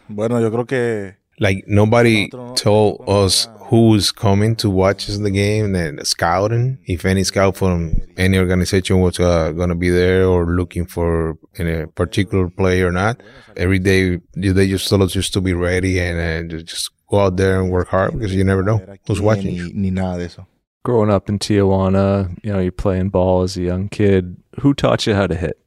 Bueno, 0.08 0.38
yo 0.38 0.52
creo 0.52 0.68
que 0.68 1.16
like 1.40 1.64
nobody 1.66 2.28
told 2.54 3.04
us 3.08 3.48
who's 3.68 4.12
coming 4.12 4.54
to 4.54 4.68
watch 4.68 5.08
us 5.08 5.16
the 5.18 5.30
game 5.30 5.74
and 5.74 6.06
scouting 6.06 6.78
if 6.86 7.04
any 7.04 7.24
scout 7.24 7.56
from 7.56 7.94
any 8.16 8.38
organization 8.38 9.00
was 9.00 9.18
uh, 9.18 9.50
going 9.52 9.70
to 9.70 9.74
be 9.74 9.88
there 9.90 10.26
or 10.26 10.46
looking 10.46 10.86
for 10.86 11.38
a 11.58 11.86
particular 11.88 12.48
play 12.50 12.82
or 12.82 12.92
not 12.92 13.20
every 13.56 13.78
day 13.78 14.20
they 14.34 14.68
just 14.68 14.88
told 14.88 15.02
us 15.02 15.12
just 15.12 15.32
to 15.32 15.40
be 15.40 15.54
ready 15.54 15.98
and 15.98 16.52
uh, 16.52 16.62
just 16.62 16.90
go 17.08 17.20
out 17.20 17.36
there 17.36 17.60
and 17.60 17.70
work 17.70 17.88
hard 17.88 18.12
because 18.12 18.34
you 18.34 18.44
never 18.44 18.62
know 18.62 18.80
who's 19.06 19.20
watching. 19.20 19.56
Ni, 19.56 19.72
ni 19.72 19.90
nada 19.90 20.18
de 20.18 20.24
eso. 20.24 20.46
Growing 20.84 21.10
up 21.10 21.28
in 21.30 21.38
Tijuana, 21.38 22.36
you 22.42 22.52
know, 22.52 22.58
you're 22.58 22.72
playing 22.72 23.08
ball 23.08 23.42
as 23.42 23.56
a 23.56 23.62
young 23.62 23.88
kid. 23.88 24.36
Who 24.60 24.74
taught 24.74 25.06
you 25.06 25.14
how 25.14 25.26
to 25.26 25.34
hit? 25.34 25.58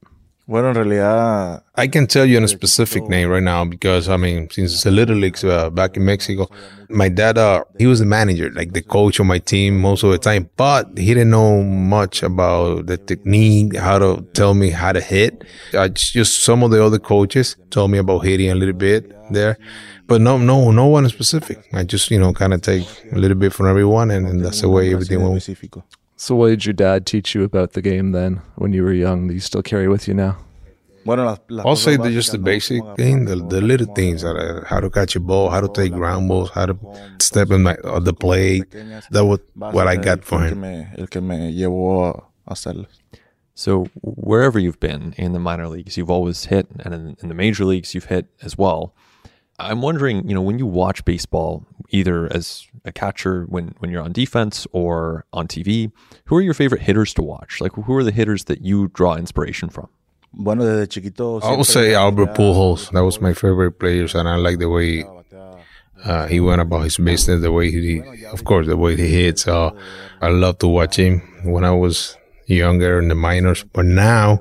Bueno, 0.49 0.69
en 0.69 0.75
realidad, 0.75 1.65
I 1.75 1.89
can 1.89 2.07
tell 2.07 2.25
you 2.25 2.37
in 2.37 2.45
a 2.45 2.47
specific 2.47 3.03
name 3.09 3.29
right 3.29 3.43
now 3.43 3.65
because 3.65 4.07
I 4.07 4.15
mean, 4.15 4.49
since 4.49 4.81
the 4.81 4.91
little 4.91 5.17
leagues 5.17 5.43
uh, 5.43 5.69
back 5.69 5.97
in 5.97 6.05
Mexico, 6.05 6.49
my 6.87 7.09
dad, 7.09 7.37
uh, 7.37 7.65
he 7.77 7.85
was 7.85 7.99
the 7.99 8.05
manager, 8.05 8.49
like 8.51 8.71
the 8.71 8.81
coach 8.81 9.19
of 9.19 9.25
my 9.25 9.39
team 9.39 9.77
most 9.81 10.03
of 10.03 10.11
the 10.11 10.17
time, 10.17 10.49
but 10.55 10.97
he 10.97 11.07
didn't 11.07 11.31
know 11.31 11.63
much 11.63 12.23
about 12.23 12.85
the 12.85 12.97
technique, 12.97 13.75
how 13.75 13.99
to 13.99 14.25
tell 14.31 14.53
me 14.53 14.69
how 14.69 14.93
to 14.93 15.01
hit. 15.01 15.43
I 15.73 15.89
just 15.89 16.45
some 16.45 16.63
of 16.63 16.71
the 16.71 16.81
other 16.81 16.97
coaches 16.97 17.57
told 17.69 17.91
me 17.91 17.97
about 17.97 18.19
hitting 18.19 18.49
a 18.49 18.55
little 18.55 18.73
bit 18.73 19.11
there, 19.33 19.57
but 20.07 20.21
no, 20.21 20.37
no, 20.37 20.71
no 20.71 20.85
one 20.85 21.09
specific. 21.09 21.67
I 21.73 21.83
just 21.83 22.09
you 22.09 22.19
know 22.19 22.31
kind 22.31 22.53
of 22.53 22.61
take 22.61 22.87
a 23.11 23.19
little 23.19 23.35
bit 23.37 23.51
from 23.51 23.67
everyone, 23.67 24.11
and, 24.11 24.25
and 24.25 24.45
that's 24.45 24.61
the 24.61 24.69
way 24.69 24.93
everything 24.93 25.21
went. 25.21 25.43
Específico. 26.17 26.19
So, 26.19 26.35
what 26.35 26.49
did 26.49 26.65
your 26.65 26.73
dad 26.73 27.05
teach 27.05 27.35
you 27.35 27.43
about 27.43 27.73
the 27.73 27.81
game 27.81 28.11
then 28.11 28.41
when 28.55 28.73
you 28.73 28.83
were 28.83 28.93
young 28.93 29.27
that 29.27 29.33
you 29.33 29.39
still 29.39 29.61
carry 29.63 29.87
with 29.87 30.07
you 30.07 30.13
now? 30.13 30.37
Bueno, 31.05 31.23
las, 31.23 31.39
las 31.47 31.65
I'll 31.65 31.75
say 31.77 31.95
that 31.95 32.11
just 32.11 32.33
the 32.33 32.37
basic 32.37 32.83
thing, 32.97 33.25
the, 33.25 33.37
the 33.37 33.61
little 33.61 33.87
things, 33.93 34.23
cómo 34.23 34.35
uh, 34.37 34.65
how 34.65 34.81
to 34.81 34.89
catch 34.89 35.15
a 35.15 35.21
ball, 35.21 35.49
how 35.49 35.61
to 35.61 35.69
take 35.69 35.93
ground 35.93 36.27
balls, 36.27 36.49
how 36.49 36.65
to 36.65 36.77
step 37.21 37.49
in 37.51 37.63
my, 37.63 37.77
on 37.85 38.03
the 38.03 38.13
plate. 38.13 38.69
That 39.11 39.23
was 39.25 39.39
what 39.55 39.87
I 39.87 39.95
got 39.95 40.25
for 40.25 40.41
him. 40.41 40.59
me- 40.59 40.85
el 40.97 41.07
que 41.07 41.21
me 41.21 41.53
llevó 41.53 42.27
a 42.45 42.53
hacerlo. 42.53 42.87
So 43.55 43.85
wherever 44.01 44.59
you've 44.59 44.79
been 44.81 45.13
in 45.17 45.31
the 45.31 45.39
minor 45.39 45.69
leagues, 45.69 45.97
you've 45.97 46.11
always 46.11 46.45
hit, 46.45 46.67
and 46.81 46.93
in, 46.93 47.17
in 47.23 47.29
the 47.29 47.33
major 47.35 47.63
leagues, 47.63 47.95
you've 47.95 48.05
hit 48.05 48.27
as 48.41 48.57
well. 48.57 48.93
I'm 49.59 49.81
wondering, 49.81 50.27
you 50.27 50.35
know, 50.35 50.41
when 50.41 50.59
you 50.59 50.67
watch 50.67 51.03
baseball, 51.03 51.65
either 51.89 52.31
as 52.31 52.67
a 52.85 52.91
catcher 52.91 53.45
when 53.49 53.73
when 53.79 53.89
you're 53.91 54.03
on 54.03 54.11
defense 54.11 54.67
or 54.71 55.25
on 55.33 55.47
TV, 55.47 55.91
who 56.25 56.35
are 56.35 56.41
your 56.41 56.53
favorite 56.53 56.81
hitters 56.81 57.13
to 57.15 57.23
watch? 57.23 57.59
Like, 57.59 57.73
who 57.73 57.93
are 57.95 58.03
the 58.03 58.11
hitters 58.11 58.45
that 58.45 58.61
you 58.61 58.89
draw 58.89 59.15
inspiration 59.15 59.69
from? 59.69 59.89
Bueno, 60.33 60.63
desde 60.63 60.87
chiquito. 60.89 61.39
I 61.41 61.55
would 61.55 61.65
say 61.65 61.95
Albert 61.95 62.35
Pujols. 62.35 62.91
That 62.91 63.03
was 63.03 63.19
my 63.19 63.33
favorite 63.33 63.79
players, 63.79 64.13
and 64.13 64.27
I 64.29 64.35
like 64.35 64.59
the 64.59 64.69
way 64.69 65.03
uh, 66.03 66.27
he 66.27 66.39
went 66.39 66.61
about 66.61 66.83
his 66.83 66.97
business, 66.97 67.41
the 67.41 67.51
way 67.51 67.71
he, 67.71 68.01
of 68.31 68.43
course, 68.43 68.67
the 68.67 68.77
way 68.77 68.95
he 68.95 69.07
hits. 69.07 69.47
Uh, 69.47 69.71
I 70.21 70.27
love 70.27 70.59
to 70.59 70.67
watch 70.67 70.97
him 70.97 71.21
when 71.43 71.63
I 71.63 71.71
was 71.71 72.15
younger 72.45 72.99
in 72.99 73.07
the 73.07 73.15
minors, 73.15 73.63
but 73.63 73.85
now 73.85 74.39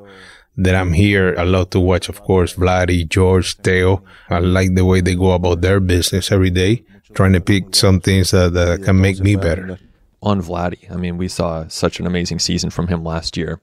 that 0.56 0.74
I'm 0.74 0.92
here, 0.92 1.34
I 1.38 1.42
love 1.42 1.70
to 1.70 1.80
watch, 1.80 2.08
of 2.08 2.22
course, 2.22 2.54
Vladdy, 2.54 3.08
George, 3.08 3.56
Teo. 3.58 4.02
I 4.30 4.38
like 4.38 4.74
the 4.74 4.84
way 4.84 5.00
they 5.00 5.14
go 5.14 5.32
about 5.32 5.60
their 5.60 5.80
business 5.80 6.32
every 6.32 6.50
day, 6.50 6.84
trying 7.14 7.32
to 7.34 7.40
pick 7.40 7.74
some 7.74 8.00
things 8.00 8.30
that, 8.30 8.54
that 8.54 8.82
can 8.82 9.00
make 9.00 9.20
me 9.20 9.36
better. 9.36 9.78
On 10.22 10.40
Vladdy, 10.40 10.90
I 10.90 10.96
mean, 10.96 11.18
we 11.18 11.28
saw 11.28 11.68
such 11.68 12.00
an 12.00 12.06
amazing 12.06 12.38
season 12.38 12.70
from 12.70 12.88
him 12.88 13.04
last 13.04 13.36
year. 13.36 13.60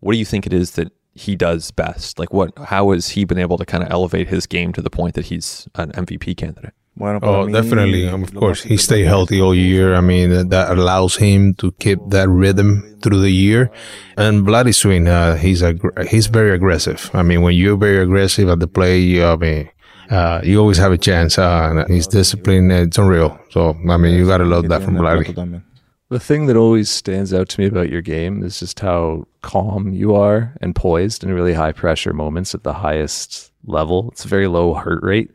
What 0.00 0.12
do 0.12 0.18
you 0.18 0.26
think 0.26 0.46
it 0.46 0.52
is 0.52 0.72
that 0.72 0.92
he 1.14 1.34
does 1.34 1.70
best? 1.70 2.18
Like, 2.18 2.32
what? 2.32 2.56
How 2.58 2.92
has 2.92 3.08
he 3.10 3.24
been 3.24 3.38
able 3.38 3.56
to 3.56 3.64
kind 3.64 3.82
of 3.82 3.90
elevate 3.90 4.28
his 4.28 4.46
game 4.46 4.72
to 4.74 4.82
the 4.82 4.90
point 4.90 5.14
that 5.14 5.26
he's 5.26 5.66
an 5.74 5.90
MVP 5.92 6.36
candidate? 6.36 6.74
Bueno, 6.96 7.18
Oh, 7.22 7.44
mí, 7.46 7.52
definitely. 7.52 8.08
Um, 8.08 8.22
of 8.22 8.34
course, 8.34 8.62
he 8.62 8.78
stay 8.78 9.02
healthy 9.02 9.38
all 9.40 9.54
year. 9.54 9.94
I 9.94 10.00
mean, 10.00 10.30
that, 10.30 10.48
that 10.50 10.78
allows 10.78 11.16
him 11.16 11.52
to 11.56 11.72
keep 11.72 11.98
that 12.08 12.26
rhythm 12.28 12.96
through 13.02 13.20
the 13.20 13.30
year. 13.30 13.70
And 14.16 14.46
Vladdy 14.46 14.74
Swing, 14.74 15.06
uh, 15.06 15.36
he's 15.36 15.60
a 15.60 15.74
he's 16.08 16.26
very 16.26 16.52
aggressive. 16.52 17.10
I 17.12 17.22
mean, 17.22 17.42
when 17.42 17.54
you're 17.54 17.76
very 17.76 17.98
aggressive 17.98 18.48
at 18.48 18.60
the 18.60 18.66
play, 18.66 18.98
you, 18.98 19.26
I 19.26 19.36
mean, 19.36 19.68
uh, 20.08 20.40
you 20.42 20.58
always 20.58 20.78
have 20.78 20.90
a 20.92 20.96
chance. 20.96 21.38
Uh, 21.38 21.68
and 21.84 21.94
his 21.94 22.06
discipline, 22.06 22.70
it's 22.70 22.96
unreal. 22.96 23.38
So, 23.50 23.76
I 23.90 23.98
mean, 23.98 24.14
you 24.14 24.26
gotta 24.26 24.44
love 24.44 24.68
that 24.68 24.82
from 24.82 24.94
tiene 24.94 25.04
Vladdy. 25.04 25.62
The 26.08 26.20
thing 26.20 26.46
that 26.46 26.56
always 26.56 26.88
stands 26.88 27.34
out 27.34 27.48
to 27.50 27.60
me 27.60 27.66
about 27.66 27.90
your 27.90 28.00
game 28.00 28.42
is 28.44 28.60
just 28.60 28.78
how 28.80 29.26
calm 29.42 29.92
you 29.92 30.14
are 30.14 30.54
and 30.62 30.72
poised 30.74 31.24
in 31.24 31.32
really 31.34 31.52
high 31.52 31.72
pressure 31.72 32.12
moments 32.14 32.54
at 32.54 32.62
the 32.62 32.72
highest 32.72 33.52
level. 33.66 34.10
It's 34.12 34.24
a 34.24 34.28
very 34.28 34.46
low 34.46 34.72
heart 34.72 35.02
rate. 35.02 35.30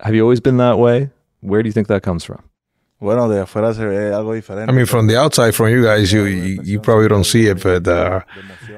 Have 0.00 0.14
you 0.14 0.22
always 0.22 0.40
been 0.40 0.58
that 0.58 0.78
way? 0.78 1.10
Where 1.40 1.62
do 1.62 1.68
you 1.68 1.72
think 1.72 1.88
that 1.88 2.02
comes 2.02 2.24
from? 2.24 2.42
Bueno, 3.00 3.28
de 3.28 3.42
afuera 3.42 3.74
se 3.74 3.84
ve 3.84 4.10
algo 4.10 4.34
diferente. 4.34 4.70
I 4.70 4.72
mean, 4.72 4.86
from 4.86 5.06
the 5.06 5.16
outside, 5.18 5.54
from 5.54 5.68
you 5.68 5.82
guys, 5.82 6.12
you 6.12 6.24
you, 6.24 6.60
you 6.62 6.80
probably 6.80 7.08
don't 7.08 7.24
see 7.24 7.46
it, 7.46 7.62
but 7.62 7.86
uh, 7.86 8.20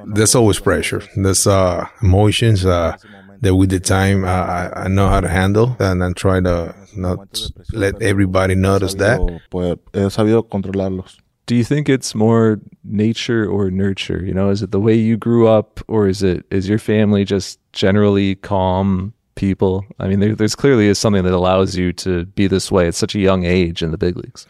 there's 0.07 0.35
always 0.35 0.59
pressure. 0.59 1.03
There's 1.15 1.47
uh, 1.47 1.87
emotions 2.03 2.67
uh, 2.67 2.97
that 3.41 3.55
with 3.55 3.71
the 3.71 3.79
time 3.79 4.25
uh, 4.25 4.29
I, 4.29 4.85
I 4.85 4.89
know 4.89 5.09
how 5.09 5.21
to 5.21 5.29
handle, 5.29 5.77
and 5.79 6.03
then 6.03 6.15
try 6.15 6.41
to 6.41 6.75
not 6.97 7.41
let 7.73 8.03
everybody 8.03 8.57
notice 8.57 8.95
that. 8.95 9.21
Pues 9.51 9.77
he 9.95 10.01
sabido 10.11 10.43
controlarlos. 10.49 11.19
Do 11.47 11.55
you 11.55 11.65
think 11.65 11.89
it's 11.89 12.15
more 12.15 12.61
nature 12.85 13.47
or 13.47 13.71
nurture? 13.71 14.23
You 14.23 14.35
know, 14.35 14.51
is 14.51 14.63
it 14.63 14.71
the 14.73 14.81
way 14.81 14.95
you 14.95 15.17
grew 15.17 15.47
up 15.47 15.81
or 15.89 16.09
is 16.09 16.23
it 16.23 16.45
is 16.51 16.69
your 16.69 16.79
family 16.79 17.25
just 17.25 17.59
generally 17.73 18.35
calm 18.35 19.15
people? 19.39 19.85
I 19.99 20.09
mean, 20.09 20.21
there, 20.21 20.35
there's 20.35 20.57
clearly 20.57 20.89
is 20.89 20.99
something 20.99 21.25
that 21.25 21.33
allows 21.33 21.77
you 21.77 21.93
to 22.05 22.27
be 22.27 22.49
this 22.49 22.71
way 22.71 22.89
at 22.89 22.95
such 22.95 23.15
a 23.15 23.21
young 23.21 23.45
age 23.45 23.83
in 23.83 23.93
the 23.93 23.99
big 23.99 24.17
leagues. 24.17 24.47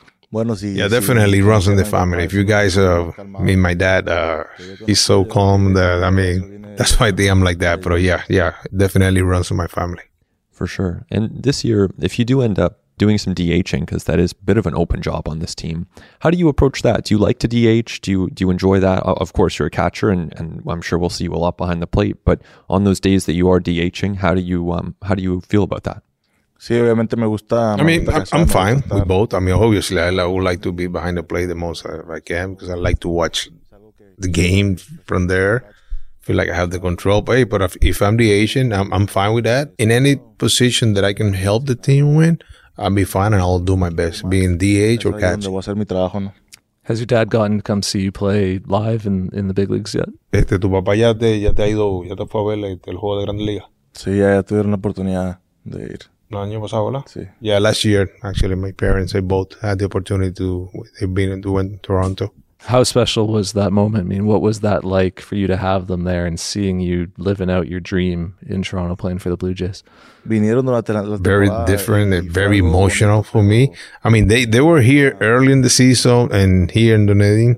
Yeah, 0.77 0.89
definitely 0.89 1.41
runs 1.43 1.69
in 1.69 1.77
the 1.77 1.85
family. 1.85 2.25
If 2.25 2.33
you 2.33 2.45
guys, 2.45 2.77
uh, 2.77 3.13
calmado, 3.13 3.41
I 3.41 3.43
mean, 3.43 3.61
my 3.61 3.75
dad, 3.75 4.09
uh, 4.09 4.45
he's 4.87 5.01
so 5.01 5.25
calm 5.25 5.75
that 5.75 6.03
I 6.05 6.11
mean, 6.11 6.67
that's 6.79 6.99
why 6.99 7.09
I 7.09 7.13
think 7.13 7.31
I'm 7.31 7.43
like 7.43 7.59
that. 7.59 7.83
But 7.83 8.01
yeah, 8.01 8.23
yeah, 8.29 8.55
definitely 8.77 9.23
runs 9.23 9.51
in 9.51 9.57
my 9.57 9.69
family. 9.69 10.03
For 10.51 10.67
sure. 10.67 11.07
And 11.11 11.43
this 11.43 11.65
year, 11.65 11.91
if 11.99 12.19
you 12.19 12.25
do 12.25 12.43
end 12.43 12.59
up 12.59 12.81
doing 12.99 13.19
some 13.19 13.35
DHing 13.35 13.81
because 13.81 14.05
that 14.05 14.19
is 14.19 14.33
a 14.33 14.45
bit 14.45 14.59
of 14.59 14.67
an 14.67 14.75
open 14.75 15.01
job 15.01 15.29
on 15.29 15.39
this 15.39 15.55
team. 15.55 15.87
How 16.21 16.31
do 16.31 16.37
you 16.37 16.49
approach 16.49 16.83
that? 16.83 17.05
Do 17.05 17.15
you 17.15 17.19
like 17.19 17.39
to 17.41 17.49
DH? 17.49 18.01
Do 18.03 18.11
you 18.11 18.31
do 18.31 18.45
you 18.45 18.51
enjoy 18.51 18.81
that? 18.81 19.03
Of 19.05 19.33
course, 19.33 19.59
you're 19.59 19.69
a 19.69 19.71
catcher, 19.71 20.11
and, 20.11 20.35
and 20.39 20.63
I'm 20.69 20.83
sure 20.83 20.99
we'll 20.99 21.11
see 21.11 21.25
you 21.25 21.35
a 21.35 21.37
lot 21.37 21.57
behind 21.57 21.81
the 21.81 21.87
plate. 21.87 22.17
But 22.25 22.43
on 22.69 22.85
those 22.85 23.01
days 23.01 23.27
that 23.27 23.35
you 23.35 23.49
are 23.51 23.61
DHing, 23.61 24.17
how 24.17 24.35
do 24.35 24.41
you 24.41 24.73
um, 24.73 24.95
how 25.03 25.15
do 25.15 25.23
you 25.23 25.41
feel 25.41 25.63
about 25.63 25.85
that? 25.85 26.03
Sí, 26.59 26.75
obviamente 26.75 27.17
me 27.17 27.27
gusta. 27.27 27.77
I 27.79 27.85
mean, 27.85 28.05
me 28.05 28.13
I'm, 28.13 28.25
I'm 28.33 28.47
fine 28.49 28.83
with 28.91 29.07
both. 29.07 29.33
I 29.33 29.39
mean, 29.39 29.55
obviously, 29.55 30.01
I, 30.01 30.09
I 30.09 30.27
would 30.27 30.43
like 30.43 30.61
to 30.63 30.73
be 30.73 30.89
behind 30.89 31.17
the 31.17 31.23
plate 31.23 31.47
the 31.47 31.55
most 31.55 31.87
uh, 31.87 32.03
I 32.11 32.19
can 32.19 32.55
because 32.55 32.69
I 32.69 32.75
like 32.75 32.99
to 33.01 33.09
watch 33.09 33.49
the 34.19 34.29
game 34.29 34.77
from 35.07 35.29
there. 35.29 35.65
Feel 36.21 36.37
like 36.37 36.51
I 36.51 36.55
have 36.55 36.71
the 36.71 36.81
control. 36.81 37.23
But, 37.23 37.37
hey, 37.37 37.45
but 37.45 37.63
if, 37.63 37.77
if 37.81 38.03
I'm 38.03 38.19
DHing, 38.19 38.77
I'm, 38.77 38.93
I'm 38.93 39.07
fine 39.07 39.33
with 39.33 39.45
that. 39.45 39.73
In 39.79 39.91
any 39.91 40.17
position 40.17 40.95
that 40.95 41.05
I 41.05 41.15
can 41.15 41.33
help 41.33 41.67
the 41.67 41.77
team 41.77 42.17
win, 42.17 42.41
I'll 42.79 42.91
be 42.95 43.05
fine 43.05 43.33
and 43.35 43.43
I'll 43.43 43.59
do 43.59 43.77
my 43.77 43.91
best, 43.91 44.29
being 44.29 44.57
DH 44.57 45.05
or 45.05 45.13
ahí 45.15 45.21
donde 45.21 45.21
catch. 45.21 45.47
voy 45.47 45.57
a 45.57 45.61
hacer 45.61 45.77
mi 45.77 45.85
trabajo, 45.85 46.21
¿no? 46.21 46.33
Has 46.85 47.01
your 47.01 47.07
dad 47.07 47.29
gotten 47.29 47.59
to 47.59 47.63
come 47.63 47.83
see 47.83 48.01
you 48.01 48.13
play 48.13 48.61
live 48.67 49.05
in, 49.05 49.29
in 49.35 49.49
the 49.49 49.53
big 49.55 49.69
leagues 49.69 49.95
yet? 49.95 50.09
Este, 50.33 50.59
tu 50.59 50.71
papá 50.71 50.97
ya 50.97 51.13
te, 51.13 51.39
ya 51.39 51.53
te 51.53 51.63
ha 51.65 51.69
ido, 51.69 52.03
ya 52.05 52.15
te 52.17 52.25
fue 52.27 52.41
a 52.41 52.45
ver 52.57 52.59
el, 52.65 52.81
el 52.87 52.97
juego 52.97 53.19
de 53.19 53.25
Grande 53.27 53.45
Liga. 53.45 53.69
Sí, 53.93 54.17
ya, 54.17 54.35
ya 54.37 54.43
tuvieron 54.43 54.71
la 54.71 54.77
oportunidad 54.77 55.41
de 55.65 55.83
ir. 55.83 55.99
El 56.31 56.39
año 56.39 56.61
pasado, 56.61 56.87
¿verdad? 56.87 57.05
Sí. 57.07 57.21
Yeah, 57.41 57.59
last 57.59 57.85
year, 57.85 58.11
actually, 58.23 58.55
my 58.57 58.73
parents, 58.73 59.13
they 59.13 59.21
both 59.21 59.55
had 59.61 59.79
the 59.79 59.87
opportunity 59.87 60.33
to, 60.35 60.71
they've 60.99 61.13
been 61.13 61.43
to 61.43 61.53
win 61.53 61.79
Toronto. 61.81 62.33
How 62.63 62.83
special 62.83 63.29
was 63.29 63.53
that 63.53 63.73
moment? 63.73 64.05
I 64.05 64.09
mean, 64.09 64.27
what 64.27 64.43
was 64.43 64.61
that 64.61 64.85
like 64.85 65.21
for 65.21 65.37
you 65.37 65.47
to 65.47 65.57
have 65.57 65.87
them 65.87 66.05
there 66.05 66.27
and 66.27 66.39
seeing 66.39 66.81
you 66.81 67.11
living 67.17 67.49
out 67.49 67.69
your 67.69 67.81
dream 67.81 68.35
in 68.47 68.63
Toronto 68.63 68.97
playing 68.97 69.21
for 69.21 69.31
the 69.31 69.37
Blue 69.37 69.55
Jays? 69.55 69.83
Vinieron 70.27 70.67
durante 70.67 70.93
la, 70.93 71.01
la 71.01 71.17
very 71.17 71.49
different 71.67 72.13
and 72.13 72.31
very 72.31 72.59
emotional 72.59 73.23
for 73.23 73.43
me. 73.43 73.73
I 74.03 74.11
mean, 74.11 74.27
they, 74.27 74.45
they 74.45 74.61
were 74.61 74.81
here 74.81 75.17
early 75.21 75.53
in 75.53 75.63
the 75.63 75.71
season 75.71 76.33
and 76.33 76.71
here 76.71 76.97
in 76.97 77.07
Dunedin, 77.07 77.57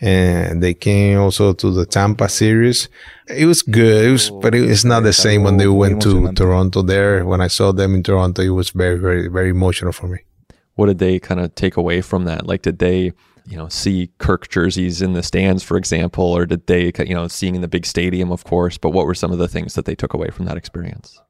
and 0.00 0.62
they 0.62 0.74
came 0.74 1.18
also 1.20 1.52
to 1.52 1.70
the 1.70 1.86
Tampa 1.86 2.28
series. 2.28 2.88
It 3.28 3.46
was 3.46 3.62
good, 3.62 4.04
it 4.04 4.10
was, 4.10 4.30
but 4.30 4.54
it, 4.54 4.68
it's 4.68 4.84
not 4.84 5.04
the 5.04 5.12
same 5.12 5.44
when 5.44 5.58
they 5.58 5.68
went 5.68 6.02
to 6.02 6.32
Toronto. 6.32 6.82
There, 6.82 7.24
when 7.24 7.40
I 7.40 7.46
saw 7.46 7.72
them 7.72 7.94
in 7.94 8.02
Toronto, 8.02 8.42
it 8.42 8.48
was 8.48 8.70
very, 8.70 8.98
very, 8.98 9.28
very 9.28 9.50
emotional 9.50 9.92
for 9.92 10.08
me. 10.08 10.18
What 10.74 10.86
did 10.86 10.98
they 10.98 11.18
kind 11.18 11.40
of 11.40 11.54
take 11.54 11.76
away 11.76 12.00
from 12.00 12.24
that? 12.24 12.46
Like, 12.46 12.62
did 12.62 12.78
they, 12.78 13.12
you 13.46 13.56
know, 13.56 13.68
see 13.68 14.10
Kirk 14.18 14.48
jerseys 14.48 15.02
in 15.02 15.12
the 15.12 15.22
stands, 15.22 15.62
for 15.62 15.76
example, 15.76 16.24
or 16.24 16.46
did 16.46 16.66
they, 16.66 16.92
you 16.98 17.14
know, 17.14 17.28
seeing 17.28 17.54
in 17.54 17.60
the 17.60 17.68
big 17.68 17.86
stadium, 17.86 18.30
of 18.30 18.44
course? 18.44 18.78
But 18.78 18.90
what 18.90 19.06
were 19.06 19.14
some 19.14 19.32
of 19.32 19.38
the 19.38 19.48
things 19.48 19.74
that 19.74 19.84
they 19.84 19.94
took 19.94 20.14
away 20.14 20.30
from 20.30 20.46
that 20.46 20.56
experience? 20.56 21.20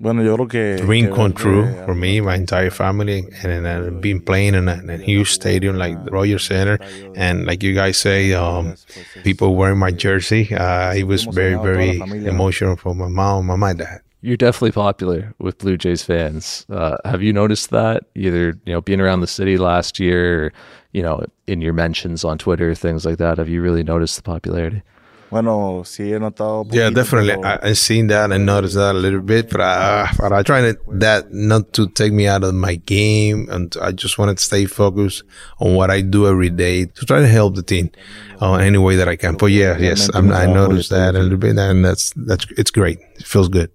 Bueno, 0.00 0.22
yo 0.22 0.36
creo 0.36 0.48
que. 0.48 0.76
Dream 0.76 1.12
come 1.12 1.32
true 1.32 1.74
for 1.84 1.92
me, 1.92 2.20
my 2.20 2.36
entire 2.36 2.70
family, 2.70 3.24
and 3.42 3.66
then 3.66 3.66
uh, 3.66 3.90
being 3.90 4.20
playing 4.20 4.54
in 4.54 4.68
a, 4.68 4.74
in 4.74 4.90
a 4.90 4.96
huge 4.96 5.32
stadium 5.32 5.76
like 5.76 6.04
the 6.04 6.12
Rogers 6.12 6.46
Center, 6.46 6.78
and 7.16 7.46
like 7.46 7.64
you 7.64 7.74
guys 7.74 7.96
say, 7.96 8.32
um, 8.32 8.76
people 9.24 9.56
wearing 9.56 9.78
my 9.78 9.90
jersey. 9.90 10.54
Uh, 10.54 10.94
it 10.94 11.02
was 11.02 11.24
very, 11.24 11.56
very 11.56 11.98
emotional 12.26 12.76
for 12.76 12.94
my 12.94 13.08
mom 13.08 13.50
and 13.50 13.58
my 13.58 13.72
dad. 13.72 14.02
You're 14.20 14.36
definitely 14.36 14.72
popular 14.72 15.34
with 15.38 15.58
Blue 15.58 15.76
Jays 15.76 16.02
fans. 16.02 16.66
Uh, 16.68 16.96
have 17.04 17.22
you 17.22 17.32
noticed 17.32 17.70
that 17.70 18.04
either 18.16 18.58
you 18.66 18.72
know 18.72 18.80
being 18.80 19.00
around 19.00 19.20
the 19.20 19.28
city 19.28 19.58
last 19.58 20.00
year, 20.00 20.46
or, 20.46 20.52
you 20.92 21.02
know, 21.02 21.24
in 21.46 21.60
your 21.60 21.72
mentions 21.72 22.24
on 22.24 22.36
Twitter, 22.38 22.74
things 22.74 23.06
like 23.06 23.18
that? 23.18 23.38
Have 23.38 23.48
you 23.48 23.62
really 23.62 23.84
noticed 23.84 24.16
the 24.16 24.22
popularity? 24.22 24.82
Bueno, 25.30 25.82
sí 25.84 26.06
he 26.06 26.18
notado. 26.18 26.66
Yeah, 26.72 26.88
definitely. 26.90 27.34
pero- 27.34 27.58
I, 27.62 27.68
I 27.68 27.72
seen 27.74 28.06
that 28.06 28.32
and 28.32 28.46
noticed 28.46 28.76
that 28.76 28.94
a 28.94 28.98
little 28.98 29.20
bit, 29.20 29.50
but 29.50 29.60
I, 29.60 30.10
but 30.18 30.32
I 30.32 30.42
try 30.42 30.62
to, 30.62 30.78
that 30.94 31.30
not 31.32 31.74
to 31.74 31.86
take 31.90 32.14
me 32.14 32.26
out 32.26 32.42
of 32.44 32.54
my 32.54 32.76
game, 32.76 33.46
and 33.50 33.76
I 33.80 33.92
just 33.92 34.16
wanted 34.18 34.38
to 34.38 34.42
stay 34.42 34.64
focused 34.64 35.24
on 35.60 35.74
what 35.74 35.90
I 35.90 36.00
do 36.00 36.26
every 36.26 36.48
day 36.48 36.86
to 36.86 37.04
try 37.04 37.20
to 37.20 37.28
help 37.28 37.56
the 37.56 37.62
team 37.62 37.90
uh, 38.40 38.54
any 38.54 38.78
way 38.78 38.96
that 38.96 39.06
I 39.06 39.16
can. 39.16 39.36
But 39.36 39.52
yeah, 39.52 39.76
yes, 39.76 40.08
I'm, 40.14 40.32
I 40.32 40.46
noticed 40.46 40.90
that 40.90 41.14
a 41.14 41.18
little 41.18 41.38
bit, 41.38 41.58
and 41.58 41.84
that's 41.84 42.12
that's 42.16 42.46
it's 42.56 42.70
great. 42.70 42.98
It 43.16 43.26
feels 43.26 43.48
good. 43.50 43.70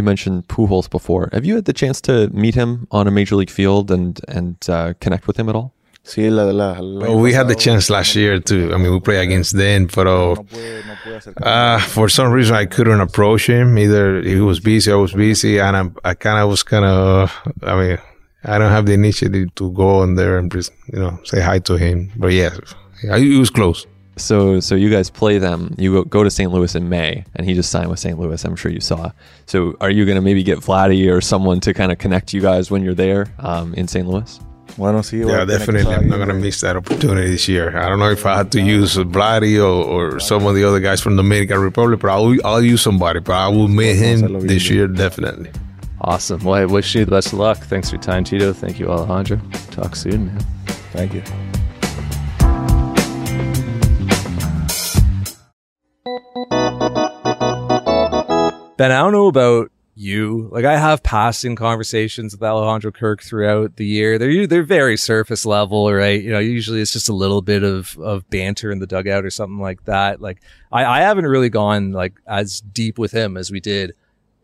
You 0.00 0.04
mentioned 0.04 0.48
Pujols 0.48 0.88
before. 0.88 1.28
Have 1.34 1.44
you 1.44 1.54
had 1.56 1.66
the 1.66 1.74
chance 1.74 2.00
to 2.08 2.14
meet 2.44 2.54
him 2.54 2.86
on 2.90 3.06
a 3.06 3.10
major 3.10 3.36
league 3.36 3.50
field 3.50 3.90
and 3.90 4.18
and 4.36 4.56
uh, 4.66 4.94
connect 5.04 5.26
with 5.28 5.36
him 5.38 5.48
at 5.50 5.54
all? 5.54 5.68
Well, 7.02 7.18
we 7.26 7.34
had 7.34 7.48
the 7.48 7.54
chance 7.66 7.90
last 7.90 8.16
year 8.16 8.40
to. 8.50 8.56
I 8.74 8.76
mean, 8.78 8.92
we 8.94 9.00
played 9.00 9.20
against 9.28 9.52
them, 9.62 9.88
but 9.94 10.06
uh, 10.06 10.10
No 10.10 10.44
pude, 10.52 10.86
no 10.88 10.94
pude 11.04 11.16
acercarme. 11.20 11.80
For 11.96 12.08
some 12.08 12.30
reason, 12.38 12.56
I 12.56 12.64
couldn't 12.74 13.02
approach 13.08 13.46
him. 13.46 13.76
Either 13.84 14.22
he 14.22 14.40
was 14.40 14.58
busy, 14.60 14.90
I 14.90 14.94
was 15.06 15.12
busy, 15.12 15.60
and 15.60 15.76
I, 15.80 16.10
I 16.10 16.14
kind 16.14 16.38
of 16.42 16.48
was 16.48 16.62
kind 16.62 16.86
of. 16.86 17.30
I 17.62 17.74
mean, 17.80 17.98
I 18.52 18.56
don't 18.58 18.72
have 18.76 18.86
the 18.86 18.94
initiative 18.94 19.54
to 19.56 19.64
go 19.72 19.88
on 20.02 20.14
there 20.14 20.38
and 20.38 20.48
you 20.54 20.98
know, 21.02 21.12
say 21.24 21.40
hi 21.42 21.58
to 21.68 21.74
him. 21.76 21.98
But 22.16 22.32
yeah, 22.32 22.52
yeah, 23.04 23.16
it 23.18 23.38
was 23.38 23.50
close. 23.50 23.86
So 24.16 24.60
so 24.60 24.74
you 24.74 24.90
guys 24.90 25.10
play 25.10 25.38
them. 25.38 25.74
You 25.78 25.92
go, 25.92 26.04
go 26.04 26.24
to 26.24 26.30
St. 26.30 26.50
Louis 26.50 26.74
in 26.74 26.88
May, 26.88 27.24
and 27.34 27.46
he 27.46 27.54
just 27.54 27.70
signed 27.70 27.90
with 27.90 27.98
St. 27.98 28.18
Louis. 28.18 28.44
I'm 28.44 28.56
sure 28.56 28.70
you 28.70 28.80
saw. 28.80 29.12
So 29.46 29.76
are 29.80 29.90
you 29.90 30.04
going 30.04 30.16
to 30.16 30.22
maybe 30.22 30.42
get 30.42 30.58
Vladdy 30.58 31.10
or 31.10 31.20
someone 31.20 31.60
to 31.60 31.72
kind 31.72 31.90
of 31.90 31.98
connect 31.98 32.32
you 32.34 32.40
guys 32.40 32.70
when 32.70 32.82
you're 32.82 32.94
there 32.94 33.32
um, 33.38 33.74
in 33.74 33.88
St. 33.88 34.06
Louis? 34.06 34.40
Bueno, 34.76 35.02
sí. 35.02 35.22
voy 35.22 35.32
Yeah, 35.32 35.42
a 35.42 35.46
tener 35.46 35.58
que 35.58 35.58
definitely. 35.58 35.94
I'm 35.94 36.08
not 36.08 36.18
gonna 36.18 36.34
miss 36.34 36.60
that 36.60 36.76
opportunity 36.76 37.30
this 37.30 37.48
year. 37.48 37.76
I 37.76 37.88
don't 37.88 37.98
know 37.98 38.10
if 38.10 38.24
I 38.24 38.36
had 38.36 38.52
to 38.52 38.60
use 38.60 38.96
Vladdy 38.96 39.58
or, 39.58 40.14
or 40.14 40.20
some 40.20 40.46
of 40.46 40.54
the 40.54 40.64
other 40.64 40.80
guys 40.80 41.00
from 41.00 41.16
the 41.16 41.22
Dominican 41.22 41.58
Republic, 41.58 42.00
but 42.00 42.10
I'll 42.10 42.34
I'll 42.44 42.62
use 42.62 42.82
somebody. 42.82 43.20
But 43.20 43.34
I 43.34 43.48
will 43.48 43.68
meet 43.68 43.96
him 43.96 44.46
this 44.46 44.70
year 44.70 44.86
definitely. 44.86 45.50
Awesome. 46.02 46.42
Well, 46.44 46.54
I 46.54 46.64
wish 46.64 46.94
you 46.94 47.04
the 47.04 47.10
best 47.10 47.32
of 47.32 47.38
luck. 47.40 47.58
Thanks 47.58 47.90
for 47.90 47.96
your 47.96 48.02
time, 48.02 48.24
Tito. 48.24 48.52
Thank 48.54 48.80
you, 48.80 48.88
Alejandro. 48.88 49.38
Talk 49.70 49.96
soon, 49.96 50.26
man. 50.26 50.40
Thank 50.92 51.12
you. 51.12 51.22
Ben, 58.80 58.92
I 58.92 59.02
don't 59.02 59.12
know 59.12 59.26
about 59.26 59.70
you. 59.94 60.48
Like 60.50 60.64
I 60.64 60.78
have 60.78 61.02
passing 61.02 61.54
conversations 61.54 62.32
with 62.32 62.42
Alejandro 62.42 62.90
Kirk 62.90 63.22
throughout 63.22 63.76
the 63.76 63.84
year. 63.84 64.18
They're 64.18 64.46
they're 64.46 64.62
very 64.62 64.96
surface 64.96 65.44
level, 65.44 65.92
right? 65.92 66.22
You 66.22 66.30
know, 66.30 66.38
usually 66.38 66.80
it's 66.80 66.94
just 66.94 67.10
a 67.10 67.12
little 67.12 67.42
bit 67.42 67.62
of 67.62 67.98
of 67.98 68.30
banter 68.30 68.72
in 68.72 68.78
the 68.78 68.86
dugout 68.86 69.26
or 69.26 69.28
something 69.28 69.60
like 69.60 69.84
that. 69.84 70.22
Like 70.22 70.40
I, 70.72 70.86
I 70.86 71.00
haven't 71.00 71.26
really 71.26 71.50
gone 71.50 71.92
like 71.92 72.14
as 72.26 72.62
deep 72.62 72.98
with 72.98 73.12
him 73.12 73.36
as 73.36 73.50
we 73.50 73.60
did 73.60 73.92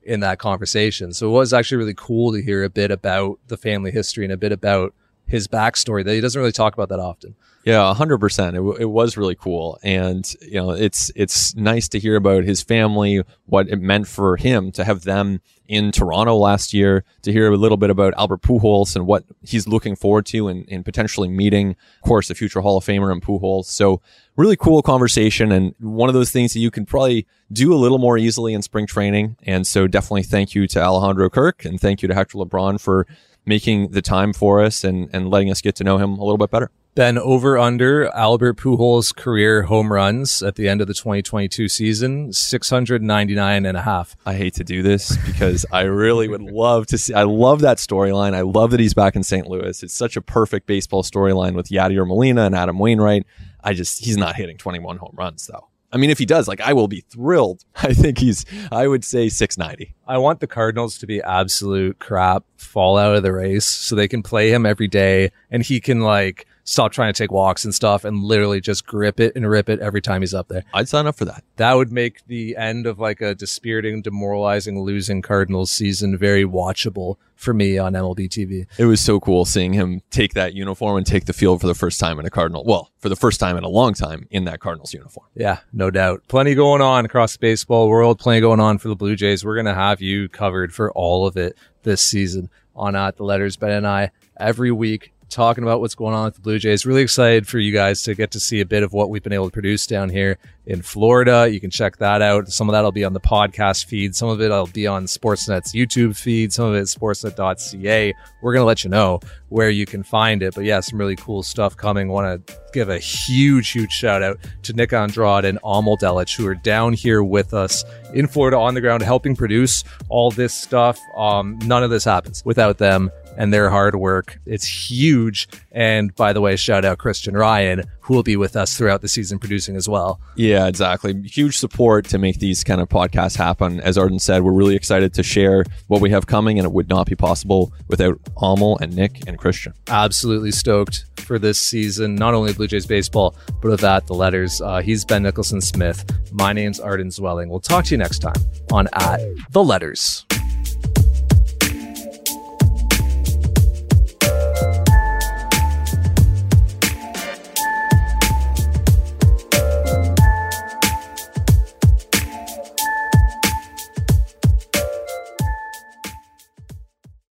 in 0.03 0.20
that 0.20 0.39
conversation. 0.39 1.14
So 1.14 1.28
it 1.28 1.32
was 1.32 1.55
actually 1.55 1.78
really 1.78 1.95
cool 1.95 2.32
to 2.32 2.43
hear 2.43 2.62
a 2.62 2.68
bit 2.68 2.91
about 2.91 3.39
the 3.47 3.57
family 3.57 3.91
history 3.91 4.24
and 4.24 4.34
a 4.34 4.37
bit 4.37 4.53
about 4.53 4.93
his 5.26 5.48
backstory 5.48 6.04
that 6.04 6.14
he 6.14 6.20
doesn't 6.20 6.38
really 6.38 6.52
talk 6.52 6.74
about 6.74 6.88
that 6.88 7.00
often. 7.00 7.34
Yeah, 7.66 7.92
hundred 7.94 8.18
percent. 8.18 8.54
It, 8.54 8.60
w- 8.60 8.76
it 8.78 8.84
was 8.84 9.16
really 9.16 9.34
cool, 9.34 9.76
and 9.82 10.24
you 10.40 10.54
know, 10.54 10.70
it's 10.70 11.10
it's 11.16 11.56
nice 11.56 11.88
to 11.88 11.98
hear 11.98 12.14
about 12.14 12.44
his 12.44 12.62
family, 12.62 13.24
what 13.46 13.68
it 13.68 13.80
meant 13.80 14.06
for 14.06 14.36
him 14.36 14.70
to 14.72 14.84
have 14.84 15.02
them 15.02 15.40
in 15.66 15.90
Toronto 15.90 16.36
last 16.36 16.72
year, 16.72 17.02
to 17.22 17.32
hear 17.32 17.52
a 17.52 17.56
little 17.56 17.76
bit 17.76 17.90
about 17.90 18.14
Albert 18.16 18.42
Pujols 18.42 18.94
and 18.94 19.04
what 19.04 19.24
he's 19.42 19.66
looking 19.66 19.96
forward 19.96 20.26
to, 20.26 20.46
and, 20.46 20.64
and 20.70 20.84
potentially 20.84 21.28
meeting, 21.28 21.70
of 21.70 22.06
course, 22.06 22.28
the 22.28 22.36
future 22.36 22.60
Hall 22.60 22.76
of 22.76 22.84
Famer 22.84 23.12
in 23.12 23.20
Pujols. 23.20 23.64
So, 23.64 24.00
really 24.36 24.56
cool 24.56 24.80
conversation, 24.80 25.50
and 25.50 25.74
one 25.80 26.08
of 26.08 26.14
those 26.14 26.30
things 26.30 26.52
that 26.52 26.60
you 26.60 26.70
can 26.70 26.86
probably 26.86 27.26
do 27.52 27.74
a 27.74 27.80
little 27.82 27.98
more 27.98 28.16
easily 28.16 28.54
in 28.54 28.62
spring 28.62 28.86
training. 28.86 29.38
And 29.42 29.66
so, 29.66 29.88
definitely 29.88 30.22
thank 30.22 30.54
you 30.54 30.68
to 30.68 30.80
Alejandro 30.80 31.28
Kirk, 31.30 31.64
and 31.64 31.80
thank 31.80 32.00
you 32.00 32.06
to 32.06 32.14
Hector 32.14 32.38
LeBron 32.38 32.80
for 32.80 33.08
making 33.47 33.92
the 33.92 34.03
time 34.03 34.32
for 34.32 34.61
us 34.62 34.84
and 34.84 35.09
and 35.12 35.30
letting 35.30 35.51
us 35.51 35.61
get 35.61 35.74
to 35.76 35.84
know 35.84 35.99
him 35.99 36.18
a 36.18 36.24
little 36.24 36.38
bit 36.38 36.51
better. 36.51 36.70
Then 36.97 37.18
over 37.18 37.59
under 37.59 38.09
Albert 38.14 38.57
Pujols 38.57 39.14
career 39.14 39.64
home 39.64 39.92
runs 39.92 40.42
at 40.42 40.55
the 40.55 40.66
end 40.66 40.80
of 40.80 40.86
the 40.86 40.94
2022 40.94 41.68
season, 41.68 42.32
699 42.32 43.66
and 43.66 43.76
a 43.76 43.82
half. 43.82 44.16
I 44.24 44.32
hate 44.32 44.55
to 44.55 44.64
do 44.64 44.82
this 44.82 45.14
because 45.26 45.66
I 45.70 45.82
really 45.82 46.26
would 46.26 46.40
love 46.51 46.86
to 46.86 46.97
see. 46.97 47.12
I 47.12 47.24
love 47.24 47.61
that 47.61 47.76
storyline. 47.76 48.32
I 48.32 48.40
love 48.40 48.70
that 48.70 48.80
he's 48.80 48.94
back 48.94 49.14
in 49.14 49.22
St. 49.22 49.47
Louis. 49.47 49.82
It's 49.82 49.92
such 49.92 50.16
a 50.16 50.22
perfect 50.22 50.66
baseball 50.66 51.03
storyline 51.03 51.55
with 51.55 51.68
Yadier 51.68 52.07
Molina 52.07 52.47
and 52.47 52.55
Adam 52.55 52.78
Wainwright. 52.78 53.26
I 53.62 53.74
just, 53.74 54.03
he's 54.03 54.16
not 54.16 54.36
hitting 54.36 54.57
21 54.57 54.97
home 54.97 55.12
runs 55.18 55.47
though. 55.47 55.68
I 55.97 55.99
mean, 55.99 56.11
if 56.11 56.18
he 56.18 56.26
does, 56.26 56.47
like, 56.47 56.61
I 56.61 56.74
will 56.74 56.88
be 56.88 57.01
thrilled. 57.09 57.64
I 57.76 57.94
think 57.94 58.18
he's, 58.18 58.44
I 58.70 58.86
would 58.86 59.03
say 59.03 59.30
690. 59.30 59.94
I 60.07 60.18
want 60.18 60.40
the 60.40 60.47
Cardinals 60.47 60.99
to 60.99 61.07
be 61.07 61.22
absolute 61.22 61.99
crap, 62.01 62.44
fall 62.59 62.99
out 62.99 63.16
of 63.16 63.22
the 63.22 63.32
race 63.32 63.64
so 63.64 63.97
they 63.97 64.07
can 64.07 64.22
play 64.22 64.51
him 64.51 64.66
every 64.66 64.88
day 64.88 65.30
and 65.51 65.62
he 65.62 65.80
can 65.80 66.03
like 66.03 66.47
stop 66.66 66.92
trying 66.92 67.12
to 67.12 67.16
take 67.16 67.30
walks 67.30 67.64
and 67.64 67.74
stuff 67.74 68.04
and 68.04 68.22
literally 68.22 68.60
just 68.60 68.86
grip 68.86 69.18
it 69.20 69.34
and 69.34 69.48
rip 69.48 69.68
it 69.68 69.80
every 69.80 70.02
time 70.02 70.20
he's 70.20 70.34
up 70.34 70.48
there. 70.48 70.64
I'd 70.74 70.88
sign 70.88 71.06
up 71.06 71.16
for 71.16 71.24
that. 71.24 71.42
That 71.56 71.74
would 71.74 71.90
make 71.92 72.26
the 72.26 72.56
end 72.56 72.86
of 72.86 72.98
like 72.98 73.20
a 73.22 73.34
dispiriting, 73.34 74.02
demoralizing, 74.02 74.80
losing 74.82 75.22
Cardinals 75.22 75.70
season 75.70 76.18
very 76.18 76.44
watchable 76.44 77.16
for 77.36 77.54
me 77.54 77.78
on 77.78 77.92
MLB 77.92 78.28
TV. 78.28 78.66
It 78.78 78.86
was 78.86 79.00
so 79.00 79.20
cool 79.20 79.44
seeing 79.44 79.72
him 79.74 80.02
take 80.10 80.34
that 80.34 80.54
uniform 80.54 80.96
and 80.96 81.06
take 81.06 81.26
the 81.26 81.32
field 81.32 81.60
for 81.60 81.66
the 81.66 81.74
first 81.74 82.00
time 82.00 82.18
in 82.18 82.26
a 82.26 82.30
Cardinal. 82.30 82.64
Well, 82.64 82.90
for 82.98 83.08
the 83.08 83.16
first 83.16 83.38
time 83.38 83.56
in 83.56 83.62
a 83.64 83.68
long 83.68 83.94
time 83.94 84.26
in 84.30 84.44
that 84.46 84.58
Cardinals 84.60 84.92
uniform. 84.92 85.26
Yeah, 85.34 85.58
no 85.72 85.90
doubt. 85.90 86.22
Plenty 86.28 86.54
going 86.54 86.82
on 86.82 87.04
across 87.04 87.34
the 87.34 87.38
baseball 87.38 87.88
world, 87.88 88.18
plenty 88.18 88.40
going 88.40 88.60
on 88.60 88.78
for 88.78 88.88
the 88.88 88.96
Blue 88.96 89.14
Jays. 89.16 89.44
We're 89.44 89.54
going 89.54 89.66
to 89.66 89.74
have 89.74 90.00
you 90.02 90.28
covered 90.28 90.74
for 90.74 90.90
all 90.92 91.26
of 91.26 91.36
it 91.36 91.56
this 91.84 92.00
season 92.02 92.50
on 92.74 92.96
At 92.96 93.16
the 93.16 93.22
Letters, 93.24 93.56
Ben 93.56 93.70
and 93.70 93.86
I. 93.86 94.10
every 94.38 94.70
week 94.72 95.12
talking 95.28 95.64
about 95.64 95.80
what's 95.80 95.94
going 95.94 96.14
on 96.14 96.26
with 96.26 96.34
the 96.34 96.40
Blue 96.40 96.58
Jays. 96.58 96.86
Really 96.86 97.02
excited 97.02 97.46
for 97.46 97.58
you 97.58 97.72
guys 97.72 98.02
to 98.04 98.14
get 98.14 98.30
to 98.32 98.40
see 98.40 98.60
a 98.60 98.66
bit 98.66 98.82
of 98.82 98.92
what 98.92 99.10
we've 99.10 99.22
been 99.22 99.32
able 99.32 99.46
to 99.46 99.52
produce 99.52 99.86
down 99.86 100.08
here 100.08 100.38
in 100.66 100.82
Florida. 100.82 101.48
You 101.50 101.60
can 101.60 101.70
check 101.70 101.96
that 101.98 102.22
out. 102.22 102.48
Some 102.48 102.68
of 102.68 102.72
that'll 102.72 102.92
be 102.92 103.04
on 103.04 103.12
the 103.12 103.20
podcast 103.20 103.86
feed. 103.86 104.14
Some 104.14 104.28
of 104.28 104.40
it 104.40 104.50
will 104.50 104.66
be 104.66 104.86
on 104.86 105.04
Sportsnet's 105.04 105.72
YouTube 105.72 106.16
feed. 106.16 106.52
Some 106.52 106.66
of 106.66 106.74
it 106.74 106.84
sportsnet.ca. 106.84 108.14
We're 108.42 108.52
going 108.52 108.62
to 108.62 108.66
let 108.66 108.84
you 108.84 108.90
know 108.90 109.20
where 109.48 109.70
you 109.70 109.86
can 109.86 110.02
find 110.02 110.42
it. 110.42 110.54
But 110.54 110.64
yeah, 110.64 110.80
some 110.80 110.98
really 110.98 111.16
cool 111.16 111.42
stuff 111.42 111.76
coming. 111.76 112.08
Want 112.08 112.46
to 112.46 112.58
give 112.72 112.88
a 112.88 112.98
huge, 112.98 113.70
huge 113.70 113.92
shout 113.92 114.22
out 114.22 114.38
to 114.62 114.72
Nick 114.72 114.92
Andrade 114.92 115.44
and 115.44 115.58
Amal 115.64 115.96
Delich, 115.96 116.36
who 116.36 116.46
are 116.46 116.54
down 116.54 116.92
here 116.92 117.22
with 117.22 117.54
us 117.54 117.84
in 118.14 118.26
Florida 118.26 118.58
on 118.58 118.74
the 118.74 118.80
ground, 118.80 119.02
helping 119.02 119.36
produce 119.36 119.84
all 120.08 120.30
this 120.30 120.54
stuff. 120.54 120.98
Um, 121.16 121.58
none 121.64 121.82
of 121.82 121.90
this 121.90 122.04
happens 122.04 122.44
without 122.44 122.78
them 122.78 123.10
and 123.37 123.53
their 123.53 123.70
hard 123.70 123.97
work. 123.97 124.39
It's 124.47 124.66
huge. 124.91 125.49
And 125.72 126.14
by 126.14 126.32
the 126.32 126.41
way, 126.41 126.57
shout 126.57 126.84
out 126.84 126.99
Christian 126.99 127.37
Ryan, 127.37 127.84
who 128.01 128.14
will 128.14 128.22
be 128.22 128.37
with 128.37 128.57
us 128.57 128.76
throughout 128.76 129.03
the 129.03 129.09
season 129.09 129.39
producing 129.39 129.76
as 129.76 129.89
well. 129.89 130.20
Yeah, 130.37 130.66
exactly. 130.66 131.20
Huge 131.22 131.59
support 131.59 132.07
to 132.07 132.18
make 132.18 132.39
these 132.39 132.64
kind 132.64 132.80
of 132.80 132.89
podcasts 132.89 133.37
happen. 133.37 133.80
As 133.80 133.99
Arden 133.99 134.18
said, 134.18 134.43
we're 134.43 134.53
really 134.53 134.76
excited 134.76 135.12
to 135.14 135.22
share 135.22 135.64
what 135.89 136.01
we 136.01 136.11
have 136.11 136.26
coming, 136.26 136.59
and 136.59 136.66
it 136.66 136.72
would 136.72 136.89
not 136.89 137.07
be 137.07 137.14
possible 137.14 137.72
without 137.89 138.18
Amal 138.41 138.78
and 138.78 138.95
Nick 138.95 139.26
and 139.26 139.39
Christian. 139.39 139.72
Absolutely 139.89 140.53
stoked 140.53 141.05
for 141.20 141.39
this 141.39 141.61
season, 141.61 142.14
not 142.14 142.34
only 142.34 142.53
Blue 142.53 142.68
Jays 142.68 142.87
baseball, 142.87 143.37
but 143.61 143.70
with 143.70 143.80
that, 143.80 144.07
the 144.07 144.14
letters. 144.14 144.61
Uh, 144.61 144.80
he's 144.80 145.05
Ben 145.05 145.22
Nicholson 145.22 145.61
Smith. 145.61 146.05
My 146.32 146.53
name's 146.53 146.80
Arden 146.80 147.09
Zwelling. 147.09 147.49
We'll 147.49 147.61
talk 147.61 147.84
to 147.87 147.91
you 147.91 147.99
next 147.99 148.20
time 148.20 148.37
on 148.70 148.89
At 148.93 149.20
the 149.51 149.62
Letters. 149.62 150.24